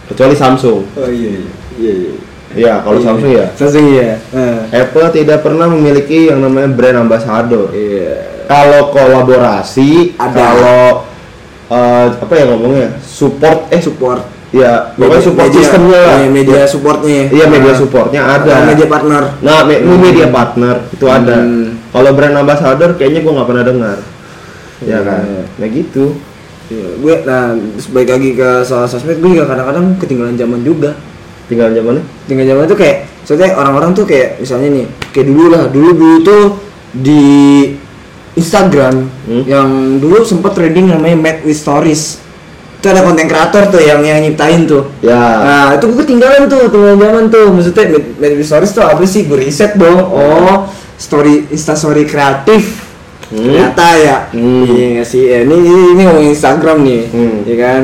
kecuali 0.06 0.34
Samsung 0.34 0.82
Oh 0.94 1.08
iya 1.08 1.32
iya. 1.32 1.52
Iya 1.74 1.94
iya. 1.94 2.14
ya 2.54 2.74
kalau 2.80 3.00
Samsung 3.00 3.32
ya 3.32 3.48
Samsung 3.54 3.86
iya. 3.90 4.18
Eh. 4.30 4.60
Apple 4.76 5.08
tidak 5.12 5.42
pernah 5.42 5.66
memiliki 5.68 6.28
yang 6.28 6.40
namanya 6.40 6.70
brand 6.70 6.98
ambassador 7.00 7.70
Iya. 7.70 8.46
kalau 8.46 8.90
kolaborasi 8.90 10.14
Ada. 10.16 10.34
kalau 10.34 10.84
eh, 11.66 12.08
apa 12.14 12.34
ya 12.34 12.46
ngomongnya 12.48 12.88
support 13.00 13.70
eh 13.70 13.80
Support. 13.80 14.22
ya 14.52 14.94
pokoknya 14.94 15.24
support 15.24 15.48
Media- 15.48 15.58
sistemnya 15.60 16.00
lah 16.00 16.16
Iya, 16.16 16.30
media 16.30 16.62
supportnya. 16.64 17.22
iya 17.28 17.46
media 17.48 17.74
supportnya 17.74 18.22
ada 18.22 18.54
media 18.64 18.86
partner. 18.86 19.24
nah 19.40 19.66
me- 19.66 19.82
ini 19.82 19.96
media 19.98 20.28
partner 20.30 20.76
itu 20.90 21.06
ada 21.08 21.38
Hmm. 21.42 21.82
Kalau 21.94 22.10
brand 22.12 22.36
ambassador 22.36 22.90
kayaknya 22.94 23.22
gua 23.22 23.34
nggak 23.38 23.48
pernah 23.48 23.64
dengar 23.64 23.98
ya 24.82 25.00
kan 25.00 25.24
nah 25.56 25.70
gitu 25.70 26.18
Iya, 26.64 26.96
gue 26.96 27.16
nah 27.24 27.52
terus 27.76 27.92
balik 27.92 28.10
lagi 28.10 28.30
ke 28.34 28.64
soal 28.64 28.88
sosmed 28.88 29.20
gue 29.20 29.30
juga 29.30 29.46
kadang-kadang 29.46 30.00
ketinggalan 30.00 30.34
zaman 30.34 30.64
juga. 30.64 30.96
tinggal 31.46 31.70
zamannya 31.70 32.02
Ketinggalan 32.24 32.50
zaman 32.50 32.64
tuh 32.66 32.78
kayak 32.80 32.98
soalnya 33.22 33.50
orang-orang 33.54 33.92
tuh 33.92 34.08
kayak 34.08 34.40
misalnya 34.40 34.70
nih 34.72 34.86
kayak 35.12 35.28
dulu 35.28 35.44
lah 35.52 35.64
dulu 35.68 35.90
dulu 35.92 36.16
tuh 36.24 36.44
di 36.94 37.24
Instagram 38.34 39.12
Hmm. 39.24 39.44
yang 39.44 39.70
dulu 40.00 40.24
sempet 40.24 40.52
trending 40.52 40.88
namanya 40.88 41.16
Mad 41.16 41.38
with 41.44 41.56
Stories 41.56 42.24
itu 42.80 42.86
ada 42.86 43.00
konten 43.02 43.24
kreator 43.24 43.68
tuh 43.70 43.80
yang 43.80 44.00
yang 44.00 44.20
nyiptain 44.20 44.64
tuh 44.64 44.88
ya 45.00 45.16
Nah, 45.16 45.68
itu 45.76 45.84
gue 45.86 46.00
ketinggalan 46.00 46.48
tuh, 46.48 46.68
ketinggalan 46.68 46.98
zaman 46.98 47.24
tuh. 47.30 47.46
Maksudnya 47.50 47.84
Mad 47.90 48.04
Mad 48.18 48.34
with 48.34 48.48
Stories 48.48 48.72
tuh 48.72 48.84
apa 48.84 49.04
sih? 49.04 49.24
Gue 49.24 49.38
riset 49.38 49.76
dong. 49.76 50.00
Oh, 50.00 50.68
story 51.04 51.52
Insta 51.52 51.76
story 51.76 52.08
kreatif. 52.08 52.80
Hmm. 53.28 53.44
Ternyata 53.44 53.88
ya. 54.00 54.18
Hmm. 54.32 54.64
Iya 54.64 55.04
sih. 55.04 55.28
Ya, 55.28 55.44
ini 55.44 55.56
ini, 55.60 55.82
ini 55.98 56.02
ngomongin 56.08 56.32
Instagram 56.32 56.78
nih. 56.88 57.02
Hmm. 57.12 57.36
Ya 57.44 57.56
kan. 57.60 57.82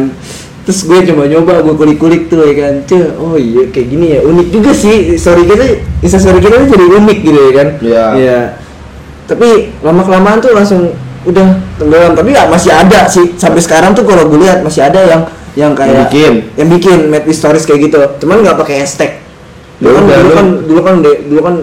Terus 0.63 0.85
gue 0.85 0.99
coba 1.11 1.23
nyoba, 1.25 1.53
gue 1.65 1.75
kulik-kulik 1.75 2.31
tuh 2.31 2.45
ya 2.47 2.53
kan. 2.55 2.73
Cih, 2.87 3.11
oh 3.19 3.35
iya 3.35 3.67
kayak 3.67 3.87
gini 3.89 4.07
ya. 4.15 4.19
Unik 4.23 4.47
juga 4.53 4.71
sih 4.71 5.19
story 5.19 5.43
kita, 5.43 5.65
Insta 5.99 6.21
story 6.21 6.39
kita 6.39 6.63
tuh 6.63 6.69
jadi 6.71 6.85
unik 6.95 7.19
gitu 7.19 7.39
ya 7.39 7.51
kan. 7.51 7.67
Iya. 7.83 8.03
Iya. 8.15 8.39
Tapi 9.27 9.75
lama 9.83 10.01
kelamaan 10.05 10.39
tuh 10.39 10.55
langsung 10.55 10.93
udah 11.25 11.47
tenggelam. 11.75 12.13
Tapi 12.15 12.29
ya 12.31 12.47
masih 12.47 12.71
ada 12.71 13.09
sih 13.09 13.33
sampai 13.35 13.59
sekarang 13.59 13.91
tuh 13.91 14.05
kalau 14.07 14.29
gue 14.29 14.39
lihat 14.39 14.63
masih 14.63 14.85
ada 14.85 15.01
yang 15.03 15.21
yang 15.57 15.73
kayak 15.73 16.07
bikin. 16.07 16.33
yang 16.55 16.69
bikin 16.69 16.97
made 17.09 17.25
stories 17.33 17.65
kayak 17.65 17.89
gitu 17.89 17.97
cuman 18.21 18.45
nggak 18.45 18.55
pakai 18.55 18.85
hashtag 18.85 19.17
Ya 19.81 19.89
dulu 19.89 19.97
kan 19.97 20.03
udah, 20.05 20.17
dulu 20.21 20.29
lu- 20.29 20.35
kan 20.37 20.47
dulu 20.61 20.79
kan 20.85 20.95
dulu 21.01 21.41
kan 21.41 21.55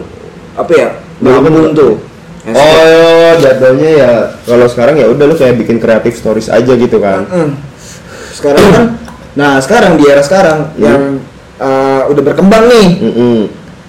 apa 0.58 0.72
ya 0.74 0.88
kan 0.90 0.92
belum 1.18 1.72
tuh 1.72 1.94
Oh, 2.46 3.30
jatuhnya 3.36 3.90
ya 3.90 4.12
kalau 4.40 4.66
sekarang 4.66 4.94
ya 4.94 5.10
udah 5.10 5.24
lu 5.24 5.34
kayak 5.34 5.58
bikin 5.58 5.76
kreatif 5.76 6.14
stories 6.14 6.46
aja 6.46 6.72
gitu 6.72 7.02
kan. 7.02 7.26
Mm. 7.26 7.50
sekarang 8.30 8.64
kan 8.70 8.84
nah 9.34 9.58
sekarang 9.58 9.96
di 9.96 10.04
era 10.04 10.20
sekarang 10.20 10.70
Hmm. 10.70 10.78
yang 10.78 11.00
uh, 11.58 12.06
udah 12.06 12.22
berkembang 12.22 12.64
nih 12.66 12.88
Mm-mm. 13.02 13.38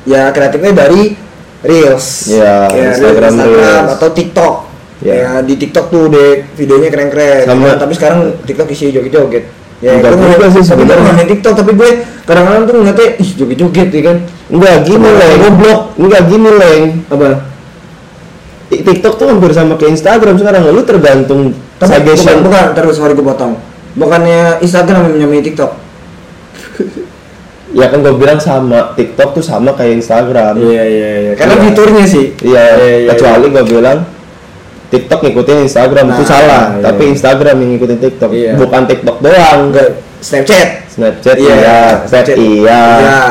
ya 0.03 0.31
kreatifnya 0.31 0.73
dari 0.73 1.13
reels 1.61 2.27
Ya, 2.27 2.65
Ya, 2.67 2.91
Instagram 2.91 3.33
Reels. 3.37 3.87
atau 3.93 4.09
TikTok 4.09 4.53
Ya. 4.97 5.13
ya. 5.13 5.31
di 5.39 5.53
TikTok 5.55 5.85
tuh 5.87 6.09
deh 6.09 6.41
videonya 6.51 6.89
keren-keren 6.89 7.45
Sama- 7.45 7.77
tapi 7.77 7.93
sekarang 7.93 8.19
TikTok 8.41 8.67
isi 8.67 8.89
joget-joget 8.89 9.45
ya 9.77 9.91
Enggak 9.93 10.11
gue 10.13 10.27
juga 10.31 10.47
sih 10.47 10.61
tapi 10.63 10.81
gue 10.81 10.89
sebenarnya. 10.89 11.03
nggak 11.03 11.15
main 11.15 11.29
TikTok 11.29 11.53
tapi 11.53 11.71
gue 11.71 11.89
kadang-kadang 12.23 12.63
tuh 12.63 12.73
ngeliatnya 12.75 13.07
ih 13.15 13.29
joget-joget 13.31 13.89
ya 13.89 14.01
kan 14.03 14.17
Enggak 14.47 14.75
gini, 14.83 15.09
Leng. 15.11 15.37
goblok. 15.39 15.81
Enggak 15.95 16.21
gini, 16.25 16.49
Leng. 16.51 16.83
apa 17.05 17.27
TikTok 18.67 19.13
tuh 19.15 19.25
hampir 19.27 19.51
sama 19.51 19.73
kayak 19.75 19.91
Instagram 19.93 20.35
sekarang. 20.35 20.61
Lu 20.67 20.81
tergantung 20.81 21.41
Tapi 21.77 21.87
bukan, 21.87 21.87
suggestion. 21.93 22.37
bukan, 22.41 22.65
terus 22.73 22.95
sorry 22.95 23.13
gue 23.13 23.23
potong. 23.23 23.53
Bukannya 23.93 24.59
Instagram 24.59 25.07
yang 25.07 25.23
nyamai 25.23 25.39
TikTok. 25.41 25.71
Ya 27.69 27.87
kan 27.87 27.99
gue 27.99 28.11
bilang 28.11 28.39
sama 28.39 28.91
TikTok 28.91 29.35
tuh 29.35 29.43
sama 29.43 29.71
kayak 29.71 30.01
Instagram. 30.01 30.57
iya 30.57 30.83
iya. 30.83 31.09
Karena 31.35 31.53
Iya. 31.53 31.63
fiturnya 31.63 32.05
sih. 32.05 32.25
Iya, 32.39 32.63
iya, 32.75 33.11
kecuali 33.11 33.45
gue 33.47 33.63
bilang 33.67 33.97
TikTok 34.87 35.19
ngikutin 35.19 35.57
Instagram 35.63 36.05
itu 36.09 36.23
Nah, 36.23 36.29
salah, 36.29 36.63
iya. 36.71 36.83
tapi 36.83 37.03
Instagram 37.11 37.55
yang 37.59 37.69
ngikutin 37.75 37.99
TikTok, 37.99 38.31
Iya. 38.31 38.53
bukan 38.55 38.81
TikTok 38.87 39.17
doang. 39.19 39.59
Enggak 39.67 39.87
Snapchat. 40.17 40.67
Snapchat 40.89 41.35
Iya, 41.37 41.53
iya, 41.53 41.79
Snap 42.07 42.07
Snapchat. 42.09 42.37
iya. 42.39 42.81
Iya. 42.97 43.21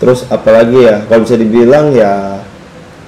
Terus 0.00 0.20
apalagi 0.26 0.78
ya? 0.82 0.96
Kalau 1.04 1.20
bisa 1.22 1.36
dibilang 1.36 1.92
ya 1.92 2.40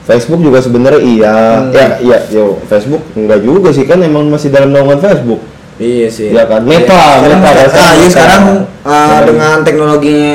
Facebook 0.05 0.39
juga 0.39 0.63
sebenarnya 0.63 1.03
iya. 1.03 1.35
Hmm. 1.59 1.73
Ya, 1.73 1.87
iya, 1.99 2.19
yo 2.31 2.63
Facebook 2.65 3.03
enggak 3.13 3.41
juga 3.43 3.69
sih 3.73 3.83
kan 3.83 3.99
emang 3.99 4.29
masih 4.29 4.49
dalam 4.49 4.71
naungan 4.71 5.01
Facebook. 5.01 5.43
Iya 5.77 6.09
sih. 6.09 6.33
Iya 6.33 6.47
kan? 6.47 6.65
Meta, 6.65 6.95
sekarang, 7.21 7.37
Meta, 7.37 7.49
ah, 7.49 7.55
rasanya 7.59 7.85
iya 7.91 8.01
Meta. 8.01 8.13
sekarang 8.13 8.43
ah, 8.47 8.93
Sekarang. 8.93 9.25
dengan 9.27 9.57
teknologinya 9.61 10.33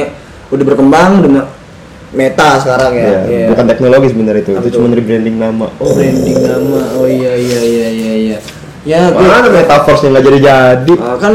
udah 0.52 0.66
berkembang 0.68 1.12
dengan 1.24 1.44
Meta 1.46 1.61
sekarang 2.12 2.92
ya. 2.94 3.04
Iya, 3.08 3.20
Iya. 3.26 3.48
bukan 3.56 3.66
teknologi 3.68 4.08
sebenarnya 4.12 4.42
itu. 4.44 4.52
Apa 4.56 4.68
itu 4.68 4.76
cuma 4.76 4.88
rebranding 4.92 5.38
nama. 5.40 5.68
Oh 5.80 5.90
branding 5.96 6.40
nama. 6.44 6.80
Oh 7.00 7.08
iya 7.08 7.34
iya 7.36 7.60
iya 7.64 7.88
iya 7.90 8.14
iya. 8.16 8.38
Ya 8.82 9.14
gue 9.14 9.22
Mana 9.22 9.46
metaverse 9.46 10.10
yang 10.10 10.18
nggak 10.18 10.26
jadi-jadi? 10.26 10.94
Ah, 10.98 11.16
kan 11.22 11.34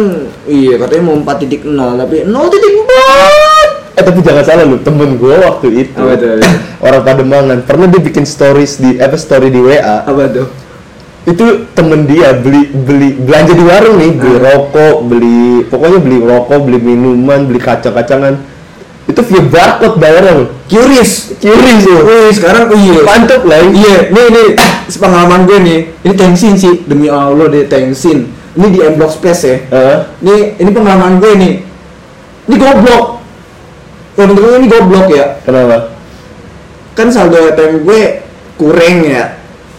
iya 0.51 0.75
katanya 0.83 1.03
mau 1.07 1.17
4.0 1.23 1.63
tapi 1.95 2.17
0.4. 2.27 3.97
Eh 3.97 4.03
tapi 4.05 4.19
jangan 4.21 4.45
salah 4.45 4.69
lu, 4.69 4.77
temen 4.85 5.17
gue 5.17 5.33
waktu 5.41 5.89
itu 5.89 5.97
Apa 5.97 6.21
tuh? 6.21 6.37
orang 6.85 7.01
Pademangan 7.01 7.59
pernah 7.65 7.89
dia 7.89 8.03
bikin 8.03 8.29
stories 8.29 8.77
di 8.77 9.01
apa 9.01 9.17
story 9.17 9.49
di 9.49 9.57
WA 9.57 10.05
Apa 10.05 10.29
tuh? 10.29 10.47
itu 11.27 11.67
temen 11.75 12.07
dia 12.07 12.39
beli 12.39 12.71
beli 12.71 13.19
belanja 13.19 13.51
di 13.51 13.65
warung 13.67 13.99
nih 13.99 14.15
beli 14.15 14.35
rokok 14.39 14.97
beli 15.11 15.67
pokoknya 15.67 15.99
beli 15.99 16.19
rokok 16.23 16.59
beli 16.63 16.79
minuman 16.79 17.51
beli 17.51 17.59
kacang-kacangan 17.59 18.39
itu 19.07 19.21
via 19.23 19.43
barcode 19.47 20.03
lu 20.35 20.45
Curious. 20.67 21.39
curious 21.39 21.85
lu 21.87 21.99
Wih, 22.03 22.31
sekarang 22.35 22.67
iya. 22.75 23.01
mantep 23.07 23.43
lah 23.47 23.63
Iya, 23.71 24.11
nih 24.11 24.27
nih 24.35 24.49
pengalaman 24.95 25.47
gue 25.47 25.59
nih. 25.59 25.79
Ini 26.07 26.15
tensin 26.15 26.55
sih 26.55 26.87
demi 26.87 27.11
Allah 27.11 27.51
deh 27.51 27.67
tensin. 27.67 28.31
Ini 28.55 28.67
di 28.71 28.79
M 28.83 28.95
Block 28.95 29.15
Space 29.19 29.43
ya. 29.43 29.57
Heeh. 29.71 29.99
Nih, 30.23 30.41
ini 30.63 30.71
pengalaman 30.71 31.19
gue 31.19 31.33
nih. 31.35 31.53
Ini 32.47 32.55
goblok. 32.55 33.05
Kalau 34.15 34.27
menurut 34.33 34.43
gue 34.47 34.59
ini 34.63 34.69
goblok 34.71 35.07
ya. 35.11 35.27
kenapa 35.43 35.93
Kan 36.97 37.13
saldo 37.13 37.37
ATM 37.37 37.85
gue 37.85 38.01
kurang 38.57 38.97
ya. 39.05 39.37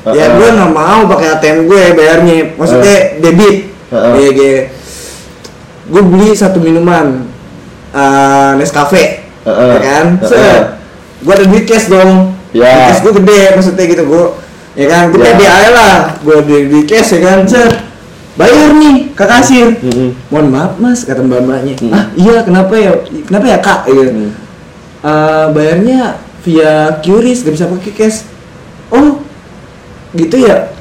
Ya 0.08 0.32
Uh-uh. 0.32 0.40
gue 0.40 0.48
nggak 0.56 0.72
mau 0.72 1.00
pakai 1.10 1.28
ATM 1.40 1.58
gue 1.68 1.84
bayarnya. 1.96 2.38
Maksudnya 2.56 2.96
debit. 3.24 3.56
Uh-uh. 3.92 4.14
Iya, 4.20 4.30
iya. 4.36 4.64
Gue 5.88 6.04
beli 6.04 6.36
satu 6.36 6.60
minuman 6.60 7.37
eh, 7.94 8.52
Nescafe. 8.58 9.28
Uh-uh. 9.48 9.78
Ya 9.78 9.80
kan? 9.80 10.06
Uh-uh. 10.20 10.30
Set. 10.30 10.64
Gue 11.24 11.34
ada 11.34 11.46
duit 11.48 11.66
cash 11.70 11.88
dong. 11.88 12.36
Duit 12.52 12.66
cash 12.66 13.00
gue 13.04 13.14
gede 13.24 13.42
maksudnya 13.56 13.86
gitu 13.88 14.04
gue. 14.04 14.26
Ya 14.76 14.86
kan? 14.92 15.04
Gue 15.14 15.20
pede 15.24 15.46
aja 15.46 15.70
lah. 15.72 15.96
Gue 16.20 16.38
duit 16.44 16.66
duit 16.68 16.86
cash 16.90 17.16
ya 17.16 17.20
kan. 17.24 17.40
Set. 17.48 17.72
Bayar 18.38 18.70
nih 18.78 19.18
ke 19.18 19.26
kasir. 19.26 19.82
Mm-mm. 19.82 20.14
Mohon 20.30 20.48
maaf 20.54 20.74
mas, 20.78 21.02
kata 21.02 21.26
mbak 21.26 21.42
mbaknya. 21.42 21.74
Hmm. 21.82 21.90
Ah 21.90 22.06
iya 22.14 22.46
kenapa 22.46 22.74
ya? 22.78 22.94
Kenapa 23.26 23.46
ya 23.50 23.58
kak? 23.58 23.80
Gitu. 23.90 24.14
Hmm. 24.14 24.32
Eh, 24.98 25.46
bayarnya 25.54 26.18
via 26.42 27.02
QRIS, 27.06 27.46
gak 27.46 27.54
bisa 27.54 27.66
pakai 27.70 27.92
cash. 27.94 28.18
Oh, 28.90 29.22
gitu 30.16 30.36
ya? 30.42 30.72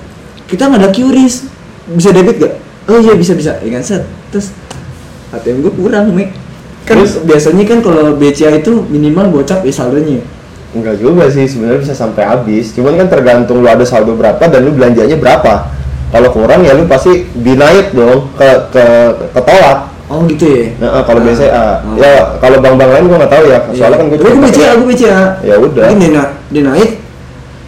Kita 0.46 0.70
nggak 0.70 0.80
ada 0.82 0.90
QRIS, 0.94 1.50
bisa 1.90 2.14
debit 2.14 2.38
gak? 2.38 2.54
Oh 2.86 3.02
iya 3.02 3.18
bisa 3.18 3.34
bisa, 3.34 3.58
ya 3.58 3.70
kan 3.74 3.82
set. 3.82 4.06
Terus 4.30 4.54
ATM 5.34 5.60
gue 5.66 5.72
kurang, 5.74 6.14
Mek. 6.14 6.30
Kan 6.86 6.96
Terus? 6.96 7.18
biasanya 7.20 7.66
kan 7.66 7.78
kalau 7.82 8.14
BCA 8.14 8.56
itu 8.56 8.86
minimal 8.86 9.28
gocap 9.32 9.60
ya 9.60 9.74
saldonya. 9.74 10.22
enggak 10.70 11.00
juga 11.00 11.24
sih 11.26 11.48
sebenarnya 11.48 11.80
bisa 11.80 11.96
sampai 11.96 12.20
habis 12.22 12.68
cuman 12.70 13.00
kan 13.00 13.08
tergantung 13.08 13.58
lu 13.58 13.66
ada 13.66 13.80
saldo 13.80 14.12
berapa 14.12 14.44
dan 14.44 14.60
lu 14.60 14.70
belanjanya 14.70 15.16
berapa 15.16 15.72
kalau 16.10 16.28
kurang 16.28 16.62
ya 16.62 16.76
lu 16.76 16.84
pasti 16.84 17.24
dinaik 17.32 17.90
dong 17.90 18.28
ke 18.34 18.44
ke 18.70 18.84
ketolak 19.32 19.88
Oh 20.06 20.22
gitu 20.22 20.46
ya? 20.46 20.70
Nah, 20.78 21.02
kalau 21.02 21.18
Ah. 21.18 21.26
BCA, 21.26 21.66
Oh. 21.82 21.98
ya 21.98 22.38
kalau 22.38 22.62
bank-bank 22.62 22.90
lain 22.94 23.04
gua 23.10 23.18
nggak 23.18 23.32
tahu 23.32 23.44
ya. 23.50 23.58
Soalnya 23.74 23.96
kan 23.98 24.06
gue 24.06 24.18
Tapi 24.22 24.30
gue 24.30 24.42
BCA, 24.46 24.70
gue 24.78 24.86
BCA. 24.86 25.22
Ya 25.42 25.54
udah. 25.58 25.84
Mungkin 25.90 25.98
dia, 25.98 26.10
na- 26.14 26.32
dia 26.46 26.62
naik, 26.62 26.90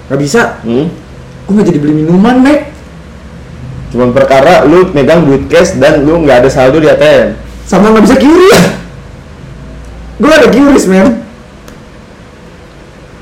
nggak 0.07 0.21
bisa. 0.23 0.43
Hmm. 0.63 0.87
Gue 1.43 1.53
nggak 1.53 1.67
jadi 1.67 1.79
beli 1.83 1.95
minuman, 1.99 2.39
Mek. 2.39 2.71
Cuman 3.91 4.15
perkara 4.15 4.63
lu 4.63 4.87
megang 4.93 5.27
duit 5.27 5.49
cash 5.49 5.75
dan 5.77 6.05
lu 6.05 6.23
nggak 6.23 6.45
ada 6.45 6.49
saldo 6.49 6.79
di 6.79 6.87
ATM. 6.87 7.35
sama 7.65 7.91
nggak 7.91 8.05
bisa 8.07 8.17
QRIS 8.17 8.61
gue 10.19 10.31
ada 10.31 10.49
QRIS 10.49 10.87
men 10.87 11.09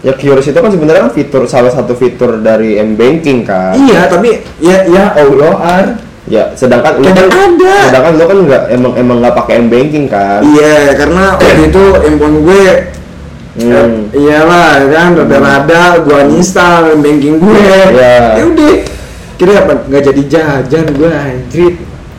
Ya 0.01 0.15
QRIS 0.15 0.47
itu 0.47 0.55
kan 0.55 0.71
sebenarnya 0.71 1.03
kan 1.09 1.13
fitur 1.13 1.43
salah 1.45 1.69
satu 1.69 1.93
fitur 1.93 2.39
dari 2.39 2.79
M 2.79 2.95
banking 2.95 3.43
kan. 3.43 3.75
iya 3.75 4.07
tapi 4.07 4.39
ya 4.59 4.87
ya 4.87 5.05
OR 5.19 6.05
Ya, 6.27 6.51
sedangkan 6.59 6.99
lu 6.99 7.07
Tidak 7.07 7.31
kan 7.31 7.55
ada. 7.55 7.75
sedangkan 7.87 8.13
lu 8.19 8.25
kan 8.27 8.39
nggak 8.51 8.63
emang 8.75 8.93
emang 8.99 9.17
nggak 9.23 9.35
pakai 9.37 9.63
M 9.63 9.67
banking 9.67 10.07
kan. 10.07 10.43
iya 10.43 10.91
karena 10.93 11.39
waktu 11.39 11.71
itu 11.71 11.85
handphone 11.97 12.39
gue 12.43 12.67
Hmm. 13.57 14.13
ya, 14.13 14.45
iyalah 14.45 14.85
kan 14.85 15.17
rada-rada 15.17 16.05
gue 16.05 16.13
uninstall 16.29 16.93
banking 17.01 17.41
gue 17.41 17.57
Iya. 17.89 18.37
ya 18.37 18.45
udah 18.45 18.75
kira 19.41 19.65
apa 19.65 19.73
nggak 19.89 20.03
jadi 20.05 20.23
jajan 20.29 20.87
gue 20.93 21.09
anjir 21.09 21.73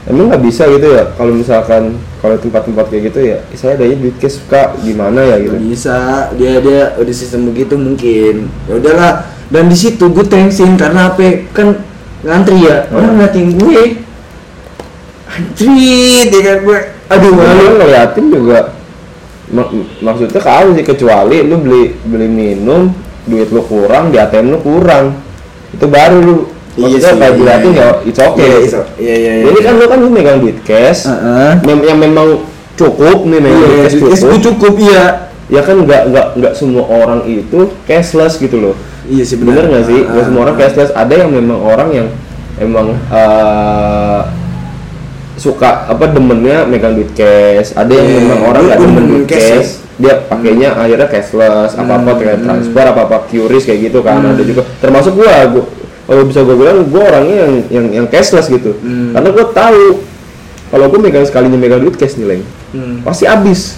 Emang 0.07 0.31
nggak 0.31 0.39
bisa 0.39 0.63
gitu 0.71 0.87
ya? 0.87 1.03
Kalau 1.19 1.35
misalkan 1.35 1.99
kalau 2.23 2.39
tempat-tempat 2.39 2.87
kayak 2.87 3.03
gitu 3.11 3.19
ya 3.27 3.37
saya 3.53 3.75
adanya 3.75 3.95
duit 3.99 4.15
cash 4.17 4.39
suka 4.39 4.71
gimana 4.79 5.19
ya 5.19 5.35
gitu. 5.43 5.59
Bisa. 5.59 6.31
Dia 6.39 6.63
dia 6.63 6.95
udah 6.95 7.11
sistem 7.15 7.51
begitu 7.51 7.75
mungkin. 7.75 8.47
Ya 8.65 8.73
udahlah. 8.79 9.13
Dan 9.51 9.67
di 9.67 9.75
situ 9.75 10.07
gue 10.07 10.23
tensin 10.23 10.79
karena 10.79 11.11
apa 11.11 11.47
kan 11.51 11.75
ngantri 12.23 12.63
ya. 12.63 12.87
Orang 12.87 13.19
ngeliatin 13.19 13.59
gue. 13.59 13.83
Anjir 15.27 16.31
ya 16.31 16.41
kan 16.41 16.57
gue. 16.63 16.79
Aduh 17.07 17.31
Lu 17.31 17.37
malu. 17.37 17.65
ngeliatin 17.83 18.25
juga. 18.31 18.59
Mak- 19.47 19.71
maksudnya 20.03 20.41
kali 20.43 20.75
sih 20.75 20.83
kecuali 20.83 21.39
lu 21.39 21.55
beli 21.63 21.95
beli 22.03 22.27
minum 22.27 22.91
duit 23.23 23.47
lu 23.47 23.63
kurang 23.63 24.11
di 24.11 24.19
ATM 24.19 24.55
lu 24.55 24.59
kurang. 24.59 25.19
Itu 25.71 25.87
baru 25.87 26.17
lu 26.19 26.35
maksudnya 26.79 27.11
kayak 27.15 27.33
diliatin 27.35 27.71
ya 27.73 27.87
it's 28.03 28.19
okay 28.19 28.47
iya 28.47 28.59
iya 28.95 29.13
iya 29.13 29.31
iya 29.33 29.43
Jadi 29.45 29.59
kan 29.59 29.73
lu 29.73 29.85
kan 29.85 29.97
lu 29.97 30.09
megang 30.09 30.37
duit 30.37 30.57
cash 30.61 31.09
mem- 31.61 31.83
yang 31.83 31.97
memang 31.97 32.27
cukup 32.73 33.25
nih 33.25 33.39
megang 33.39 33.57
iya 33.67 33.81
cash 33.83 33.95
duit 33.95 34.03
cash 34.07 34.21
cukup. 34.21 34.29
gue 34.29 34.39
cukup 34.45 34.73
iya 34.79 35.05
Ya 35.47 35.63
kan 35.63 35.79
nggak 35.79 36.11
nggak 36.11 36.27
nggak 36.35 36.53
semua 36.53 36.83
orang 36.83 37.23
itu 37.23 37.71
cashless 37.83 38.35
gitu 38.35 38.59
loh. 38.59 38.75
iya 39.07 39.23
sih 39.23 39.39
Bener 39.39 39.63
nggak 39.63 39.87
sih? 39.87 40.03
Nggak 40.03 40.25
semua 40.27 40.41
orang 40.43 40.55
cashless. 40.57 40.91
Ada 40.91 41.13
yang 41.17 41.31
memang 41.31 41.55
orang 41.57 41.89
yang 41.89 42.07
emang 42.59 42.99
eh, 43.07 44.21
suka 45.37 45.87
apa 45.87 46.03
demennya 46.09 46.65
megang 46.65 46.97
duit 46.97 47.13
cash. 47.13 47.71
Ada 47.71 47.87
yang 47.89 48.07
Iya, 48.07 48.17
memang 48.19 48.39
orang 48.43 48.59
dia 48.59 48.67
nggak 48.67 48.79
demen 48.81 49.03
duit 49.05 49.23
cash 49.23 49.39
ya. 49.39 49.55
cash. 49.55 49.71
Dia 49.95 50.13
pakainya 50.27 50.69
akhirnya 50.75 51.07
cashless. 51.07 51.71
Apa 51.73 51.93
apa 51.95 52.11
Hmm, 52.11 52.19
hmm. 52.19 52.43
transfer 52.43 52.85
apa 52.85 53.01
apa 53.05 53.17
QRIS 53.25 53.63
kayak 53.63 53.79
gitu 53.87 53.99
kan. 54.01 54.19
Hmm. 54.19 54.35
Ada 54.35 54.43
juga. 54.43 54.61
Termasuk 54.77 55.13
gua. 55.15 55.31
gua 55.47 55.63
kalau 56.07 56.23
bisa 56.23 56.39
gua 56.41 56.55
bilang 56.55 56.87
gua 56.87 57.03
orangnya 57.05 57.35
yang 57.43 57.53
yang 57.69 57.85
yang 57.93 58.05
cashless 58.07 58.47
gitu. 58.47 58.73
Hmm. 58.79 59.11
Karena 59.11 59.29
gua 59.29 59.45
tahu 59.51 59.83
kalau 60.67 60.85
gua 60.87 60.99
megang 60.99 61.23
sekalinya 61.23 61.55
megang 61.55 61.79
duit 61.79 61.95
cash 61.95 62.15
nih 62.15 62.27
Leng, 62.27 62.43
Hmm. 62.71 63.03
pasti 63.03 63.23
habis 63.23 63.75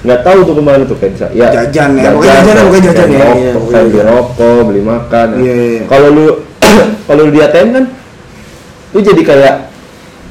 nggak 0.00 0.24
tahu 0.24 0.48
tuh 0.48 0.54
ke 0.56 0.62
mana 0.64 0.84
tuh 0.88 0.96
kayak 0.96 1.12
bisa 1.12 1.26
ya 1.36 1.52
Jajan 1.52 1.92
ya, 1.92 2.08
pokoknya 2.08 2.32
jajan 2.40 2.48
ya, 2.48 2.62
pokoknya 2.64 2.82
jajan 2.88 3.08
ya, 3.12 3.20
rokok, 3.20 3.36
iya, 3.36 3.80
beli 3.84 4.00
rokok 4.00 4.60
beli 4.64 4.80
makan 4.80 5.26
ya. 5.28 5.36
Iya, 5.36 5.54
iya. 5.60 5.82
kalau 5.84 6.08
lu 6.08 6.26
kalau 7.06 7.20
lu 7.28 7.30
di 7.30 7.40
ATM 7.44 7.68
kan 7.76 7.84
lu 8.90 8.98
jadi 9.04 9.22
kayak 9.22 9.54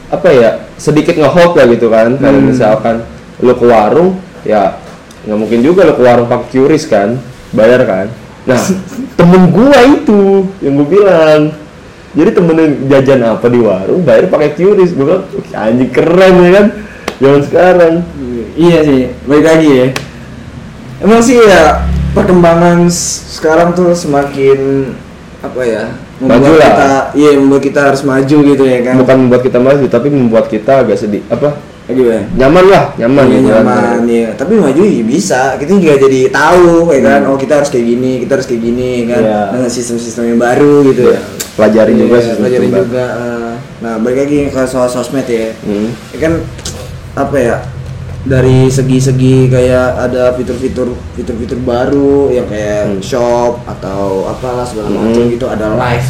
apa 0.09 0.27
ya 0.33 0.49
sedikit 0.73 1.13
ngehold 1.21 1.53
lah 1.53 1.65
gitu 1.69 1.85
kan 1.93 2.17
kalau 2.17 2.39
Hmm. 2.41 2.49
misalkan 2.49 2.95
lu 3.45 3.53
ke 3.53 3.65
warung 3.69 4.17
ya 4.41 4.73
nggak 5.29 5.37
mungkin 5.37 5.59
juga 5.61 5.85
lu 5.85 5.93
ke 5.93 6.01
warung 6.01 6.25
pakai 6.25 6.49
QRIS 6.49 6.89
kan 6.89 7.21
bayar 7.53 7.85
kan 7.85 8.09
nah 8.49 8.63
temen 9.13 9.43
gua 9.53 9.79
itu 9.85 10.49
yang 10.65 10.73
gua 10.81 10.87
bilang 10.89 11.41
jadi 12.17 12.29
temenin 12.33 12.89
jajan 12.89 13.21
apa 13.21 13.45
di 13.45 13.61
warung 13.61 14.01
bayar 14.01 14.25
pakai 14.25 14.57
QRIS 14.57 14.97
gua 14.97 15.05
bilang 15.05 15.23
"Wih, 15.37 15.49
anjing 15.53 15.91
keren 15.93 16.33
ya 16.41 16.49
kan 16.57 16.65
zaman 17.21 17.41
sekarang 17.45 17.93
Iya 18.59 18.79
sih, 18.83 19.01
baik 19.23 19.45
lagi 19.47 19.69
ya. 19.71 19.87
Emang 20.99 21.23
sih 21.23 21.39
ya 21.39 21.87
perkembangan 22.11 22.91
sekarang 23.39 23.71
tuh 23.71 23.95
semakin 23.95 24.91
apa 25.39 25.61
ya? 25.63 25.83
Maju 26.19 26.59
lah. 26.59 26.67
kita, 26.67 26.91
iya 27.15 27.31
membuat 27.39 27.63
kita 27.63 27.79
harus 27.79 28.03
maju 28.03 28.37
gitu 28.43 28.63
ya 28.67 28.83
kan. 28.83 28.99
bukan 28.99 29.17
membuat 29.23 29.41
kita 29.47 29.55
maju 29.55 29.85
tapi 29.87 30.11
membuat 30.11 30.51
kita 30.51 30.83
agak 30.83 30.99
sedih 30.99 31.23
apa 31.31 31.55
Ya. 31.89 32.21
nyaman 32.37 32.65
lah 32.65 32.85
nyaman 32.95 33.25
Iya, 33.25 33.33
kan. 33.33 33.63
nyaman 33.65 34.01
ya. 34.05 34.29
Tapi 34.33 34.53
maju 34.55 34.81
ya 34.81 35.01
bisa. 35.01 35.41
Kita 35.55 35.73
juga 35.73 35.97
jadi 35.97 36.29
tahu 36.29 36.89
ya 36.89 37.01
kan. 37.01 37.19
Hmm. 37.23 37.29
Oh 37.29 37.37
kita 37.37 37.53
harus 37.55 37.69
kayak 37.69 37.85
gini, 37.87 38.11
kita 38.21 38.31
harus 38.31 38.45
kayak 38.45 38.61
gini 38.61 38.91
kan. 39.05 39.21
Iya. 39.21 39.41
Dengan 39.51 39.69
sistem-sistem 39.69 40.23
yang 40.27 40.39
baru 40.39 40.75
gitu 40.85 41.03
ya. 41.07 41.19
pelajarin 41.51 41.95
juga 41.97 42.15
Iya, 42.15 42.23
sih 42.23 42.33
pelajarin 42.37 42.69
juga. 42.71 43.05
eh. 43.09 43.53
Nah 43.79 43.93
balik 43.97 44.17
lagi 44.21 44.37
ke 44.47 44.61
soal 44.63 44.87
sosmed 44.87 45.25
ya. 45.25 45.51
hmm. 45.59 45.89
ya 46.13 46.17
kan 46.21 46.33
apa 47.17 47.35
ya 47.35 47.55
dari 48.21 48.67
segi-segi 48.67 49.47
kayak 49.47 49.87
ada 49.97 50.31
fitur-fitur 50.33 50.87
fitur-fitur 51.15 51.59
baru 51.59 52.29
yang 52.29 52.45
kayak 52.45 52.81
Hmm. 52.85 53.01
shop 53.01 53.59
atau 53.65 54.29
apalah 54.29 54.63
segala 54.63 54.87
Hmm. 54.87 55.09
macam 55.09 55.23
gitu 55.27 55.45
ada 55.45 55.67
live 55.73 56.07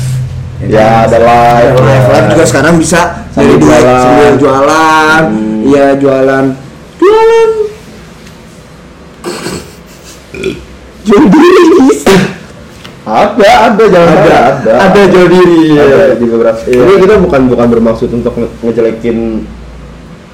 Ya, 0.59 1.07
ada 1.07 1.17
live, 1.17 1.71
ada 1.71 1.79
live 1.79 2.03
ya. 2.03 2.11
live 2.11 2.27
juga 2.29 2.43
sekarang 2.45 2.73
bisa 2.75 2.99
dari 3.31 3.55
dua 3.55 3.75
jualan. 3.79 4.31
jualan 4.37 5.23
Hmm. 5.25 5.48
Iya 5.61 5.95
jualan. 5.95 6.45
Jualan. 6.95 7.49
Jual 11.01 11.23
diri. 11.25 11.63
Ada 13.09 13.49
ada 13.65 13.83
jangan 13.89 14.09
ada 14.13 14.37
ada. 14.53 14.71
ada. 14.85 15.01
Jual 15.09 15.27
diri. 15.27 15.61
Ya. 15.73 15.83
ada 15.83 16.05
di 16.13 16.25
beberapa 16.25 16.59
Iya. 16.63 16.81
ini 16.85 16.93
kita 17.01 17.15
bukan 17.17 17.41
bukan 17.49 17.67
bermaksud 17.67 18.09
untuk 18.13 18.33
nge- 18.37 18.53
ngejelekin 18.61 19.17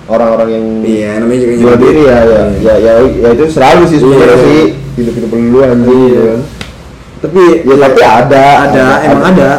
orang-orang 0.05 0.49
yang 0.51 0.65
iya 0.83 1.11
namanya 1.17 1.39
juga 1.41 1.53
jual 1.55 1.75
diri 1.79 2.01
ya 2.03 2.19
ya. 2.21 2.41
Ya 2.59 2.73
ya, 2.75 2.93
ya 3.01 3.27
itu 3.31 3.45
selalu 3.47 3.83
sih 3.87 3.97
sebenarnya 3.97 4.35
Iya. 4.35 4.43
sih. 4.43 4.61
Hidup 4.95 5.13
hidup 5.15 5.31
lu 5.31 5.59
anjing 5.61 5.87
Iya. 5.87 6.11
gitu 6.11 6.21
kan. 6.27 6.41
tapi 7.15 7.41
ya 7.63 7.75
tapi 7.79 8.01
ada. 8.03 8.43
Ada 8.69 8.85
emang 9.07 9.23
ada 9.25 9.49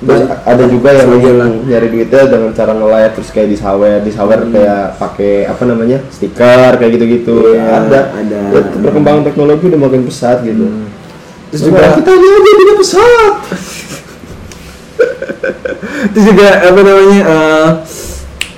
Terus 0.00 0.22
ada 0.32 0.64
juga 0.64 0.96
yang 0.96 1.10
yang 1.20 1.52
nyari 1.68 1.88
duitnya 1.92 2.24
dengan 2.24 2.50
cara 2.56 2.72
nge-live 2.72 3.12
terus 3.20 3.30
kayak 3.36 3.48
disawer, 3.52 4.00
disawer 4.00 4.40
Hmm. 4.40 4.52
kayak 4.52 4.82
pakai 4.96 5.34
apa 5.44 5.62
namanya? 5.68 5.98
stiker 6.08 6.72
kayak 6.80 6.92
gitu-gitu. 6.96 7.52
Iya, 7.52 7.84
ada. 7.84 8.00
ada. 8.16 8.40
Ya, 8.48 8.60
perkembangan 8.80 9.28
teknologi 9.28 9.68
udah 9.68 9.80
makin 9.80 10.08
pesat 10.08 10.40
gitu. 10.40 10.64
Hmm. 10.72 10.88
Terus 11.52 11.62
juga 11.68 12.00
kita 12.00 12.10
ini 12.16 12.26
aja 12.32 12.52
tidak 12.56 12.76
pesat. 12.80 13.34
terus 16.12 16.24
juga 16.32 16.48
apa 16.64 16.80
namanya 16.80 17.20
eh, 17.24 17.68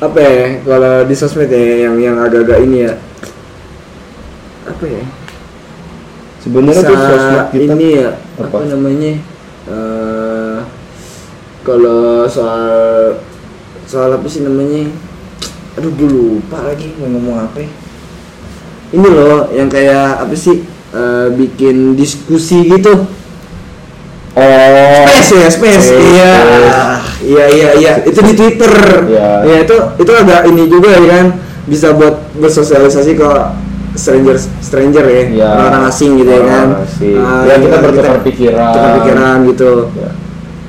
apa 0.02 0.18
ya 0.18 0.46
kalau 0.66 0.94
di 1.06 1.14
sosmed 1.14 1.50
ya 1.50 1.86
yang 1.86 1.94
yang 1.98 2.16
agak-agak 2.18 2.58
ini 2.66 2.90
ya 2.90 2.92
apa 4.66 4.84
ya 4.86 5.04
Sebenarnya 6.42 6.82
tuh 6.82 6.96
sosmed 6.98 7.44
kita 7.54 7.72
ini 7.78 7.86
ya 8.02 8.10
apa, 8.38 8.46
apa? 8.50 8.66
namanya 8.66 9.12
eh 9.70 10.21
kalau 11.62 12.26
soal 12.26 12.66
soal 13.86 14.10
apa 14.14 14.26
sih 14.26 14.42
namanya 14.42 14.90
aduh 15.78 15.90
gue 15.94 16.08
lupa 16.10 16.60
lagi 16.66 16.92
mau 17.00 17.08
ngomong 17.08 17.36
apa 17.48 17.58
ya. 17.64 17.70
ini 18.92 19.08
loh 19.08 19.48
yang 19.54 19.72
kayak 19.72 20.20
apa 20.20 20.34
sih 20.36 20.60
eh, 20.92 21.26
bikin 21.32 21.96
diskusi 21.96 22.68
gitu 22.68 23.08
Oh. 24.32 25.04
Space 25.12 25.44
ya, 25.44 25.48
space. 25.52 25.88
Iya. 25.92 26.32
Iya, 27.20 27.44
iya, 27.52 27.68
iya. 27.76 27.92
Itu 28.00 28.24
di 28.24 28.32
Twitter. 28.32 28.72
Iya. 29.04 29.44
Ya, 29.44 29.56
itu 29.60 29.76
itu 30.00 30.08
agak 30.08 30.48
ini 30.48 30.72
juga 30.72 30.88
ya 30.96 31.04
kan. 31.04 31.26
Bisa 31.68 31.92
buat 31.92 32.32
bersosialisasi 32.40 33.12
ke 33.12 33.28
stranger 33.92 34.40
stranger 34.64 35.04
ya, 35.04 35.22
Iya. 35.28 35.50
orang 35.52 35.84
asing 35.84 36.16
gitu 36.16 36.32
ya 36.32 36.42
kan. 36.48 36.66
Orang 36.72 36.84
asing. 36.88 37.20
Ah, 37.20 37.44
Ya, 37.44 37.54
kita 37.60 37.76
gitu, 37.76 37.84
bertukar 37.84 38.16
pikiran. 38.24 38.72
Tukar 38.72 38.90
pikiran 39.04 39.36
gitu. 39.52 39.72
Ya. 40.00 40.10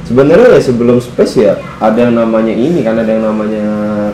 Sebenarnya 0.03 0.47
ya 0.51 0.59
sebelum 0.59 0.99
space 0.99 1.35
ya 1.37 1.53
ada 1.77 1.95
yang 1.97 2.13
namanya 2.13 2.51
ini 2.51 2.83
kan 2.83 2.95
ada 2.95 3.07
yang 3.07 3.23
namanya 3.23 3.65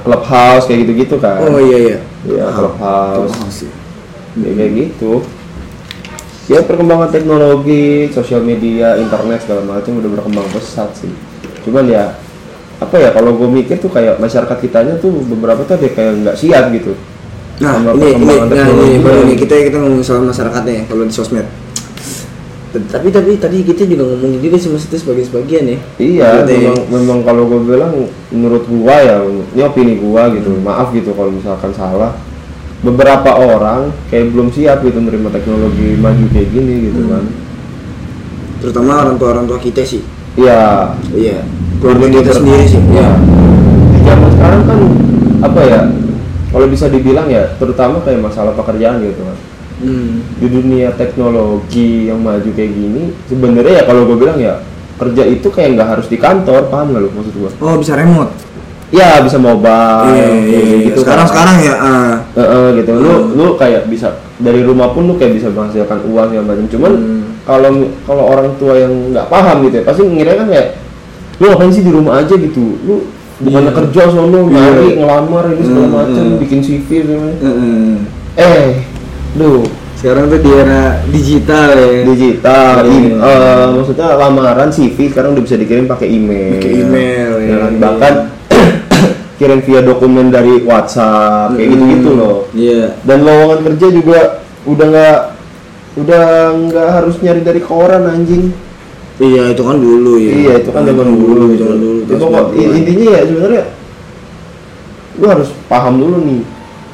clubhouse 0.05 0.69
kayak 0.69 0.85
gitu-gitu 0.85 1.17
kan. 1.17 1.41
Oh 1.41 1.57
iya 1.57 1.77
iya. 1.77 1.97
Iya, 2.23 2.45
clubhouse. 2.51 3.33
Clubhouse, 3.33 3.59
ya. 3.65 3.73
Ya, 4.39 4.51
kayak 4.53 4.71
gitu 4.77 5.11
ya 6.47 6.65
perkembangan 6.65 7.09
teknologi 7.09 8.09
sosial 8.09 8.41
media 8.41 8.97
internet 8.97 9.45
segala 9.45 9.61
macam 9.61 10.01
udah 10.01 10.09
berkembang 10.09 10.49
pesat 10.49 10.89
sih 10.97 11.13
cuman 11.61 11.85
ya 11.85 12.17
apa 12.79 12.95
ya 12.97 13.13
kalau 13.13 13.37
gue 13.37 13.45
mikir 13.45 13.77
tuh 13.77 13.91
kayak 13.91 14.17
masyarakat 14.17 14.57
kitanya 14.57 14.97
tuh 14.97 15.13
beberapa 15.29 15.61
tuh 15.61 15.77
ada 15.77 15.85
kayak 15.85 16.25
nggak 16.25 16.35
siap 16.35 16.73
gitu 16.73 16.97
Nah, 17.59 17.75
ini 17.91 18.15
ini 18.15 18.23
nah 18.49 18.65
ini 18.65 18.97
baru 18.97 19.19
yang- 19.19 19.27
nih 19.29 19.37
kita 19.37 19.53
kita 19.67 19.77
ngomong 19.77 19.99
soal 19.99 20.23
masyarakatnya 20.23 20.73
ya, 20.73 20.83
kalau 20.87 21.03
di 21.03 21.11
sosmed. 21.11 21.43
Tapi 22.69 23.09
tapi 23.09 23.33
tadi 23.35 23.65
kita 23.65 23.81
juga 23.83 24.05
ngomongin 24.05 24.45
juga 24.45 24.53
sih 24.53 24.69
maksudnya 24.69 25.01
sebagai 25.01 25.23
sebagian 25.25 25.65
ya. 25.65 25.77
iya 25.97 26.29
memang 26.45 26.77
memang 26.85 27.19
kalau 27.25 27.49
gue 27.49 27.65
bilang 27.65 27.91
menurut 28.29 28.61
gua 28.69 28.93
ya 28.95 29.25
ini 29.25 29.61
opini 29.65 29.97
gua 29.97 30.29
gitu 30.29 30.53
maaf 30.61 30.93
gitu 30.93 31.09
kalau 31.17 31.33
misalkan 31.33 31.73
salah 31.73 32.13
beberapa 32.79 33.33
orang 33.33 33.89
kayak 34.07 34.29
belum 34.29 34.53
siap 34.53 34.85
gitu 34.85 35.01
menerima 35.01 35.33
teknologi 35.33 35.97
maju 35.97 36.25
kayak 36.29 36.49
gini 36.53 36.75
gitu 36.87 37.09
kan 37.09 37.25
Terutama 38.59 39.01
orang 39.01 39.15
tua 39.15 39.29
orang 39.33 39.45
tua 39.47 39.57
kita 39.57 39.81
sih. 39.81 40.03
iya 40.35 40.93
Iya. 41.09 41.41
Keluarga 41.79 42.05
kita 42.11 42.31
sendiri 42.37 42.67
sih. 42.67 42.81
ya 42.91 43.07
di 43.89 43.99
zaman 44.03 44.29
sekarang 44.29 44.61
kan 44.63 44.79
apa 45.41 45.61
ya 45.63 45.79
kalau 46.49 46.67
bisa 46.67 46.85
dibilang 46.85 47.25
ya 47.25 47.49
terutama 47.55 47.97
kayak 48.03 48.19
masalah 48.19 48.53
pekerjaan 48.53 49.01
gitu 49.01 49.25
kan 49.25 49.37
Hmm. 49.79 50.19
di 50.35 50.47
dunia 50.47 50.91
teknologi 50.93 52.07
yang 52.07 52.19
maju 52.19 52.49
kayak 52.49 52.67
gini 52.69 53.03
sebenarnya 53.25 53.73
ya 53.73 53.83
kalau 53.83 54.03
gue 54.03 54.17
bilang 54.17 54.35
ya 54.35 54.59
kerja 54.95 55.23
itu 55.23 55.47
kayak 55.47 55.69
nggak 55.73 55.89
harus 55.89 56.05
di 56.05 56.17
kantor 56.17 56.67
paham 56.67 56.91
nggak 56.91 57.01
lu 57.01 57.09
maksud 57.09 57.31
gue 57.33 57.49
Oh 57.57 57.75
bisa 57.75 57.95
remote. 57.95 58.27
ya 58.89 59.21
bisa 59.21 59.37
mobile 59.37 60.09
Iya, 60.09 60.25
iya, 60.25 60.27
kayak 60.43 60.65
iya. 60.65 60.77
gitu 60.83 60.99
sekarang 60.99 61.21
kan. 61.21 61.31
sekarang 61.31 61.55
ya. 61.61 61.73
ah. 61.75 62.13
Eh, 62.33 62.41
eh, 62.41 62.67
gitu 62.75 62.91
lu 62.93 63.11
Hmm. 63.13 63.27
lu 63.33 63.45
kayak 63.55 63.81
bisa 63.85 64.07
dari 64.35 64.61
rumah 64.61 64.91
pun 64.91 65.05
lu 65.05 65.15
kayak 65.15 65.33
bisa 65.33 65.47
menghasilkan 65.47 65.99
uang 66.05 66.29
yang 66.31 66.43
macam 66.43 66.65
cuman 66.65 66.91
Hmm. 66.91 67.21
kalau 67.43 67.69
kalau 68.03 68.23
orang 68.27 68.49
tua 68.57 68.73
yang 68.75 68.91
nggak 69.09 69.27
paham 69.27 69.63
gitu 69.63 69.75
ya 69.77 69.83
pasti 69.83 70.01
ngira 70.03 70.31
kan 70.35 70.47
kayak 70.47 70.67
lu 71.37 71.45
ngapain 71.47 71.71
sih 71.71 71.81
di 71.81 71.91
rumah 71.93 72.13
aja 72.17 72.33
gitu 72.33 72.65
lu 72.81 72.95
bukannya 73.39 73.71
Iya. 73.71 73.77
kerja 73.79 74.01
sono 74.09 74.39
nyari 74.45 74.87
ngelamar 74.97 75.43
ini 75.49 75.63
segala 75.63 75.85
Hmm, 75.85 75.95
macam 75.95 76.23
hmm. 76.25 76.37
bikin 76.37 76.59
CV 76.59 76.87
segala- 76.99 77.39
Heeh. 77.39 77.91
eh 78.35 78.67
lu 79.35 79.67
sekarang 79.95 80.31
tuh 80.31 80.39
di 80.39 80.49
era 80.49 80.81
digital 81.05 81.69
ya 81.71 81.87
digital 82.07 82.73
Iya. 82.81 82.89
im- 82.89 83.19
eh, 83.19 83.65
maksudnya 83.69 84.07
lamaran 84.15 84.69
CV 84.71 85.11
sekarang 85.11 85.35
udah 85.35 85.43
bisa 85.43 85.59
dikirim 85.59 85.85
pakai 85.85 86.07
email 86.07 86.55
Pakai 86.55 86.71
email, 86.73 87.29
Ya 87.35 87.43
iya. 87.43 87.55
kan? 87.59 87.71
bahkan 87.77 88.13
kirim 89.37 89.59
via 89.61 89.81
dokumen 89.83 90.31
dari 90.31 90.63
WhatsApp 90.63 91.53
kayak 91.53 91.75
Hmm. 91.75 92.15
loh 92.15 92.47
iya 92.51 92.95
dan 93.03 93.23
lowongan 93.23 93.59
kerja 93.65 93.87
juga 93.91 94.19
udah 94.63 94.85
nggak 94.87 95.19
udah 95.97 96.23
nggak 96.65 96.87
harus 96.93 97.15
nyari 97.19 97.41
dari 97.41 97.59
koran 97.59 98.03
anjing 98.03 98.55
iya 99.19 99.51
itu 99.51 99.61
kan 99.61 99.77
dulu 99.77 100.15
ya 100.15 100.31
iya 100.31 100.53
itu 100.57 100.71
kan 100.71 100.83
zaman 100.83 101.11
dulu 101.11 101.45
zaman 101.55 101.77
dulu 101.77 101.97
itu 102.03 102.13
pokok 102.15 102.45
i- 102.55 102.71
intinya 102.73 103.07
ya 103.09 103.21
sebenarnya 103.25 103.63
lu 105.19 105.25
harus 105.27 105.49
paham 105.67 105.99
dulu 105.99 106.17
nih 106.23 106.41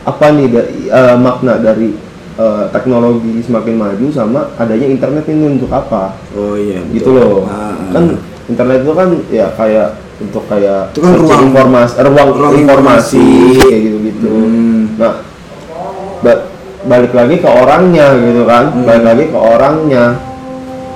apa 0.05 0.25
nih 0.33 0.45
da- 0.49 0.69
eh, 0.73 1.15
makna 1.17 1.53
dari 1.57 1.93
eh, 2.35 2.65
teknologi 2.69 3.39
semakin 3.41 3.75
maju 3.75 4.05
sama 4.09 4.51
adanya 4.55 4.87
internet 4.87 5.25
ini 5.25 5.55
untuk 5.55 5.69
apa 5.69 6.13
oh 6.33 6.55
iya 6.55 6.79
gitu 6.89 7.11
betul. 7.11 7.15
loh 7.15 7.37
Ah, 7.45 7.71
ah. 7.71 7.91
kan 7.91 8.03
internet 8.45 8.79
itu 8.81 8.93
kan 8.93 9.09
ya 9.29 9.47
kayak 9.51 9.89
untuk 10.15 10.43
kayak 10.45 10.91
Itu 10.91 10.99
kan 11.01 11.11
ruang- 11.13 11.43
informasi 11.45 11.93
eh, 11.93 12.03
ruang, 12.05 12.29
ruang 12.31 12.53
informasi, 12.57 13.19
informasi. 13.19 13.59
kayak 13.61 13.81
gitu 13.81 13.97
gitu 14.05 14.27
Hmm. 14.29 14.81
nah 14.95 15.13
ba- 16.21 16.43
balik 16.85 17.11
lagi 17.11 17.35
ke 17.37 17.49
orangnya 17.49 18.07
gitu 18.15 18.41
kan 18.43 18.63
Hmm. 18.69 18.83
balik 18.83 19.03
lagi 19.05 19.23
ke 19.27 19.37
orangnya 19.37 20.03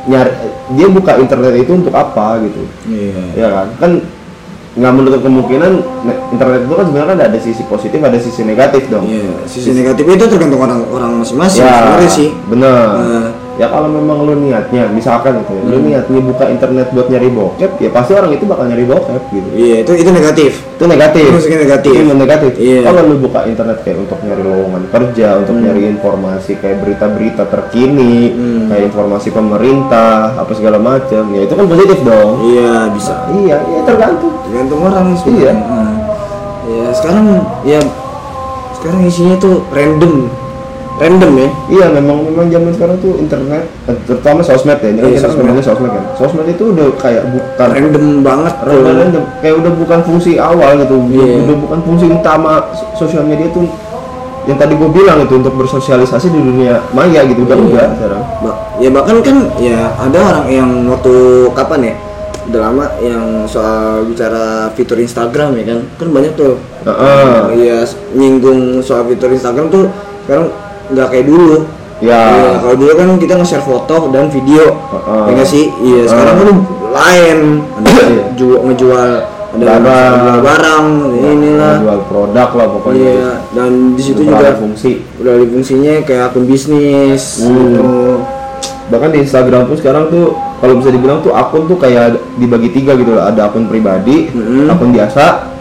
nyari 0.05 0.31
dia 0.71 0.87
buka 0.87 1.11
internet 1.17 1.53
itu 1.57 1.71
untuk 1.73 1.91
apa 1.91 2.39
gitu 2.39 2.61
iya 2.87 3.21
ya 3.35 3.47
kan 3.51 3.67
kan 3.77 3.91
nggak 4.69 4.91
menutup 4.91 5.21
kemungkinan 5.21 5.71
ne- 6.03 6.19
internet 6.29 6.61
itu 6.61 6.73
kan 6.73 6.85
sebenarnya 6.85 7.13
ada, 7.15 7.25
ada 7.25 7.39
sisi 7.41 7.63
positif 7.65 7.99
ada 7.99 8.17
sisi 8.17 8.41
negatif 8.43 8.85
dong 8.85 9.01
iya 9.03 9.33
sisi 9.45 9.73
negatif 9.73 10.05
itu 10.05 10.25
tergantung 10.27 10.61
orang 10.61 10.79
orang 10.87 11.11
masing-masing 11.17 11.61
ya 11.61 11.73
sebenarnya 11.75 12.11
sih 12.11 12.29
benar 12.45 12.85
Eh. 12.95 13.27
Ya 13.59 13.67
kalau 13.67 13.91
memang 13.91 14.23
lu 14.23 14.39
niatnya 14.39 14.87
misalkan 14.87 15.35
gitu 15.37 15.51
ya, 15.51 15.61
lu 15.61 15.75
Hmm. 15.75 15.85
niatnya 15.85 16.19
buka 16.23 16.47
internet 16.47 16.87
buat 16.89 17.07
nyari 17.07 17.27
bokep 17.27 17.71
ya 17.77 17.89
pasti 17.89 18.11
orang 18.13 18.31
itu 18.31 18.45
bakal 18.45 18.65
nyari 18.65 18.83
bokep 18.83 19.23
gitu 19.29 19.49
iya 19.53 19.75
itu 19.83 19.91
itu 19.93 20.09
negatif 20.09 20.51
itu 20.71 20.85
negatif 20.85 21.21
Itu 21.21 21.33
maksudnya 21.35 21.59
negatif. 21.59 21.91
itu 21.91 22.13
negatif 22.15 22.51
Iya. 22.55 22.79
kalau 22.81 23.01
lu 23.03 23.15
buka 23.19 23.39
internet 23.43 23.77
kayak 23.81 23.97
untuk 23.99 24.17
nyari 24.21 24.41
lowongan 24.41 24.83
kerja 24.87 25.27
untuk 25.37 25.53
Hmm. 25.53 25.63
nyari 25.65 25.81
informasi 25.89 26.51
kayak 26.55 26.77
berita-berita 26.79 27.43
terkini 27.45 28.15
Hmm. 28.31 28.65
kayak 28.67 28.83
informasi 28.87 29.27
pemerintah 29.29 30.15
apa 30.33 30.51
segala 30.53 30.79
macam 30.79 31.23
ya 31.29 31.41
itu 31.43 31.53
kan 31.53 31.65
positif 31.67 31.99
dong 32.01 32.29
iya 32.47 32.87
bisa 32.89 33.27
iya 33.35 33.59
iya 33.61 33.79
tergantung 33.83 34.33
tergantung 34.41 34.79
orang 34.81 35.05
Iya. 35.05 35.17
sebenarnya. 35.19 35.53
Hmm. 35.59 35.93
ya 36.65 36.85
sekarang 36.93 37.25
ya 37.65 37.81
sekarang 38.73 39.01
isinya 39.03 39.35
tuh 39.35 39.67
random 39.69 40.31
random 40.99 41.31
ya 41.33 41.47
Iya 41.69 41.85
memang 41.91 42.17
memang 42.21 42.45
zaman 42.47 42.71
sekarang 42.71 42.97
tuh 42.99 43.15
internet 43.17 43.63
eh, 43.87 43.95
terutama 44.03 44.39
sosmed 44.39 44.77
ya 44.77 44.89
ini 44.89 44.99
kan 44.99 45.07
Iya, 45.07 45.15
kita 45.15 45.27
sosmed. 45.29 45.63
sosmed 45.63 45.91
kan 45.91 46.03
sosmed 46.13 46.45
itu 46.45 46.63
udah 46.69 46.87
kayak 46.95 47.23
bukan 47.25 47.67
random 47.69 48.05
banget 48.19 48.53
random, 48.61 48.95
random. 48.99 49.23
kayak 49.39 49.55
udah 49.57 49.71
bukan 49.73 49.99
fungsi 50.01 50.31
awal 50.35 50.69
gitu 50.77 50.95
udah, 50.97 51.15
Iya. 51.17 51.35
udah 51.41 51.57
bukan 51.57 51.79
fungsi 51.81 52.05
utama 52.05 52.51
so- 52.71 52.91
sosial 52.99 53.23
media 53.23 53.47
tuh 53.49 53.63
yang 54.45 54.57
tadi 54.57 54.73
gue 54.73 54.89
bilang 54.89 55.19
itu 55.19 55.33
untuk 55.35 55.53
bersosialisasi 55.55 56.27
di 56.27 56.39
dunia 56.41 56.81
maya 56.89 57.21
gitu 57.23 57.41
udah 57.41 57.53
Iya. 57.53 57.65
enggak 57.65 57.87
sekarang 57.95 58.21
Ba- 58.39 58.57
ya 58.77 58.89
bahkan 58.89 59.15
kan 59.19 59.37
ya 59.57 59.79
ada 59.95 60.17
orang 60.19 60.45
yang 60.47 60.69
waktu 60.85 61.13
kapan 61.53 61.81
ya 61.81 61.95
udah 62.45 62.61
lama 62.65 62.85
yang 62.99 63.23
soal 63.45 64.01
bicara 64.03 64.45
fitur 64.73 64.97
Instagram 64.97 65.53
ya 65.53 65.63
kan 65.69 65.79
kan 65.95 66.07
banyak 66.09 66.33
tuh 66.33 66.57
Heeh. 66.81 67.31
iya 67.55 67.77
s- 67.83 67.93
nyinggung 68.11 68.81
soal 68.81 69.05
fitur 69.05 69.29
Instagram 69.29 69.69
tuh 69.69 69.85
sekarang 70.25 70.49
nggak 70.89 71.07
kayak 71.07 71.25
dulu 71.25 71.57
Ya. 71.99 72.15
Iya, 72.31 72.63
kalau 72.63 72.75
dulu 72.77 72.91
kan 72.95 73.07
kita 73.19 73.33
nge-share 73.35 73.59
foto 73.61 74.07
dan 74.07 74.31
video 74.31 74.71
Heeh. 74.71 75.35
ya 75.35 75.43
sih 75.43 75.67
iya 75.83 76.07
sekarang 76.07 76.35
Heeh. 76.37 76.47
kan 76.47 76.57
lain 76.89 77.37
ada 77.75 77.91
Iya. 77.91 78.23
jual 78.33 78.59
ngejual 78.63 79.09
ada 79.51 79.65
Barang. 79.75 80.15
jual 80.15 80.39
barang 80.39 80.85
inilah 81.11 81.75
jual 81.77 81.99
produk 82.07 82.49
lah 82.53 82.67
pokoknya 82.71 83.03
iya 83.09 83.31
dan 83.51 83.71
di 83.93 84.01
situ 84.01 84.23
juga 84.23 84.39
ada 84.39 84.55
fungsi 84.55 85.03
udah 85.17 85.31
ada 85.33 85.45
fungsinya 85.45 85.93
kayak 86.01 86.23
akun 86.29 86.45
bisnis 86.45 87.43
Hmm. 87.43 87.51
gitu. 87.51 87.91
bahkan 88.87 89.09
di 89.11 89.19
Instagram 89.19 89.67
pun 89.67 89.75
sekarang 89.75 90.07
tuh 90.07 90.25
kalau 90.57 90.73
bisa 90.75 90.89
dibilang 90.89 91.19
tuh 91.19 91.31
akun 91.31 91.67
tuh 91.67 91.75
kayak 91.75 92.05
dibagi 92.35 92.71
tiga 92.71 92.95
gitu 92.95 93.11
lah 93.11 93.27
ada 93.27 93.51
akun 93.51 93.67
pribadi 93.67 94.31
Mm-mm. 94.31 94.65
akun 94.67 94.89
biasa 94.89 95.51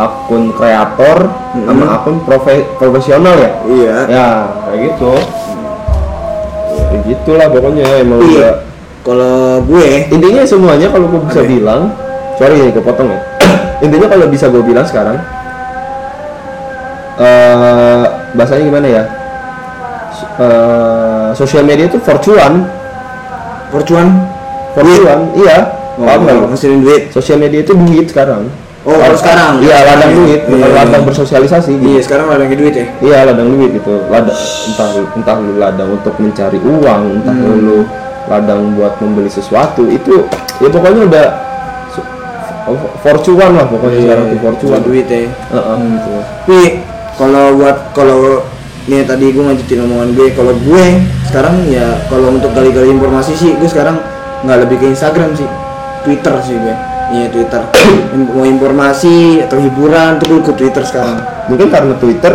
akun 0.00 0.56
kreator 0.56 1.28
sama 1.52 1.84
Mm-mm. 1.84 1.96
akun 1.96 2.16
profe- 2.24 2.64
profesional 2.80 3.36
ya? 3.36 3.50
Iya. 3.68 3.96
Ya 4.08 4.28
kayak 4.64 4.78
gitu. 4.88 5.12
Ya 6.90 6.98
gitulah 7.04 7.46
pokoknya 7.48 7.86
emang 8.00 8.20
Iya. 8.24 8.32
udah. 8.32 8.54
Kalau 9.00 9.34
gue 9.64 9.86
intinya 10.08 10.42
semuanya 10.44 10.88
kalau 10.88 11.06
gue 11.08 11.20
bisa 11.24 11.40
Oke. 11.40 11.48
bilang 11.48 11.92
sorry 12.36 12.56
ya 12.60 12.72
kepotong 12.72 13.08
ya. 13.08 13.20
Intinya 13.84 14.06
kalau 14.08 14.26
bisa 14.28 14.48
gue 14.48 14.60
bilang 14.60 14.84
sekarang 14.84 15.16
eh 17.20 18.02
bahasanya 18.34 18.64
gimana 18.64 18.86
ya? 18.88 19.02
S- 20.10 20.28
eh, 20.40 21.28
sosial 21.36 21.64
media 21.64 21.86
itu 21.86 21.98
forcuan 22.00 22.64
percuan 23.70 24.08
forcuan 24.72 25.20
iya. 25.36 25.76
Paham 26.00 26.24
nggak 26.24 26.56
duit. 26.56 27.02
Sosial 27.12 27.36
media 27.36 27.60
itu 27.60 27.76
duit 27.76 28.08
sekarang 28.08 28.48
Oh, 28.80 28.96
kalau 28.96 29.12
sekarang? 29.12 29.60
iya 29.60 29.84
ladang 29.84 30.08
Iya. 30.08 30.18
duit 30.18 30.40
bukan 30.46 30.64
Iya. 30.64 30.76
ladang 30.80 31.02
bersosialisasi 31.04 31.70
gitu. 31.74 31.84
iya 31.86 32.00
sekarang 32.00 32.26
ada 32.28 32.40
lagi 32.40 32.56
duit 32.56 32.72
ya 32.72 32.86
Iya 32.98 33.18
ladang 33.28 33.48
duit 33.52 33.70
gitu. 33.72 33.92
Ladang 34.08 34.38
entah 34.66 34.88
entah 35.12 35.36
lu 35.36 35.52
ladang 35.56 35.88
untuk 35.92 36.14
mencari 36.16 36.56
uang, 36.56 37.02
entah 37.14 37.34
Hmm. 37.34 37.60
lu 37.60 37.78
ladang 38.26 38.72
buat 38.72 38.96
membeli 38.96 39.28
sesuatu 39.28 39.84
itu 39.84 40.24
ya 40.58 40.68
pokoknya 40.68 41.02
udah 41.04 41.26
su- 41.90 42.08
forcuan 43.00 43.52
lah 43.52 43.66
pokoknya 43.66 44.00
sekarang 44.00 44.24
tuh 44.28 44.38
forcuan. 44.40 44.80
Duit 44.80 45.06
ya 45.06 45.28
Heeh, 45.28 45.76
gitu. 45.76 46.10
tapi 46.38 46.60
kalau 47.16 47.44
buat 47.56 47.76
kalau 47.90 48.18
nih 48.82 49.04
tadi 49.04 49.28
gue 49.28 49.42
ngajutin 49.42 49.80
omongan 49.82 50.08
gue 50.14 50.26
kalau 50.32 50.56
gue 50.56 50.84
sekarang 51.26 51.68
ya 51.68 52.00
kalau 52.06 52.32
untuk 52.32 52.48
gali-gali 52.50 52.90
informasi 52.90 53.34
sih 53.34 53.52
gue 53.52 53.66
sekarang 53.66 54.00
nggak 54.40 54.58
lebih 54.58 54.76
ke 54.78 54.86
Instagram 54.88 55.34
sih 55.34 55.44
Twitter 56.00 56.32
sih 56.40 56.56
gue 56.56 56.74
iya 57.14 57.26
Twitter. 57.30 57.62
Mau 58.34 58.46
informasi 58.46 59.42
atau 59.44 59.58
hiburan 59.58 60.18
tuh 60.22 60.40
ke 60.42 60.52
Twitter 60.54 60.82
sekarang. 60.86 61.18
Mungkin 61.50 61.68
karena 61.68 61.94
Twitter 61.98 62.34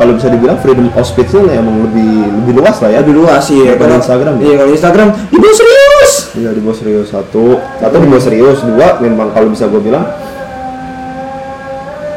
kalau 0.00 0.16
bisa 0.16 0.32
dibilang 0.32 0.56
freedom 0.64 0.88
of 0.96 1.04
speech-nya 1.04 1.60
emang 1.60 1.84
lebih 1.84 2.24
lebih 2.40 2.64
luas 2.64 2.80
lah 2.80 2.88
ya. 2.88 2.98
lebih 3.04 3.20
luas 3.20 3.44
sih 3.44 3.68
ya 3.68 3.76
Daripada 3.76 4.00
Instagram. 4.00 4.34
iya 4.40 4.54
kalau 4.56 4.72
Instagram 4.72 5.08
ibu 5.28 5.48
serius! 5.52 6.12
Iya 6.40 6.50
di 6.56 6.60
bawah 6.64 6.76
serius. 6.80 7.06
Satu, 7.12 7.60
satu 7.60 7.94
di 8.00 8.08
bawah 8.08 8.24
serius. 8.24 8.58
Dua 8.64 8.96
memang 9.04 9.28
kalau 9.36 9.52
bisa 9.52 9.68
gue 9.68 9.82
bilang 9.82 10.08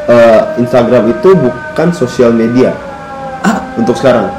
eh, 0.08 0.40
Instagram 0.64 1.12
itu 1.12 1.30
bukan 1.36 1.88
sosial 1.92 2.32
media 2.32 2.72
ah. 3.44 3.60
untuk 3.76 4.00
sekarang. 4.00 4.32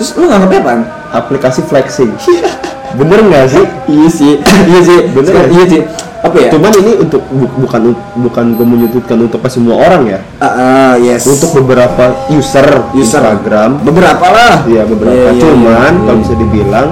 Terus 0.00 0.16
lu 0.16 0.32
nganggapnya 0.32 0.60
apaan? 0.64 0.80
Aplikasi 1.10 1.60
flexing 1.66 2.14
bener 2.94 3.18
nggak 3.22 3.44
sih? 3.48 3.64
Iya 3.86 4.08
sih. 4.08 4.32
Iya 4.70 4.80
sih. 4.82 4.98
Bener 5.10 5.32
ya? 5.32 5.44
iya 5.50 5.64
sih? 5.66 5.82
apa 6.20 6.36
ya? 6.36 6.52
Cuman 6.52 6.68
ini 6.84 6.92
untuk 7.00 7.22
bu- 7.32 7.54
bukan 7.64 7.96
bukan 8.20 8.44
gue 8.52 8.66
menyudutkan 8.68 9.16
untuk 9.16 9.40
semua 9.48 9.80
orang 9.80 10.04
ya? 10.04 10.20
Ah 10.36 10.46
ah, 10.46 10.92
yes. 11.00 11.24
Untuk 11.24 11.64
beberapa 11.64 12.12
user, 12.28 12.92
User. 12.92 13.24
Instagram. 13.24 13.80
Beberapa 13.80 14.26
lah. 14.28 14.54
Iya 14.68 14.84
beberapa. 14.84 15.16
Iya, 15.16 15.32
iya, 15.32 15.40
Cuman 15.40 15.92
iya. 15.96 16.04
kalau 16.04 16.18
bisa 16.20 16.34
dibilang 16.36 16.88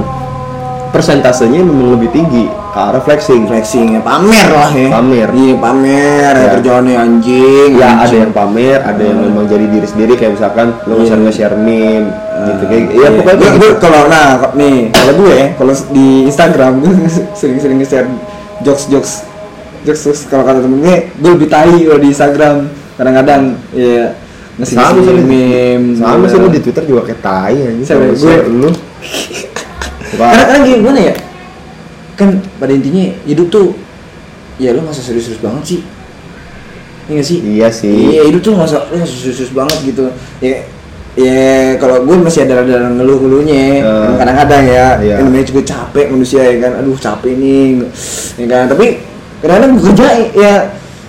persentasenya 0.88 1.61
memang 1.61 2.01
lebih 2.01 2.09
tinggi 2.09 2.49
ke 2.79 2.85
arah 2.85 3.03
flexing. 3.03 3.43
flexing 3.45 3.99
ya 3.99 4.01
pamer 4.01 4.49
lah 4.49 4.70
ya 4.70 4.89
Pamer. 4.93 5.29
iya 5.35 5.55
pamer 5.59 6.31
ya. 6.31 6.39
Ya. 6.39 6.49
kerjaannya 6.55 6.95
anjing 6.95 7.70
Ya 7.74 7.89
ada 7.91 8.07
anjing. 8.07 8.20
yang 8.22 8.33
pamer, 8.33 8.79
ada 8.79 9.03
yang 9.03 9.18
memang 9.18 9.51
jadi 9.51 9.66
diri 9.66 9.83
sendiri 9.83 10.14
kayak 10.14 10.39
misalkan 10.39 10.79
lo 10.87 10.95
Iya. 10.95 11.18
nge-share 11.18 11.20
nge-share 11.20 11.57
meme 11.59 12.07
gitu 12.47 12.62
kayak 12.70 12.83
Iya, 12.87 13.03
ya 13.03 13.09
pokoknya 13.11 13.35
gue, 13.35 13.43
kayak 13.43 13.59
gue 13.59 13.66
gitu. 13.66 13.83
kalau 13.83 14.01
nah 14.07 14.26
nih 14.55 14.76
kalau 14.95 15.14
gue 15.18 15.39
kalau 15.59 15.72
di 15.91 16.09
Instagram 16.24 16.72
gue 16.79 16.93
sering-sering 17.41 17.79
nge-share 17.83 18.07
jokes 18.62 18.87
jokes 18.87 19.12
jokes 19.83 20.03
jokes 20.07 20.20
kalau 20.31 20.47
kata 20.47 20.62
temen 20.62 20.79
gue 20.79 20.97
gue 21.11 21.31
lebih 21.35 21.51
tai 21.51 21.74
kalau 21.83 21.99
di 21.99 22.09
Instagram 22.09 22.57
kadang-kadang 22.95 23.43
ya 23.74 24.14
ngasih 24.55 24.74
sama 24.79 24.99
sih 25.03 25.14
meme 25.18 25.99
sama 25.99 26.22
ya. 26.22 26.31
sih 26.31 26.39
lu 26.39 26.47
di 26.47 26.61
Twitter 26.62 26.87
juga 26.87 27.03
kayak 27.11 27.20
tai 27.26 27.59
kalau 27.83 28.07
gue. 28.07 28.22
share 28.22 28.47
lu. 28.47 28.70
Karena 30.09 30.45
kan 30.47 30.61
gimana 30.62 31.01
ya 31.05 31.14
kan 32.18 32.28
pada 32.58 32.70
intinya 32.70 33.14
hidup 33.22 33.46
tuh 33.48 33.78
ya 34.56 34.74
lu 34.74 34.82
masa 34.82 34.98
serius-serius 34.98 35.38
banget 35.38 35.64
sih 35.64 35.80
Iya 37.08 37.22
sih? 37.24 37.38
iya 37.40 37.68
sih. 37.72 37.88
Iya 38.12 38.28
hidup 38.28 38.42
tuh 38.42 38.52
masa 38.52 38.84
lu 38.84 38.98
masa 38.98 39.14
serius-serius 39.14 39.54
banget 39.54 39.78
gitu 39.82 40.04
ya 40.38 40.60
ya 41.16 41.40
kalau 41.76 42.04
gue 42.04 42.16
masih 42.16 42.44
ada 42.44 42.60
ada 42.60 42.92
ngeluh-ngeluhnya 42.92 43.80
Eh. 43.80 44.12
kadang-kadang 44.14 44.64
ya 44.66 44.86
Iya. 45.00 45.14
kan 45.16 45.24
namanya 45.24 45.46
juga 45.46 45.62
capek 45.64 46.06
manusia 46.10 46.42
ya 46.42 46.56
kan 46.60 46.72
aduh 46.76 46.94
capek 46.94 47.32
nih 47.32 47.80
ya 48.36 48.46
kan 48.46 48.64
tapi 48.66 48.86
kadang-kadang 49.40 49.70
gue 49.72 49.84
kerjain 49.88 50.26
ya 50.32 50.52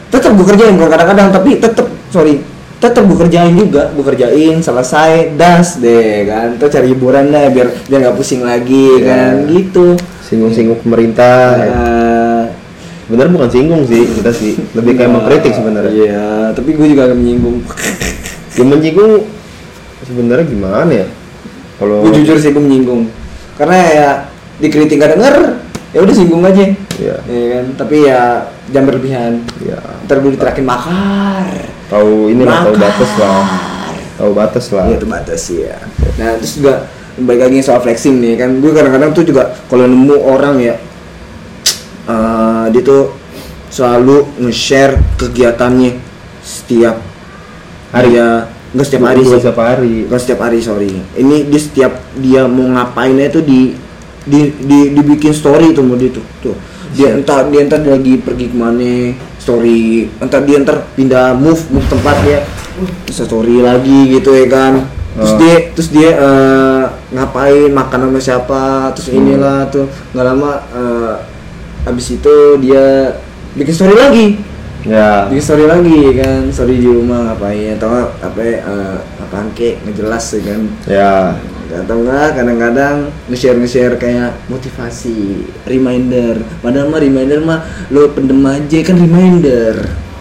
tetap 0.07 0.31
gue 0.31 0.45
kerjain 0.47 0.73
bukan 0.73 0.89
kadang-kadang 0.89 1.27
tapi 1.29 1.51
tetap 1.57 1.87
sorry 2.09 2.41
tetap 2.79 3.03
gue 3.03 3.17
kerjain 3.19 3.53
juga 3.53 3.91
gue 3.91 4.05
kerjain 4.07 4.55
selesai 4.57 5.35
das 5.35 5.77
deh 5.77 6.25
kan 6.25 6.55
terus 6.55 6.71
cari 6.71 6.87
hiburan 6.89 7.27
deh 7.27 7.45
biar 7.51 7.67
biar 7.85 7.99
nggak 8.01 8.15
pusing 8.15 8.41
lagi 8.41 8.87
Ya. 8.97 9.05
kan 9.05 9.33
gitu 9.45 9.99
singgung-singgung 10.29 10.79
pemerintah 10.85 11.57
Eh, 11.57 12.43
bener 13.09 13.27
bukan 13.33 13.49
singgung 13.49 13.81
sih 13.89 14.05
kita 14.05 14.29
sih. 14.29 14.53
Lebih 14.77 14.93
kayak 15.01 15.11
mengkritik 15.11 15.53
sebenarnya. 15.57 15.89
iya 15.89 16.27
tapi 16.53 16.77
gue 16.77 16.87
juga 16.93 17.09
akan 17.09 17.17
menyinggung. 17.17 17.57
Yang 18.53 18.67
menyinggung 18.69 19.13
sebenarnya 20.05 20.45
gimana 20.45 20.91
ya? 20.93 21.07
Kalau 21.81 22.05
gue 22.05 22.13
jujur 22.21 22.37
sih 22.37 22.53
gue 22.53 22.61
menyinggung. 22.61 23.09
Karena 23.57 23.77
ya 23.89 24.09
dikritik 24.61 25.01
gak 25.01 25.17
denger 25.17 25.35
ya 25.89 25.99
udah 26.05 26.13
singgung 26.13 26.45
aja. 26.45 26.63
Ya 27.01 27.15
ya 27.25 27.45
kan? 27.57 27.65
Tapi 27.81 27.95
ya 28.05 28.21
jangan 28.69 28.85
berlebihan. 28.93 29.31
Ya 29.65 29.81
ntar 30.05 30.21
gue 30.21 30.31
diterakin 30.37 30.65
makar. 30.69 31.49
Tahu 31.89 32.29
ini 32.29 32.45
lah 32.45 32.61
tahu 32.69 32.77
batas 32.77 33.11
lah. 33.17 33.45
Tahu 34.21 34.31
batas 34.37 34.65
lah. 34.69 34.85
Iya 34.85 34.95
itu 35.01 35.07
batas 35.09 35.41
ya. 35.49 35.77
Nah 36.21 36.37
terus 36.37 36.53
juga 36.61 36.85
balik 37.23 37.51
lagi 37.51 37.59
soal 37.63 37.83
flexing 37.83 38.19
nih 38.19 38.39
kan, 38.39 38.49
gue 38.59 38.71
kadang-kadang 38.71 39.11
tuh 39.11 39.23
juga 39.27 39.55
kalau 39.67 39.85
nemu 39.85 40.17
orang 40.19 40.55
ya, 40.59 40.75
eh, 42.07 42.65
dia 42.71 42.81
tuh 42.81 43.13
selalu 43.69 44.25
nge-share 44.41 44.97
kegiatannya 45.21 46.01
setiap 46.41 46.97
hari. 47.93 48.17
ya, 48.17 48.49
nggak 48.73 48.85
setiap 48.85 49.03
hari 49.05 49.21
sih, 49.21 49.37
setiap 49.37 49.59
hari. 49.61 49.95
Nggak 50.09 50.21
setiap 50.21 50.39
hari 50.41 50.59
sorry. 50.61 50.93
Ini 51.17 51.35
dia 51.49 51.61
setiap 51.61 51.93
dia 52.17 52.49
mau 52.49 52.65
ngapainnya 52.65 53.29
itu 53.29 53.41
di 53.45 53.77
di, 54.25 54.53
di 54.61 54.79
dibikin 54.93 55.33
story 55.33 55.73
tuh 55.73 55.85
mau 55.85 55.97
dia 55.97 56.09
tuh 56.09 56.25
tuh. 56.41 56.55
Dia 56.97 57.13
entah 57.13 57.45
dia 57.45 57.61
entar 57.61 57.81
lagi 57.85 58.17
pergi 58.17 58.49
ke 58.49 58.57
mana 58.57 59.13
story 59.37 60.09
entar 60.17 60.41
dia 60.41 60.57
entar 60.57 60.81
pindah 60.97 61.37
move 61.37 61.61
move 61.69 61.85
tempat 61.85 62.17
dia 62.25 62.41
bisa 63.05 63.25
story 63.29 63.61
lagi 63.61 64.17
gitu 64.17 64.33
ya 64.33 64.47
kan. 64.49 64.73
Terus 65.17 65.33
Oh. 65.35 65.37
dia 65.41 65.55
terus 65.73 65.89
dia 65.89 66.09
eh, 66.15 66.78
ngapain 67.09 67.73
makan 67.73 67.99
sama 68.09 68.19
siapa 68.21 68.63
terus 68.93 69.09
Hmm. 69.09 69.19
inilah 69.25 69.65
tuh. 69.73 69.85
Nggak 70.13 70.25
lama 70.25 70.51
eh, 70.73 71.13
habis 71.85 72.07
itu 72.13 72.35
dia 72.61 73.15
bikin 73.57 73.73
story 73.73 73.95
lagi. 73.97 74.27
Ya. 74.87 75.27
Bikin 75.27 75.43
story 75.43 75.65
lagi 75.67 75.99
kan 76.15 76.47
story 76.53 76.79
di 76.79 76.87
rumah 76.87 77.33
ngapain 77.33 77.75
atau 77.75 78.15
apa 78.23 78.39
uh, 78.63 78.97
apaan 79.19 79.51
kek 79.51 79.83
ngejelas 79.83 80.39
ya 80.39 80.41
kan. 80.47 80.61
Ya. 80.87 81.13
Atau 81.69 82.01
enggak 82.01 82.33
kadang-kadang 82.33 83.11
nge-share 83.29 83.59
nge-share 83.59 83.95
kayak 83.99 84.39
motivasi 84.47 85.45
reminder. 85.67 86.41
Padahal 86.63 86.87
mah 86.89 86.97
reminder 87.03 87.39
mah 87.43 87.59
lo 87.91 88.09
pendem 88.15 88.39
aja 88.47 88.79
kan 88.81 88.97
reminder 88.97 89.75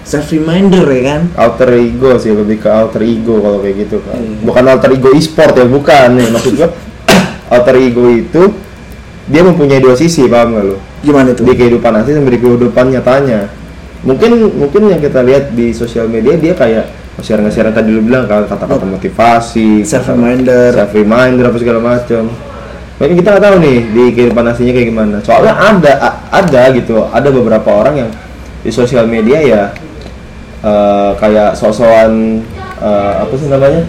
self 0.09 0.33
reminder 0.33 0.89
ya 0.89 1.03
kan? 1.05 1.21
Alter 1.37 1.69
ego 1.77 2.17
sih 2.17 2.33
lebih 2.33 2.65
ke 2.65 2.69
alter 2.73 3.05
ego 3.05 3.45
kalau 3.45 3.61
kayak 3.61 3.77
gitu 3.85 4.01
kan 4.01 4.17
Iya. 4.17 4.41
bukan 4.41 4.65
alter 4.65 4.91
ego 4.97 5.13
e-sport 5.13 5.53
ya 5.53 5.69
bukan. 5.69 6.09
Nih 6.17 6.29
maksud 6.33 6.53
gua 6.57 6.73
alter 7.55 7.77
ego 7.77 8.09
itu 8.09 8.43
dia 9.29 9.45
mempunyai 9.45 9.85
dua 9.85 9.93
sisi 9.93 10.25
paham 10.25 10.57
gak 10.57 10.65
lo 10.65 10.77
gimana 11.05 11.37
tuh? 11.37 11.45
Di 11.45 11.53
kehidupan 11.53 11.93
asli 11.93 12.17
sama 12.17 12.33
di 12.33 12.41
kehidupan 12.41 12.85
nyatanya. 12.89 13.53
Mungkin 14.01 14.31
mungkin 14.57 14.83
yang 14.89 15.01
kita 15.05 15.21
lihat 15.21 15.53
di 15.53 15.77
sosial 15.77 16.09
media 16.09 16.35
dia 16.35 16.57
kayak 16.57 16.89
share 17.19 17.43
nge-share 17.43 17.69
yang 17.69 17.77
tadi 17.77 17.91
lu 17.91 18.01
bilang 18.01 18.31
kan 18.31 18.47
kata-kata 18.47 18.87
motivasi 18.87 19.83
Self 19.83 20.07
reminder. 20.09 20.71
self 20.71 20.95
reminder 20.95 21.51
apa 21.51 21.59
segala 21.59 21.81
macam 21.83 22.31
Mungkin 22.99 23.15
kita 23.15 23.29
nggak 23.31 23.45
tahu 23.47 23.57
nih 23.63 23.79
di 23.95 24.05
kehidupan 24.11 24.45
aslinya 24.49 24.73
kayak 24.75 24.89
gimana. 24.91 25.17
Soalnya 25.23 25.55
ada 25.55 25.93
ada 26.31 26.63
gitu 26.73 27.07
ada 27.07 27.29
beberapa 27.31 27.71
orang 27.71 27.95
yang 28.07 28.11
di 28.59 28.71
sosial 28.75 29.07
media 29.07 29.39
ya 29.39 29.63
eh, 30.63 31.11
kayak 31.19 31.51
sosokan 31.55 32.43
eh, 32.81 33.13
apa 33.23 33.35
sih 33.37 33.49
namanya? 33.51 33.83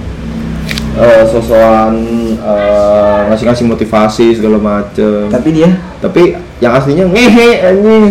Eh, 1.00 1.22
sosokan 1.30 1.94
eh, 2.36 3.20
ngasih-ngasih 3.32 3.66
motivasi 3.70 4.36
segala 4.36 4.58
macem. 4.60 5.30
Tapi 5.32 5.50
dia? 5.54 5.70
Tapi 6.02 6.36
yang 6.60 6.74
aslinya 6.76 7.06
ngehe 7.08 7.50
anjing. 7.64 8.04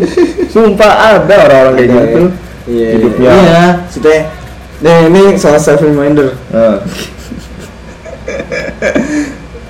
Sumpah 0.49 1.21
ada 1.21 1.35
orang-orang 1.45 1.75
kayak 1.77 1.91
Ada, 1.91 2.01
gitu. 2.01 2.23
iya. 2.69 2.89
Hidupnya. 2.97 3.31
Iya 3.31 3.63
maksudnya 3.85 4.21
nah 4.79 5.11
ini 5.11 5.35
soal 5.35 5.59
self 5.59 5.83
reminder 5.83 6.39
Nah, 6.55 6.79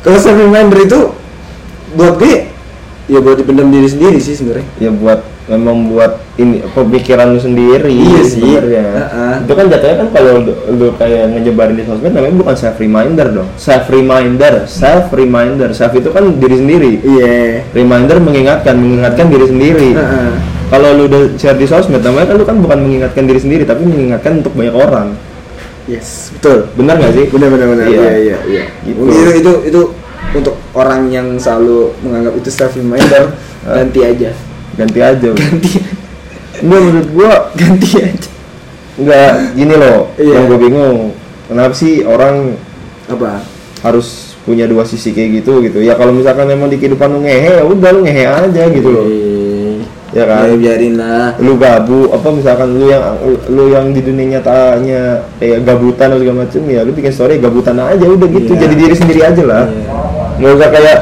kalau 0.04 0.18
self 0.20 0.36
reminder 0.36 0.84
itu 0.84 1.16
buat 1.96 2.20
gue 2.20 2.52
ya 3.08 3.18
buat 3.24 3.40
dipendam 3.40 3.72
diri 3.72 3.88
sendiri 3.88 4.20
sih 4.20 4.36
sebenarnya. 4.36 4.68
Ya 4.76 4.92
buat 4.92 5.24
memang 5.48 5.88
buat 5.88 6.12
ini 6.36 6.60
pemikiran 6.68 7.32
lu 7.32 7.40
sendiri 7.40 7.88
Iya 7.88 8.20
sih. 8.22 8.38
sebenarnya 8.38 8.84
Heeh. 8.84 9.34
itu 9.42 9.52
kan 9.52 9.64
jatuhnya 9.66 9.96
kan 9.96 10.08
kalau 10.12 10.32
lu, 10.38 10.52
lu 10.70 10.86
kayak 10.94 11.32
ngejebarin 11.32 11.74
di 11.74 11.82
sosmed 11.82 12.12
namanya 12.12 12.36
bukan 12.36 12.54
self 12.54 12.76
reminder 12.76 13.26
dong 13.32 13.48
self 13.56 13.84
reminder 13.88 14.54
self 14.64 15.08
reminder 15.10 15.68
self 15.72 15.92
itu 15.92 16.08
kan 16.08 16.36
diri 16.36 16.56
sendiri 16.56 16.90
iya 17.00 17.34
reminder 17.70 18.16
mengingatkan 18.18 18.76
mengingatkan 18.76 19.26
diri 19.26 19.46
sendiri 19.46 19.88
Heeh. 19.92 20.30
kalau 20.68 20.92
lu 20.92 21.08
udah 21.08 21.20
share 21.34 21.56
di 21.56 21.64
sosmed 21.64 22.00
namanya 22.00 22.28
kan 22.28 22.36
lu 22.36 22.44
kan 22.44 22.56
bukan 22.58 22.78
mengingatkan 22.78 23.24
diri 23.24 23.40
sendiri 23.40 23.64
tapi 23.64 23.82
mengingatkan 23.82 24.38
untuk 24.38 24.52
banyak 24.52 24.72
orang 24.72 25.16
yes 25.84 26.28
betul 26.30 26.68
benar 26.74 27.00
nggak 27.00 27.12
sih 27.14 27.24
benar 27.28 27.48
benar 27.48 27.66
benar 27.66 27.86
Iya. 27.88 27.96
iya 27.96 28.12
iya 28.12 28.36
iya 28.46 28.64
Gitu. 28.84 29.00
itu, 29.00 29.30
itu 29.34 29.52
itu 29.64 29.80
untuk 30.28 30.60
orang 30.72 31.08
yang 31.08 31.40
selalu 31.40 31.96
menganggap 31.98 32.36
itu 32.36 32.48
self 32.48 32.76
reminder 32.76 33.32
Hah? 33.64 33.80
ganti 33.80 34.04
aja 34.04 34.30
ganti 34.76 34.98
aja 35.00 35.28
ganti. 35.32 35.72
Enggak 36.58 36.80
menurut 36.82 37.08
gua 37.14 37.32
ganti 37.54 37.88
aja. 38.02 38.30
Enggak 38.98 39.32
gini 39.54 39.74
loh 39.78 40.00
Iya. 40.18 40.32
yang 40.34 40.44
gue 40.50 40.58
bingung 40.58 40.98
kenapa 41.46 41.72
sih 41.72 42.02
orang 42.02 42.58
apa? 43.06 43.40
harus 43.78 44.34
punya 44.42 44.66
dua 44.66 44.82
sisi 44.82 45.14
kayak 45.14 45.38
gitu 45.44 45.62
gitu. 45.62 45.78
Ya 45.78 45.94
kalau 45.94 46.10
misalkan 46.10 46.50
emang 46.50 46.66
di 46.66 46.82
kehidupan 46.82 47.14
lu 47.14 47.22
ngehe 47.22 47.62
ya 47.62 47.64
udah 47.64 47.90
lu 47.94 48.00
ngehe 48.02 48.24
aja 48.26 48.62
gitu 48.74 48.88
loh. 48.90 49.06
Ya 50.10 50.24
kan? 50.26 50.50
Ya 50.50 50.56
biarin 50.58 50.98
lah. 50.98 51.38
Lu 51.38 51.54
gabu 51.54 52.10
apa 52.10 52.26
misalkan 52.34 52.74
lu 52.74 52.90
yang 52.90 53.04
lu 53.46 53.70
yang 53.70 53.94
di 53.94 54.02
dunia 54.02 54.34
nyatanya 54.40 55.22
kayak 55.38 55.62
gabutan 55.62 56.10
atau 56.10 56.18
segala 56.18 56.38
macem 56.42 56.62
ya 56.66 56.80
lu 56.82 56.90
bikin 56.90 57.12
story 57.14 57.38
gabutan 57.38 57.78
aja 57.78 58.02
udah 58.02 58.28
gitu. 58.34 58.50
Iya. 58.56 58.60
jadi 58.66 58.74
diri 58.74 58.94
sendiri 58.98 59.20
aja 59.22 59.42
lah. 59.46 59.64
Iya. 59.70 59.94
nggak 60.42 60.52
usah 60.58 60.68
kayak 60.74 60.98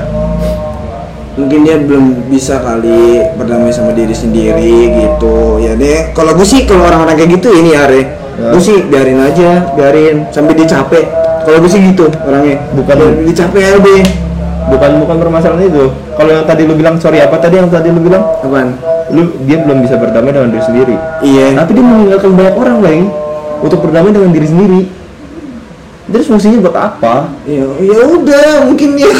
mungkin 1.37 1.69
dia 1.69 1.77
belum 1.77 2.33
bisa 2.33 2.59
kali 2.59 3.21
berdamai 3.37 3.69
sama 3.69 3.93
diri 3.93 4.17
sendiri 4.17 4.75
gitu. 4.91 5.61
Ya 5.61 5.77
deh 5.77 6.11
kalau 6.13 6.33
gue 6.33 6.45
sih 6.45 6.65
kalau 6.65 6.89
orang-orang 6.89 7.17
kayak 7.17 7.31
gitu 7.41 7.53
ini 7.53 7.73
ya 7.73 7.85
Re 7.87 8.03
Ya. 8.37 8.53
gue 8.53 8.61
sih 8.61 8.85
biarin 8.85 9.17
aja 9.17 9.65
biarin 9.73 10.29
sampai 10.29 10.53
dia 10.53 10.69
capek 10.69 11.09
kalau 11.41 11.57
gue 11.57 11.71
sih 11.73 11.81
gitu 11.81 12.05
orangnya. 12.21 12.61
Bukan- 12.77 13.25
dia 13.25 13.33
capek 13.33 13.63
aja 13.65 13.79
deh 13.81 14.05
bukan 14.67 14.91
bukan 15.01 15.17
permasalahan 15.17 15.65
itu. 15.65 15.89
Kalau 16.17 16.31
yang 16.33 16.45
tadi 16.45 16.69
lu 16.69 16.77
bilang 16.77 17.01
sorry 17.01 17.25
apa 17.25 17.41
tadi 17.41 17.57
yang 17.57 17.73
tadi 17.73 17.89
lu 17.89 17.97
bilang? 17.97 18.21
Apaan? 18.45 18.77
Lu 19.09 19.33
dia 19.49 19.65
belum 19.65 19.81
bisa 19.81 19.97
berdamai 19.97 20.37
dengan 20.37 20.53
diri 20.53 20.65
sendiri. 20.65 20.97
Iya. 21.25 21.57
Tapi 21.57 21.71
dia 21.73 21.85
meninggalkan 21.85 22.31
banyak 22.37 22.55
orang 22.61 22.79
lain 22.85 23.05
untuk 23.65 23.79
berdamai 23.81 24.13
dengan 24.13 24.31
diri 24.37 24.49
sendiri. 24.49 24.81
Terus 26.07 26.27
fungsinya 26.29 26.59
buat 26.61 26.77
apa? 26.77 27.15
Ya 27.49 27.65
ya 27.81 27.99
udah 28.05 28.69
mungkin 28.69 29.01
ya 29.01 29.11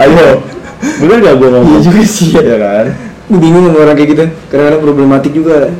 ayo 0.00 0.40
bener 0.82 1.16
gak 1.22 1.34
gue 1.38 1.48
ngomong? 1.48 1.70
Iya 1.70 1.80
juga 1.86 2.02
sih, 2.02 2.28
ya 2.34 2.56
kan? 2.58 2.86
Gue 3.30 3.38
bingung 3.38 3.64
sama 3.70 3.78
orang 3.86 3.96
kayak 3.96 4.10
gitu. 4.12 4.24
Kadang-kadang 4.50 4.82
problematik 4.82 5.32
juga. 5.32 5.70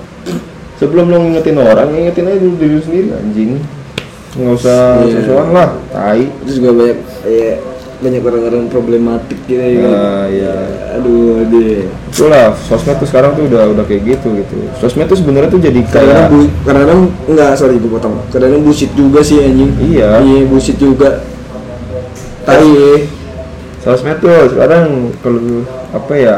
Sebelum 0.78 1.04
lo 1.10 1.16
ngingetin 1.22 1.58
orang 1.62 1.88
ngingetin 1.94 2.26
aja 2.26 2.38
dulu 2.42 2.54
diri 2.58 2.78
sendiri 2.82 3.08
anjing. 3.14 3.50
Nggak 4.32 4.54
usah 4.58 4.80
Iya. 5.04 5.14
sesuatu 5.20 5.50
lah 5.54 5.68
tai. 5.94 6.26
Terus 6.42 6.54
juga 6.58 6.70
banyak 6.74 6.98
ya 7.22 7.52
banyak 8.02 8.22
orang-orang 8.26 8.64
problematik 8.66 9.38
gitu 9.46 9.62
ya. 9.62 9.78
Kan 9.78 9.90
nah 9.94 10.24
ya 10.26 10.54
aduh 10.98 11.46
deh 11.46 11.86
itulah 12.10 12.50
sosmed 12.66 12.98
tuh 12.98 13.06
sekarang 13.06 13.38
tuh 13.38 13.46
udah 13.46 13.62
udah 13.78 13.84
kayak 13.86 14.02
gitu 14.10 14.34
gitu. 14.42 14.54
Sosmed 14.82 15.06
tuh 15.06 15.14
sebenarnya 15.22 15.54
tuh 15.54 15.62
jadi 15.62 15.80
kayak 15.86 16.34
bu 16.34 16.50
kadang-kadang 16.66 17.00
enggak 17.30 17.50
sorry 17.54 17.78
gue 17.78 17.86
potong. 17.86 18.18
Kadang-kadang 18.34 18.66
bullshit 18.66 18.90
juga 18.98 19.22
sih 19.22 19.38
anjing. 19.38 19.70
Iya. 19.78 20.18
iya 20.18 20.42
bullshit 20.50 20.82
juga. 20.82 21.22
Tai 22.42 22.58
ya. 22.58 23.21
Sosmed 23.82 24.18
tuh 24.22 24.46
sekarang 24.54 25.10
kalau 25.20 25.66
apa 25.90 26.14
ya 26.14 26.36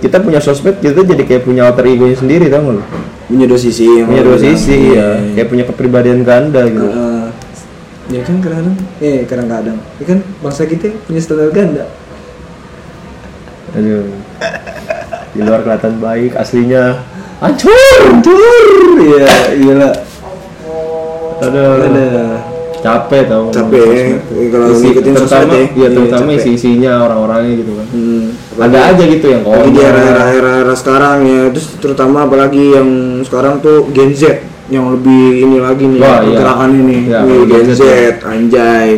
kita 0.00 0.24
punya 0.24 0.40
sosmed 0.40 0.80
kita 0.80 1.04
jadi 1.04 1.22
kayak 1.28 1.42
punya 1.44 1.68
alter 1.68 1.84
egonya 1.84 2.16
sendiri 2.16 2.48
tau 2.48 2.80
lo 2.80 2.82
punya 3.28 3.44
dua 3.44 3.60
sisi 3.60 3.84
punya 4.08 4.24
dua 4.24 4.40
sisi 4.40 4.96
ya. 4.96 5.20
Kayak 5.36 5.48
punya 5.52 5.64
kepribadian 5.68 6.24
ganda 6.24 6.64
gitu. 6.64 6.88
Heeh. 6.88 7.28
ya 8.08 8.24
kan 8.24 8.40
kadang-kadang 8.40 8.76
eh 9.04 9.18
kadang-kadang. 9.28 9.76
Ya 10.00 10.04
kan 10.08 10.18
bangsa 10.40 10.64
kita 10.64 10.96
punya 11.04 11.20
standar 11.20 11.52
ganda. 11.52 11.84
Aduh. 13.76 14.08
Di 15.36 15.40
luar 15.44 15.60
kelihatan 15.60 16.00
baik 16.00 16.32
aslinya. 16.40 17.04
Hancur! 17.44 18.00
Hancur! 18.08 18.64
Iya 18.96 19.28
iyalah. 19.60 19.94
Aduh. 21.44 21.84
Ada 21.84 22.06
capek 22.78 23.22
tau 23.26 23.44
Capek 23.48 23.82
ya, 23.82 24.16
kalau 24.48 24.66
Isi- 24.70 24.84
ngikutin 24.86 25.12
terutama 25.12 25.50
ya. 25.50 25.58
iya 25.58 25.68
Iya, 25.68 25.88
terutama 25.90 26.28
isi 26.30 26.50
isinya 26.52 26.92
orang-orangnya 27.02 27.54
gitu 27.56 27.72
kan 27.72 27.86
Hmm, 27.88 28.24
ada 28.56 28.78
aja 28.88 29.02
gitu 29.04 29.26
yang 29.26 29.42
lagi 29.42 29.68
di 29.68 29.78
komentar. 29.78 30.04
era-era 30.06 30.52
era 30.60 30.74
sekarang 30.74 31.18
ya 31.22 31.40
terus 31.48 31.66
terutama 31.76 32.18
apalagi 32.24 32.64
yang 32.72 32.88
sekarang 33.20 33.58
tuh 33.58 33.90
Gen 33.90 34.10
Z 34.12 34.22
yang 34.68 34.90
lebih 34.90 35.22
ini 35.40 35.56
lagi 35.58 35.84
nih 35.86 35.98
Wah, 35.98 36.20
iya. 36.20 36.36
pergerakan 36.36 36.70
ini 36.76 36.98
Iya, 37.04 37.18
Wih, 37.20 37.34
kalau 37.34 37.46
Gen 37.48 37.64
Gen 37.64 37.74
Z, 37.74 37.82
ya. 37.82 38.10
anjay 38.24 38.88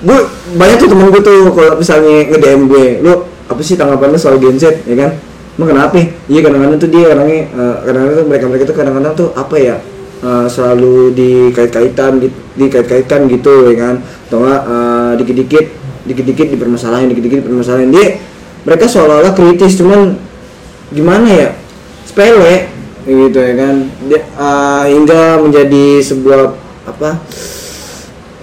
gue 0.00 0.18
banyak 0.52 0.76
tuh 0.76 0.88
temen 0.88 1.06
gue 1.08 1.22
tuh 1.22 1.38
kalau 1.48 1.72
misalnya 1.76 2.16
nge 2.24 2.38
DM 2.38 2.62
gue 2.66 2.86
lu 3.00 3.12
apa 3.44 3.60
sih 3.60 3.74
tanggapan 3.74 4.08
lu 4.08 4.18
soal 4.18 4.36
Gen 4.36 4.56
Z 4.56 4.82
ya 4.82 4.96
kan 4.96 5.10
emang 5.52 5.68
kenapa 5.68 5.94
iya 6.26 6.40
kadang-kadang 6.40 6.74
tuh 6.76 6.88
dia 6.88 7.04
orangnya 7.08 7.40
eh, 7.46 7.74
kadang-kadang 7.82 8.16
tuh 8.16 8.26
mereka 8.26 8.44
mereka 8.46 8.64
tuh 8.64 8.74
kadang-kadang 8.74 9.12
tuh 9.14 9.28
apa 9.32 9.54
ya 9.54 9.76
eh, 10.22 10.46
selalu 10.46 11.12
dikait-kaitan 11.12 12.22
dikait-kaitkan 12.54 13.26
gitu 13.26 13.68
ya 13.68 13.74
kan? 13.76 13.94
Atau 14.28 14.46
eh, 14.46 15.12
dikit-dikit 15.18 15.66
dikit-dikit 16.02 16.46
dipermasalahin 16.50 17.10
dikit-dikit 17.10 17.44
dipermasalahin. 17.44 17.90
Dia 17.90 18.18
mereka 18.62 18.86
seolah-olah 18.86 19.34
kritis 19.34 19.74
cuman 19.76 20.14
gimana 20.88 21.26
ya? 21.26 21.48
Sepele 22.06 22.70
gitu 23.02 23.38
ya 23.38 23.54
kan? 23.56 23.74
Dia, 24.06 24.20
eh, 24.22 24.82
hingga 24.90 25.22
menjadi 25.38 25.84
sebuah 26.00 26.54
apa 26.82 27.18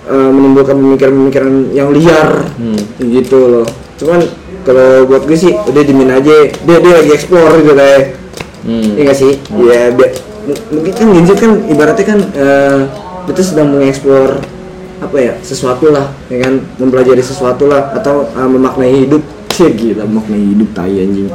eh, 0.10 0.30
menimbulkan 0.32 0.76
pemikiran-pemikiran 0.76 1.54
yang 1.72 1.90
liar 1.92 2.50
Hmm. 2.58 2.80
gitu 3.00 3.40
loh. 3.40 3.68
Cuman 3.96 4.24
kalau 4.64 5.06
buat 5.06 5.24
gue 5.24 5.38
sih 5.38 5.54
udah 5.54 5.84
dimin 5.84 6.10
aja 6.10 6.36
dia 6.48 6.78
dia 6.80 6.94
lagi 6.94 7.12
explore 7.14 7.60
gitu 7.60 7.74
kayak. 7.74 8.16
Hmm. 8.60 8.96
Iya 8.96 9.04
gak 9.06 9.18
sih? 9.18 9.34
Iya, 9.56 9.96
bi- 9.96 10.12
m- 10.12 10.29
mungkin 10.70 10.94
kan 10.94 11.08
Gen 11.14 11.26
Z 11.26 11.32
kan 11.38 11.52
ibaratnya 11.68 12.06
kan 12.06 12.20
eh, 12.36 12.80
kita 13.30 13.42
sedang 13.46 13.76
mengeksplor 13.76 14.42
apa 15.00 15.16
ya 15.16 15.34
sesuatu 15.40 15.96
lah, 15.96 16.12
ya 16.28 16.44
kan? 16.44 16.60
Mempelajari 16.76 17.24
sesuatu 17.24 17.72
lah 17.72 17.96
atau 17.96 18.28
eh, 18.28 18.50
memaknai 18.50 19.08
hidup. 19.08 19.24
Cih 19.60 19.76
gila 19.76 20.08
memaknai 20.08 20.56
hidup 20.56 20.70
tai 20.72 21.04
anjing. 21.04 21.30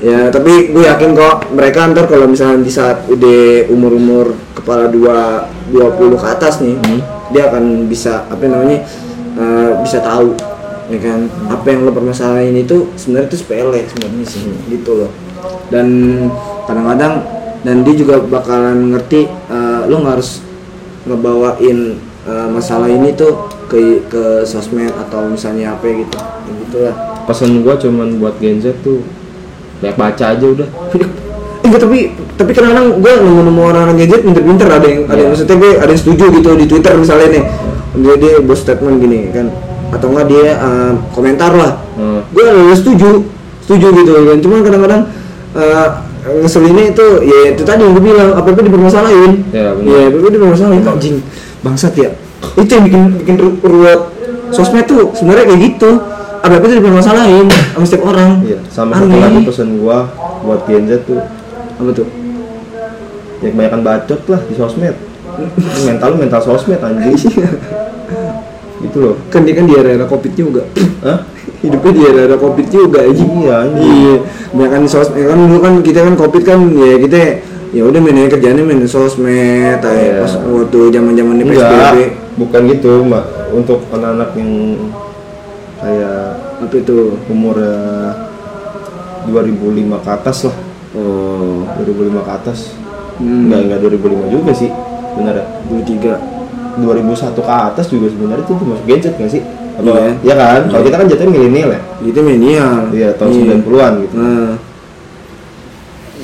Ya 0.00 0.32
tapi 0.32 0.72
gue 0.72 0.84
yakin 0.86 1.12
kok 1.12 1.52
mereka 1.52 1.84
ntar 1.92 2.08
kalau 2.08 2.24
misalnya 2.24 2.64
di 2.64 2.72
saat 2.72 3.04
udah 3.04 3.68
umur-umur 3.68 4.32
kepala 4.56 4.88
dua 4.88 5.44
20 5.68 6.16
ke 6.16 6.26
atas 6.26 6.64
nih, 6.64 6.78
dia 7.34 7.52
akan 7.52 7.84
bisa 7.84 8.24
apa 8.30 8.42
namanya 8.48 8.86
eh, 9.36 9.70
bisa 9.84 10.00
tahu 10.00 10.32
ya 10.90 10.98
kan? 10.98 11.20
Apa 11.52 11.66
yang 11.70 11.86
lo 11.86 11.92
permasalahin 11.92 12.56
itu 12.58 12.90
sebenarnya 12.96 13.28
itu 13.28 13.38
sepele 13.38 13.80
sebenarnya 13.86 14.24
sih 14.26 14.42
gitu 14.72 15.04
loh. 15.04 15.12
Dan 15.70 15.86
kadang-kadang 16.66 17.39
dan 17.60 17.84
dia 17.84 17.94
juga 17.94 18.20
bakalan 18.20 18.96
ngerti 18.96 19.28
eh, 19.28 19.80
lo 19.88 20.00
nggak 20.00 20.14
harus 20.16 20.40
ngebawain 21.04 21.78
eh, 22.28 22.48
masalah 22.52 22.88
ini 22.88 23.12
tuh 23.16 23.48
ke 23.70 24.04
ke 24.10 24.44
sosmed 24.44 24.90
atau 25.08 25.30
misalnya 25.30 25.76
apa 25.76 25.86
gitu. 25.88 26.16
Ya 26.18 26.52
gitulah. 26.66 26.94
Pesan 27.28 27.62
gua 27.62 27.78
cuman 27.78 28.18
buat 28.18 28.34
Gen 28.42 28.58
Z 28.58 28.82
tuh 28.82 29.04
banyak 29.80 29.96
baca 29.96 30.24
aja 30.34 30.46
udah. 30.46 30.68
Enggak 31.64 31.80
tapi 31.86 31.98
tapi 32.40 32.50
kadang-kadang 32.56 33.04
gue 33.04 33.12
nemu-nemu 33.20 33.60
orang-orang 33.62 33.96
gadget 34.00 34.24
pinter-pinter. 34.24 34.66
Ada 34.66 34.86
yang 34.88 35.00
ada 35.06 35.12
yang 35.12 35.20
Iya. 35.20 35.28
maksudnya 35.28 35.56
gue 35.60 35.70
ada 35.76 35.90
yang 35.92 36.02
setuju 36.02 36.24
gitu 36.40 36.50
di 36.56 36.66
Twitter 36.66 36.92
misalnya 36.96 37.28
nih. 37.36 37.44
Dia 38.00 38.14
dia 38.16 38.32
buat 38.40 38.58
statement 38.58 38.96
gini 38.98 39.28
kan. 39.30 39.46
Atau 39.92 40.10
enggak 40.10 40.26
dia 40.32 40.56
eh, 40.56 40.92
komentar 41.12 41.52
lah. 41.52 41.72
Hmm. 42.00 42.24
gue 42.32 42.44
setuju 42.74 43.22
setuju 43.62 43.86
gitu 43.92 44.10
kan. 44.18 44.38
Cuman 44.40 44.58
kadang-kadang 44.64 45.02
eh, 45.54 45.88
ngeselinnya 46.20 46.84
itu 46.92 47.06
ya 47.24 47.38
itu 47.56 47.62
tadi 47.64 47.80
yang 47.84 47.92
gue 47.96 48.04
bilang 48.04 48.30
apa 48.36 48.48
apa 48.52 48.60
dipermasalahin. 48.60 49.32
Ya, 49.50 49.72
benar. 49.72 49.88
ya 49.88 50.00
apa 50.08 50.16
apa 50.20 50.28
dipermasalahin. 50.30 50.82
Anjing 50.84 51.16
bangsat 51.60 51.94
ya. 51.96 52.10
Itu 52.56 52.70
yang 52.70 52.84
bikin 52.88 53.02
bikin 53.24 53.36
ru- 53.40 53.60
ruwet 53.60 54.00
sosmed 54.52 54.84
tuh 54.84 55.12
sebenarnya 55.16 55.44
kayak 55.48 55.60
gitu. 55.72 55.90
Apa 56.40 56.56
itu 56.56 56.76
dipermasalahin 56.80 57.46
sama 57.52 57.84
setiap 57.84 58.04
orang. 58.08 58.30
Iya 58.44 58.58
sama 58.72 58.96
satu 58.96 59.12
Aneh. 59.12 59.20
lagi 59.20 59.40
pesan 59.44 59.68
gua 59.80 60.08
buat 60.44 60.64
Gen 60.64 60.88
Z 60.88 61.04
tuh. 61.04 61.20
Apa 61.80 61.90
tuh? 61.92 62.08
Ya 63.40 63.48
kebanyakan 63.52 63.80
bacot 63.80 64.20
lah 64.28 64.40
di 64.44 64.54
sosmed. 64.56 64.96
Mental 65.88 66.08
lu 66.12 66.16
mental 66.20 66.40
sosmed 66.40 66.80
anjing. 66.80 67.16
Gitu 68.80 68.96
loh. 68.96 69.14
Kan 69.28 69.44
dia 69.44 69.52
kan 69.52 69.68
di 69.68 69.76
era-era 69.76 70.08
covid 70.08 70.32
juga. 70.32 70.64
Hah? 71.04 71.20
Hidupnya 71.60 71.92
di 71.92 72.02
era-era 72.08 72.36
covid 72.40 72.66
juga 72.72 73.04
aja 73.04 73.24
Iya, 73.24 73.56
iya. 73.76 74.16
Banyak 74.50 74.70
kan 74.72 74.82
sosmed 74.88 75.24
kan 75.28 75.38
dulu 75.38 75.58
kan 75.60 75.74
kita 75.84 76.00
kan 76.08 76.14
covid 76.16 76.42
kan 76.42 76.58
ya 76.72 76.96
kita 76.96 77.18
ya 77.70 77.82
udah 77.86 78.00
main 78.02 78.18
aja 78.18 78.28
kerjanya 78.34 78.62
main 78.64 78.82
sosmed 78.88 79.30
Iya. 79.30 79.78
kayak 79.78 80.12
pas 80.24 80.32
waktu 80.40 80.78
zaman 80.90 81.12
zaman 81.14 81.34
di 81.38 81.44
psbb 81.46 81.96
bukan 82.40 82.60
gitu 82.72 82.92
mak 83.04 83.24
untuk 83.52 83.84
anak-anak 83.92 84.30
yang 84.40 84.52
kayak 85.80 86.18
apa 86.60 86.74
itu? 86.76 87.16
umur 87.28 87.56
2005 89.28 90.04
ke 90.04 90.10
atas 90.10 90.38
lah. 90.48 90.56
Oh. 90.96 91.64
2005 91.84 92.20
ke 92.24 92.32
atas. 92.32 92.58
Hmm. 93.20 93.52
enggak 93.52 93.60
enggak 93.68 93.78
2005 94.00 94.32
juga 94.32 94.52
sih 94.56 94.70
benar. 95.12 95.34
Ya 95.36 95.44
dua 95.68 95.82
tiga 95.84 96.12
2001 96.80 97.36
ke 97.36 97.52
atas 97.52 97.86
juga 97.92 98.06
sebenarnya 98.08 98.44
itu 98.48 98.52
masuk 98.56 98.86
gadget 98.88 99.12
nggak 99.20 99.30
sih 99.30 99.42
apa 99.78 99.86
Iya. 99.86 100.10
ya 100.22 100.34
kan? 100.34 100.60
Kalau 100.66 100.80
Iya. 100.80 100.86
kita 100.88 100.96
kan 100.98 101.06
jatuhnya 101.06 101.32
milenial 101.32 101.68
ya? 101.70 101.80
Itu 102.00 102.18
milenial. 102.20 102.74
Iya 102.90 103.08
tahun 103.14 103.30
90-an 103.36 103.92
gitu. 104.02 104.14
Nah. 104.16 104.52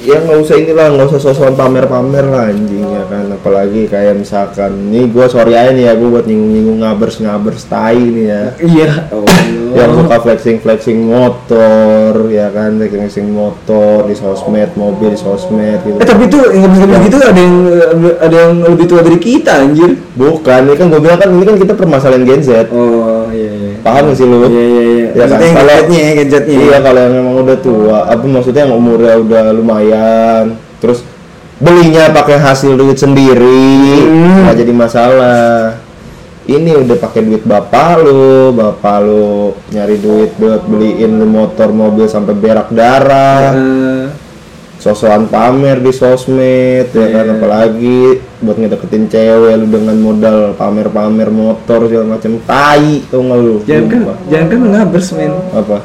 Ya 0.07 0.23
nggak 0.23 0.39
usah 0.39 0.55
inilah 0.55 0.87
nggak 0.95 1.07
usah 1.11 1.19
sosokan 1.19 1.59
pamer-pamer 1.59 2.31
lah 2.31 2.47
anjing 2.47 2.79
ya 2.79 3.03
kan? 3.11 3.27
Apalagi 3.27 3.91
kayak 3.91 4.15
misalkan 4.15 4.87
ini 4.87 5.11
gue 5.11 5.27
sorry 5.27 5.59
aja 5.59 5.75
nih 5.75 5.91
ya 5.91 5.93
gue 5.99 6.07
buat 6.07 6.31
nyinggung-nyinggung 6.31 6.79
ngabers 6.79 7.19
ngabers 7.19 7.67
tai 7.67 7.99
nih 7.99 8.27
ya. 8.31 8.43
Iya. 8.63 8.91
Oh 9.11 9.27
yang 9.77 9.99
suka 9.99 10.17
flexing 10.23 10.63
flexing 10.63 11.11
motor 11.11 12.31
ya 12.31 12.55
kan? 12.55 12.79
Flexing 12.79 13.03
flexing 13.03 13.29
motor 13.35 14.07
di 14.07 14.15
sosmed 14.15 14.71
mobil 14.79 15.11
di 15.11 15.19
sosmed 15.19 15.83
gitu. 15.83 15.99
Eh 15.99 16.07
tapi 16.07 16.31
tuh 16.31 16.55
yang 16.55 16.71
habis 16.71 16.79
gitu 16.87 17.17
ada 17.19 17.41
yang 17.43 17.57
ada 18.23 18.37
yang 18.37 18.53
lebih 18.63 18.87
tua 18.87 19.01
dari 19.03 19.19
kita 19.19 19.59
anjir. 19.59 19.91
Bukan 20.15 20.61
ini 20.71 20.75
kan 20.79 20.87
gue 20.87 21.01
bilang 21.03 21.19
kan 21.19 21.35
ini 21.35 21.43
kan 21.43 21.57
kita 21.59 21.73
permasalahan 21.75 22.23
Gen 22.23 22.43
Z. 22.47 22.51
Oh 22.71 23.16
iya 23.37 23.53
iya 23.53 23.73
paham 23.85 24.03
gak 24.09 24.17
sih 24.17 24.25
lu? 24.25 24.37
Iya 24.43 24.65
iya 24.65 24.83
iya. 24.83 25.07
Ya 25.07 25.25
kan, 25.25 25.29
maksudnya 25.29 25.45
yang 25.45 25.57
kalau- 25.57 25.69
gadgetnya 25.69 26.01
ya 26.01 26.13
gadgetnya. 26.17 26.57
Iya 26.59 26.79
kalau 26.81 27.01
yang 27.01 27.15
memang 27.15 27.35
udah 27.39 27.57
tua, 27.61 27.99
apa 28.09 28.25
maksudnya 28.25 28.63
yang 28.65 28.75
umurnya 28.75 29.15
udah 29.19 29.45
lumayan, 29.53 30.45
terus 30.79 30.99
belinya 31.57 32.05
pakai 32.11 32.37
hasil 32.37 32.73
duit 32.75 32.97
sendiri, 32.97 33.73
Hmm. 34.03 34.45
nggak 34.45 34.57
jadi 34.57 34.73
masalah. 34.73 35.81
Ini 36.47 36.79
udah 36.79 36.97
pakai 36.97 37.21
duit 37.21 37.43
bapak 37.43 38.07
lu, 38.07 38.55
bapak 38.55 39.03
lu 39.03 39.51
nyari 39.69 39.99
duit 39.99 40.31
buat 40.37 40.63
beliin 40.63 41.19
lu 41.19 41.27
motor 41.27 41.75
mobil 41.75 42.07
sampai 42.07 42.33
berak 42.33 42.71
darah, 42.71 43.51
Eh, 43.51 44.05
sosokan 44.77 45.27
pamer 45.27 45.81
di 45.81 45.91
sosmed, 45.91 46.93
ya 46.93 47.07
kan 47.11 47.25
Iya. 47.27 47.33
apalagi 47.35 48.01
buat 48.39 48.57
ngedeketin 48.61 49.09
cewek 49.09 49.57
lu 49.57 49.67
dengan 49.67 49.97
modal 49.99 50.39
pamer-pamer 50.55 51.33
motor 51.33 51.89
segala 51.89 52.15
macam 52.15 52.37
tai, 52.45 53.01
tau 53.09 53.25
nggak 53.25 53.39
lu? 53.41 53.55
jangan 53.65 53.85
kan 53.89 54.01
jangan 54.29 54.47
kan 54.47 54.59
ngabers 54.71 55.09
men 55.17 55.33
apa? 55.51 55.79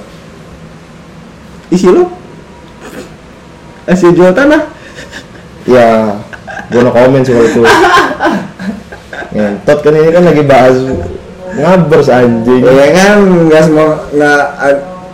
isi 1.71 1.87
lo 1.87 2.11
hasil 3.87 4.11
jual 4.11 4.31
tanah 4.31 4.61
Ya, 5.61 6.17
gue 6.73 6.81
no 6.81 6.89
komen 6.89 7.21
sih 7.21 7.37
itu. 7.37 7.61
Ngentot 9.29 9.77
kan 9.85 9.93
ini 9.93 10.09
kan 10.09 10.23
lagi 10.25 10.41
bahas 10.41 10.73
ngabers 11.53 12.09
anjing. 12.09 12.65
ya 12.65 12.87
kan 12.97 13.17
nggak 13.45 13.61
semua 13.69 14.09
nggak 14.09 14.41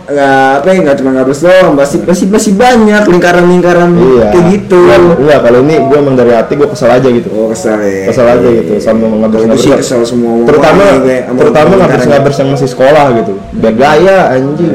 nggak 0.08 0.64
apa 0.64 0.68
ya 0.72 0.78
nggak 0.80 0.96
cuma 0.96 1.10
ngabers 1.12 1.40
doang 1.44 1.76
pasti 1.76 2.00
pasti 2.00 2.24
pasti 2.26 2.50
banyak 2.50 3.04
lingkaran-lingkaran 3.06 3.92
Iya. 3.92 4.28
kayak 4.32 4.44
gitu 4.56 4.80
Enggak, 4.88 5.38
kalau 5.44 5.58
ini 5.60 5.74
gue 5.78 5.96
emang 5.96 6.16
dari 6.16 6.32
hati 6.32 6.56
gue 6.56 6.64
kesel 6.64 6.88
aja 6.88 7.04
gitu. 7.04 7.28
oh 7.28 7.52
kesel 7.52 7.76
ya 7.76 8.08
Kesel 8.08 8.24
aja 8.24 8.48
gitu 8.48 8.72
sama 8.80 9.04
ngabers 9.04 9.44
Kalau 9.44 9.52
gue 9.52 9.60
sih 9.60 9.72
kesel 9.76 10.00
semua 10.02 10.48
Terutama 10.48 10.82
kayak 11.04 11.22
sama 11.28 11.38
terutama 11.38 11.68
ngabers 11.70 11.84
lingkaran. 11.92 12.08
ngabers 12.08 12.36
yang 12.36 12.48
masih 12.50 12.68
sekolah 12.68 13.04
gitu. 13.14 13.32
Biar 13.52 13.74
gaya 13.76 14.18
anjing. 14.32 14.72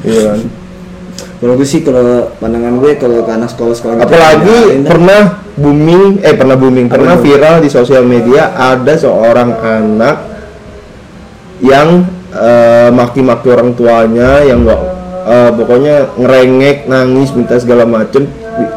Iya 0.00 0.20
kan. 0.24 0.40
kalau 1.38 1.52
gue 1.54 1.68
sih 1.68 1.80
kalau 1.82 2.08
pandangan 2.34 2.74
gue 2.78 2.92
kalau 2.96 3.18
ke 3.20 3.30
anak 3.30 3.48
sekolah 3.48 3.74
sekolah 3.76 3.94
gitu, 3.94 4.04
Apalagi 4.08 4.58
ya, 4.74 4.88
pernah 4.88 5.22
booming, 5.54 6.04
eh 6.18 6.34
pernah 6.34 6.56
booming, 6.56 6.86
pernah 6.88 7.14
viral 7.14 7.60
di 7.60 7.68
sosial 7.68 8.02
media 8.02 8.50
ada 8.50 8.96
seorang 8.96 9.54
anak 9.54 10.16
yang 11.60 12.06
eh, 12.38 12.88
maki-maki 12.94 13.50
orang 13.50 13.74
tuanya 13.74 14.42
yang 14.46 14.62
enggak 14.64 14.80
pokoknya 15.28 16.08
ngerengek, 16.16 16.88
nangis, 16.88 17.36
minta 17.36 17.60
segala 17.60 17.84
macem. 17.84 18.24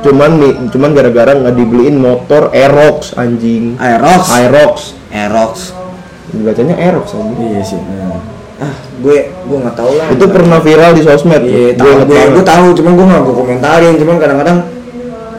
Cuman 0.03 0.35
nih 0.35 0.53
cuman 0.67 0.91
gara-gara 0.91 1.31
nggak 1.31 1.55
dibeliin 1.55 1.95
motor 1.95 2.51
Aerox 2.51 3.15
anjing. 3.15 3.79
Aerox? 3.79 4.27
Aerox. 4.29 4.75
Aerox. 5.15 5.71
Bacanya 6.35 6.75
Aerox 6.75 7.15
anjing. 7.15 7.39
Iya 7.39 7.61
sih 7.63 7.79
ah 8.61 8.75
gue 9.01 9.33
gue 9.33 9.57
nggak 9.57 9.73
tahu 9.73 9.91
lah. 9.97 10.07
Itu 10.13 10.25
pernah 10.29 10.59
viral 10.61 10.93
di 10.93 11.01
sosmed. 11.01 11.41
Iya 11.41 11.73
gue 11.73 11.81
tahu 11.81 11.91
gue 12.05 12.21
gue 12.37 12.45
tahu 12.45 12.65
cuman 12.77 12.91
gue 12.93 13.05
nggak 13.09 13.21
gue 13.25 13.35
komentarin. 13.35 13.93
Cuman 13.97 14.15
kadang-kadang 14.21 14.57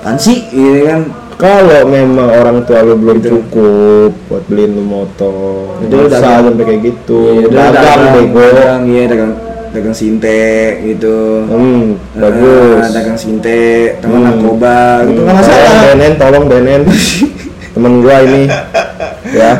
kan 0.02 0.16
sih? 0.18 0.50
Iya 0.50 0.78
kan 0.90 1.00
kalau 1.42 1.82
memang 1.84 2.28
orang 2.30 2.62
tua 2.62 2.80
lu 2.80 2.94
belum 2.94 3.18
cukup 3.18 4.14
buat 4.24 4.46
beliin 4.46 4.72
lu 4.72 4.84
motor 4.84 5.74
usah 5.82 6.06
dagang. 6.08 6.44
sampai 6.46 6.64
kayak 6.64 6.80
gitu 6.84 7.20
Iya, 7.42 7.46
dagang 7.50 8.14
bego 8.14 8.46
dagang, 8.46 8.82
iya 8.86 9.02
dagang 9.04 9.32
dagang 9.72 9.96
sinte 9.96 10.42
gitu. 10.84 11.42
hmm 11.42 11.82
Ah, 12.14 12.20
bagus 12.22 12.84
dagang 12.92 13.18
sinte, 13.18 13.62
teman 13.98 14.18
Hmm. 14.18 14.26
narkoba 14.30 14.78
gitu 15.02 15.18
Hmm, 15.18 15.26
nggak 15.26 15.36
masalah. 15.36 15.58
tolong 15.58 15.80
Benen 15.82 16.12
tolong 16.14 16.44
Benen 16.46 16.80
temen 17.74 17.92
gua 17.98 18.16
ini 18.20 18.42
ya 19.32 19.52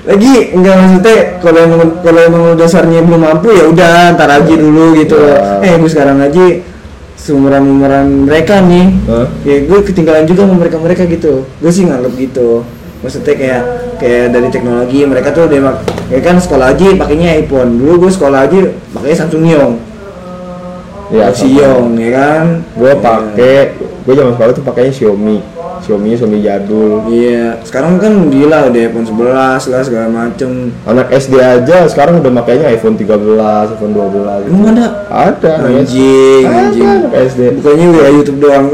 Lagi 0.00 0.34
enggak 0.52 0.74
maksudnya 0.74 1.16
kalau 1.38 1.58
emang 1.62 1.80
kalau 2.02 2.20
emang 2.20 2.42
dasarnya 2.54 3.00
belum 3.00 3.20
mampu 3.22 3.48
ya 3.48 3.64
udah 3.64 3.94
ntar 4.12 4.28
aja 4.28 4.54
dulu 4.54 4.98
gitu. 4.98 5.14
Ya. 5.16 5.62
Eh 5.62 5.78
gue 5.78 5.86
sekarang 5.86 6.18
aja 6.18 6.44
seumuran 7.20 7.60
umuran 7.62 8.24
mereka 8.24 8.58
nih, 8.60 8.88
Hah? 9.04 9.28
ya 9.44 9.60
gue 9.60 9.78
ketinggalan 9.84 10.24
juga 10.24 10.48
sama 10.48 10.56
mereka 10.56 10.80
mereka 10.80 11.02
gitu. 11.04 11.44
Gue 11.60 11.68
sih 11.68 11.84
nganggap 11.84 12.16
gitu. 12.16 12.64
Maksudnya 13.00 13.34
kayak 13.34 13.62
kayak 13.96 14.24
dari 14.30 14.48
teknologi 14.48 15.04
mereka 15.04 15.28
tuh 15.30 15.44
udah 15.44 15.58
mak- 15.62 15.84
ya 16.08 16.20
kan 16.20 16.36
sekolah 16.36 16.72
aja 16.72 16.86
pakainya 16.96 17.36
iPhone. 17.36 17.76
Dulu 17.76 18.08
gue 18.08 18.10
sekolah 18.10 18.40
aja 18.44 18.58
pakainya 18.90 19.16
Samsung 19.18 19.44
Yong. 19.46 19.72
ya 21.10 21.26
Xiong 21.28 21.98
ya 21.98 22.10
kan. 22.14 22.44
gua 22.72 22.88
Ya. 22.88 22.96
pakai 22.96 23.54
gua 24.06 24.14
zaman 24.14 24.32
sekolah 24.32 24.52
tuh 24.54 24.62
pakainya 24.62 24.92
Xiaomi 24.94 25.36
Xiaomi 25.80 26.12
Xiaomi 26.12 26.38
jadul 26.40 27.04
Iya, 27.06 27.58
sekarang 27.62 27.96
kan 27.96 28.28
gila 28.28 28.68
udah 28.68 28.80
iPhone 28.82 29.06
11 29.06 29.16
lah 29.66 29.80
segala 29.80 30.06
macem. 30.06 30.70
anak 30.84 31.08
SD 31.10 31.34
aja 31.36 31.84
sekarang 31.86 32.20
udah 32.20 32.30
makainya 32.30 32.68
iPhone 32.68 32.94
13 32.94 33.10
iPhone 33.70 33.92
12 33.92 34.46
Emang 34.46 34.64
ada? 34.70 34.86
ada. 35.08 35.52
Anjing, 35.64 36.44
Ada 36.44 36.58
anjing. 36.68 36.86
anak 36.86 37.12
SD 37.26 37.40
Bukannya 37.56 37.86
udah 37.90 38.06
YouTube 38.10 38.38
doang. 38.38 38.66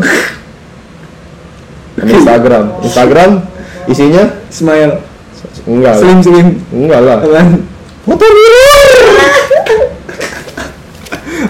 Instagram 1.96 2.64
Instagram 2.80 3.30
isinya 3.86 4.22
Smile, 4.46 5.00
enggak 5.64 5.94
slim 5.96 6.18
slim, 6.20 6.48
enggak 6.70 7.00
lah 7.00 7.18
motor 8.04 8.28
biru 8.28 8.62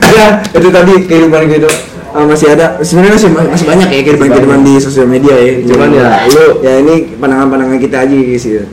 Ya, 0.07 0.41
itu 0.49 0.69
tadi 0.71 0.93
kehidupan 1.05 1.45
gitu. 1.47 1.69
Ah, 2.17 2.25
masih 2.25 2.49
ada, 2.49 2.67
sebenarnya 2.81 3.15
masih 3.15 3.29
masih 3.31 3.67
banyak 3.67 3.89
ya 3.89 4.01
kehidupan 4.09 4.61
di 4.63 4.75
sosial 4.77 5.05
media 5.07 5.35
ya. 5.35 5.53
Cuman 5.63 5.89
ya, 5.91 6.09
lu- 6.27 6.57
ya 6.59 6.73
ini 6.81 6.95
pandangan-pandangan 7.15 7.77
kita 7.79 7.97
aja 8.03 8.15
guys 8.17 8.45
ya. 8.45 8.65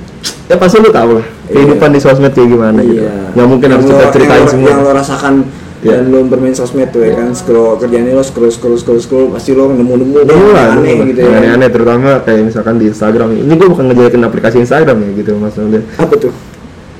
ya 0.44 0.56
pasti 0.56 0.76
lu 0.78 0.90
tahu 0.90 1.20
lah 1.20 1.26
kehidupan 1.46 1.90
di 1.90 2.00
sosmed 2.00 2.32
kayak 2.32 2.50
gimana 2.50 2.80
gitu 2.82 3.04
nggak 3.04 3.48
mungkin 3.48 3.64
Yang 3.66 3.76
harus 3.78 3.88
kita 3.90 4.06
ceritain 4.10 4.38
yang 4.38 4.50
semua 4.50 4.70
Yang 4.70 4.80
lo 4.80 4.92
rasakan 4.94 5.34
Iya. 5.80 6.00
dan 6.00 6.04
lo 6.08 6.20
bermain 6.24 6.52
sosmed 6.54 6.90
tuh 6.90 7.02
ya 7.02 7.12
kan 7.14 7.28
scroll 7.32 7.76
kerjaannya 7.76 8.12
lo 8.12 8.24
scroll 8.24 8.48
scroll 8.48 8.76
scroll 8.78 9.00
scroll 9.00 9.28
pasti 9.30 9.52
lo 9.52 9.68
nemu 9.68 9.94
nemu 10.00 10.16
lah, 10.50 10.80
aneh 10.80 10.96
dulu 10.96 11.04
gitu 11.10 11.20
lah. 11.20 11.28
ya. 11.28 11.38
aneh-aneh 11.38 11.70
terutama 11.70 12.08
kayak 12.24 12.42
misalkan 12.46 12.76
di 12.78 12.88
Instagram 12.88 13.28
ini 13.34 13.52
gue 13.52 13.68
bukan 13.68 13.84
ngejelekin 13.86 14.22
aplikasi 14.22 14.58
Instagram 14.62 14.96
ya 14.98 15.10
gitu 15.14 15.32
maksudnya 15.36 15.84
Apa 15.96 16.16
tuh? 16.18 16.32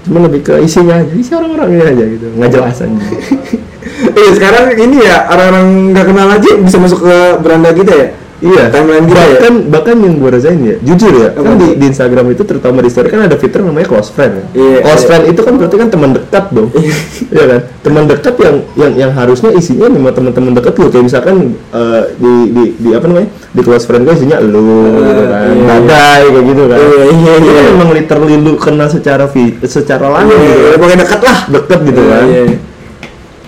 cuma 0.04 0.20
lebih 0.22 0.42
ke 0.42 0.60
isinya 0.60 1.00
aja 1.00 1.14
isi 1.14 1.32
orang-orangnya 1.32 1.84
aja 1.90 2.04
gitu 2.06 2.28
nggak 2.30 2.50
jelas 2.50 2.78
aja 2.78 2.92
Iya 4.14 4.30
sekarang 4.34 4.64
ini 4.76 4.98
ya 5.00 5.18
orang-orang 5.28 5.66
nggak 5.92 6.06
kenal 6.06 6.28
aja 6.30 6.52
bisa 6.58 6.78
masuk 6.78 7.00
ke 7.02 7.16
beranda 7.40 7.72
kita 7.72 7.94
ya. 7.94 8.08
iya 8.44 8.68
Timeline 8.68 9.08
kita 9.08 9.16
ya. 9.16 9.28
bahkan 9.32 9.54
bahkan 9.72 9.96
yang 9.98 10.20
gue 10.20 10.30
rasain 10.30 10.60
ya 10.60 10.76
jujur 10.84 11.16
ya 11.16 11.32
Apa 11.32 11.48
kan 11.48 11.56
di, 11.56 11.68
di 11.80 11.86
Instagram 11.88 12.26
itu 12.28 12.44
terutama 12.44 12.84
di 12.84 12.92
story 12.92 13.08
kan 13.08 13.24
ada 13.24 13.40
fitur 13.40 13.64
namanya 13.64 13.88
close 13.88 14.12
friend 14.12 14.36
ya. 14.36 14.44
Iya, 14.52 14.78
close 14.84 15.00
iya. 15.00 15.08
friend 15.08 15.24
itu 15.32 15.40
kan 15.40 15.54
berarti 15.56 15.76
kan 15.78 15.88
teman 15.88 16.10
dekat 16.12 16.46
dong 16.52 16.68
Iya 17.32 17.44
kan 17.56 17.60
teman 17.80 18.04
dekat 18.04 18.36
yang 18.38 18.56
yang 18.76 18.92
yang 19.00 19.12
harusnya 19.14 19.48
isinya 19.50 19.88
memang 19.88 20.12
teman-teman 20.12 20.52
dekat 20.54 20.76
lu 20.76 20.92
kayak 20.92 21.06
misalkan 21.08 21.36
eh, 21.72 22.02
di, 22.14 22.34
di 22.52 22.64
di 22.78 22.90
apa 22.92 23.06
namanya 23.08 23.30
di 23.32 23.62
close 23.64 23.86
friend 23.88 24.04
gue 24.04 24.14
isinya 24.14 24.38
lu 24.38 24.68
gitu 24.92 25.24
kan 25.24 25.40
iya, 25.40 25.56
iya. 25.56 25.64
badai 25.64 26.24
kayak 26.28 26.46
gitu 26.46 26.64
kan 26.68 26.78
Iya, 26.84 27.04
iya, 27.08 27.34
Itu 27.40 27.48
kan 27.48 27.64
iya. 27.64 27.72
memang 27.72 27.90
literally 27.96 28.36
lu 28.38 28.54
kenal 28.58 28.88
secara 28.88 29.24
vi, 29.26 29.56
secara 29.64 30.12
langsung 30.12 30.36
Iya, 30.36 30.76
gitu 30.76 30.84
iya, 30.84 30.92
kan. 30.92 30.98
dekat 31.00 31.22
lah. 31.24 31.38
deket 31.48 31.80
gitu 31.88 32.02
Iya, 32.02 32.12
kan 32.12 32.26
iya, 32.28 32.44
iya. 32.52 32.58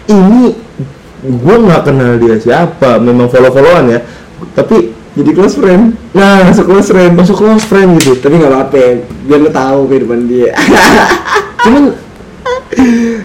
Ini 0.08 0.54
gue 1.26 1.56
nggak 1.58 1.82
kenal 1.90 2.22
dia 2.22 2.38
siapa 2.38 3.02
memang 3.02 3.30
follow 3.30 3.50
followan 3.50 3.90
ya. 3.90 4.00
Tapi 4.54 4.94
jadi 5.16 5.32
close 5.32 5.56
friend. 5.56 5.96
Nah 6.12 6.44
masuk 6.46 6.68
close 6.68 6.92
friend. 6.92 7.12
Masuk 7.16 7.36
close 7.40 7.66
friend 7.66 7.98
gitu. 8.04 8.20
Tapi 8.20 8.36
nggak 8.36 8.52
apa-apa 8.52 8.76
ya, 8.76 8.92
biar 9.26 9.40
lo 9.42 9.50
tahu 9.50 9.80
kehidupan 9.90 10.20
dia. 10.28 10.52
cuman 11.66 11.98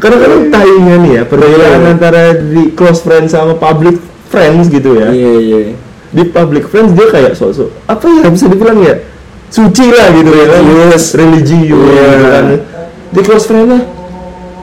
kadang-kadang 0.01 0.43
tainya 0.49 0.95
nih 1.03 1.13
ya 1.21 1.23
perbedaan 1.29 1.81
Iya. 1.83 1.91
antara 1.93 2.23
di 2.41 2.73
close 2.73 3.05
friend 3.05 3.29
sama 3.29 3.53
public 3.59 4.01
friends 4.33 4.71
gitu 4.73 4.97
ya. 4.97 5.11
Iya 5.13 5.33
iya. 5.41 5.61
di 6.11 6.27
public 6.27 6.67
friends 6.67 6.91
dia 6.99 7.07
kayak 7.07 7.39
sosok 7.39 7.71
apa 7.87 8.03
ya 8.11 8.27
bisa 8.35 8.51
dibilang 8.51 8.83
ya 8.83 8.99
suci 9.47 9.95
lah 9.95 10.11
gitu 10.11 10.31
ya 10.35 10.47
kan. 10.51 10.63
Religius. 10.67 11.05
religius 11.15 11.63
gitu 11.71 12.27
kan. 12.27 12.45
Di 13.11 13.21
close 13.27 13.47
friend 13.47 13.67
lah 13.71 13.83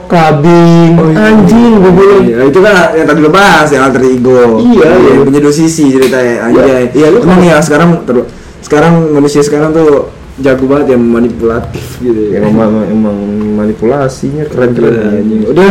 kabing 0.08 0.96
Oh, 0.96 1.12
iya. 1.12 1.30
anjing 1.30 1.72
gue 1.78 1.92
bilang 1.92 2.22
Iya, 2.24 2.38
itu 2.48 2.58
kan 2.58 2.74
yang 2.96 3.06
tadi 3.06 3.20
lo 3.20 3.30
bahas 3.30 3.68
yang 3.68 3.84
alter 3.86 4.02
ego. 4.02 4.58
Iya, 4.58 4.88
iya. 4.96 5.12
punya 5.22 5.40
dua 5.40 5.54
sisi 5.54 5.92
ceritanya 5.92 6.48
anjay. 6.48 6.88
Iya, 6.90 7.06
lu 7.12 7.18
Emang 7.22 7.44
ya 7.44 7.60
sekarang 7.60 8.02
terus 8.02 8.26
sekarang 8.58 9.12
manusia 9.12 9.44
sekarang 9.44 9.70
tuh 9.70 10.10
jago 10.38 10.64
banget 10.66 10.94
ya 10.94 10.98
manipulatif 10.98 11.98
gitu 11.98 12.30
ya, 12.30 12.42
ya. 12.42 12.50
emang, 12.50 12.86
emang 12.86 13.16
manipulasinya 13.58 14.46
keren-keren 14.46 14.94
Udah, 14.94 15.10
anjing. 15.18 15.42
udah 15.46 15.70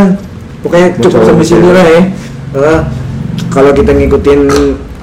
pokoknya 0.59 0.87
cukup 0.99 1.21
sampai 1.23 1.45
sini 1.47 1.69
lah 1.71 1.85
ya. 1.87 2.01
Eh, 2.55 2.79
kalau 3.47 3.71
kita 3.71 3.91
ngikutin 3.91 4.39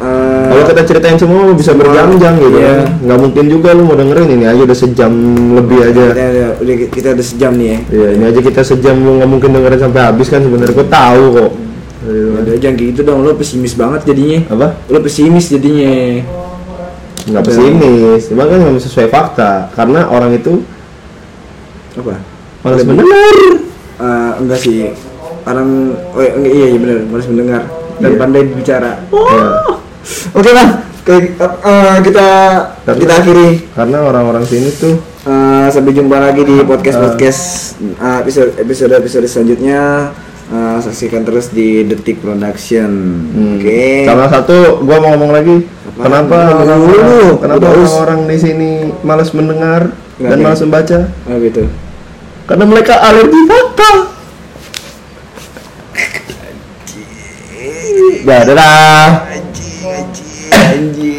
eh, 0.04 0.44
Kalau 0.52 0.62
kita 0.68 0.82
ceritain 0.84 1.18
semua 1.18 1.50
bisa 1.56 1.72
berjam-jam 1.72 2.32
gitu 2.36 2.56
iya. 2.60 2.68
kan. 2.68 2.78
Nggak 3.00 3.18
mungkin 3.24 3.44
juga 3.48 3.68
lu 3.72 3.82
mau 3.88 3.96
dengerin 3.96 4.28
ini 4.36 4.44
aja 4.44 4.60
udah 4.68 4.78
sejam 4.78 5.12
lebih 5.56 5.78
aja. 5.80 6.04
kita, 6.12 6.46
udah 6.60 6.74
kita 6.92 7.08
udah 7.16 7.26
sejam 7.26 7.52
nih 7.56 7.66
ya. 7.66 7.78
Iya, 7.88 8.08
ini 8.20 8.24
aja 8.28 8.40
kita 8.44 8.60
sejam 8.60 8.94
lu 9.00 9.10
nggak 9.18 9.30
mungkin 9.32 9.50
dengerin 9.56 9.80
sampai 9.80 10.00
habis 10.04 10.28
kan 10.28 10.40
sebenarnya 10.44 10.74
gua 10.76 10.86
tahu 10.88 11.24
kok. 11.32 11.50
Iya. 12.04 12.26
Udah 12.44 12.54
jangan 12.60 12.76
gitu 12.76 13.00
dong, 13.00 13.18
lo 13.24 13.32
pesimis 13.32 13.74
banget 13.74 14.00
jadinya. 14.04 14.38
Apa? 14.52 14.68
Lo 14.92 14.98
pesimis 15.00 15.46
jadinya. 15.48 15.92
Nggak 17.24 17.40
Udah. 17.40 17.48
pesimis, 17.48 18.22
cuma 18.28 18.44
kan 18.44 18.58
memang 18.60 18.82
sesuai 18.84 19.08
fakta 19.08 19.72
karena 19.72 20.12
orang 20.12 20.36
itu 20.36 20.60
Apa? 21.96 22.20
malas 22.60 22.84
mendengar. 22.84 23.16
Eh, 23.94 24.32
enggak 24.44 24.58
sih. 24.60 24.92
Orang 25.44 25.96
oh 26.12 26.20
iya, 26.20 26.32
iya, 26.44 26.66
iya 26.72 26.78
benar, 26.80 26.98
harus 27.08 27.28
mendengar 27.32 27.62
dan 28.00 28.10
Iya. 28.12 28.18
pandai 28.20 28.42
bicara. 28.48 28.92
Ya, 29.08 29.44
Oke 30.30 30.50
lah, 30.50 30.68
ke- 31.00 31.32
eh, 31.38 31.96
kita 32.02 32.26
Karena- 32.82 33.00
kita 33.00 33.14
akhiri. 33.16 33.48
karena 33.72 33.98
orang-orang 34.02 34.44
sini 34.44 34.70
tuh 34.72 34.96
Eh, 35.24 35.68
sampai 35.70 35.90
jumpa 35.90 36.20
lagi 36.20 36.44
di 36.44 36.60
podcast 36.62 37.00
podcast 37.00 37.42
episode 38.20 38.60
episode 38.60 38.92
episode 38.92 39.24
selanjutnya. 39.24 40.12
Eh, 40.44 40.78
saksikan 40.78 41.24
terus 41.24 41.48
di 41.48 41.80
Detik 41.82 42.20
Production. 42.20 42.92
Hmm. 43.32 43.56
Oke. 43.56 44.04
Sama 44.04 44.28
satu, 44.28 44.84
gua 44.84 45.00
mau 45.00 45.16
ngomong 45.16 45.32
lagi. 45.32 45.64
Apa? 45.96 46.04
Kenapa 46.04 46.38
kenapa 47.40 47.56
Udah, 47.56 47.72
us. 47.72 47.88
orang-orang 47.88 48.20
di 48.28 48.36
sini 48.36 48.70
malas 49.00 49.32
mendengar 49.32 49.96
Nggak, 50.20 50.28
dan 50.28 50.38
malas 50.38 50.60
membaca? 50.60 50.98
Oh 51.24 51.36
gitu. 51.40 51.62
Karena 52.44 52.64
mereka 52.68 52.94
alergi 53.00 53.40
fakta. 53.48 53.90
Ya, 58.24 58.40
dadah. 58.40 59.33
Anjing, 60.84 60.92
anjing, 60.92 61.00
anjing. 61.00 61.13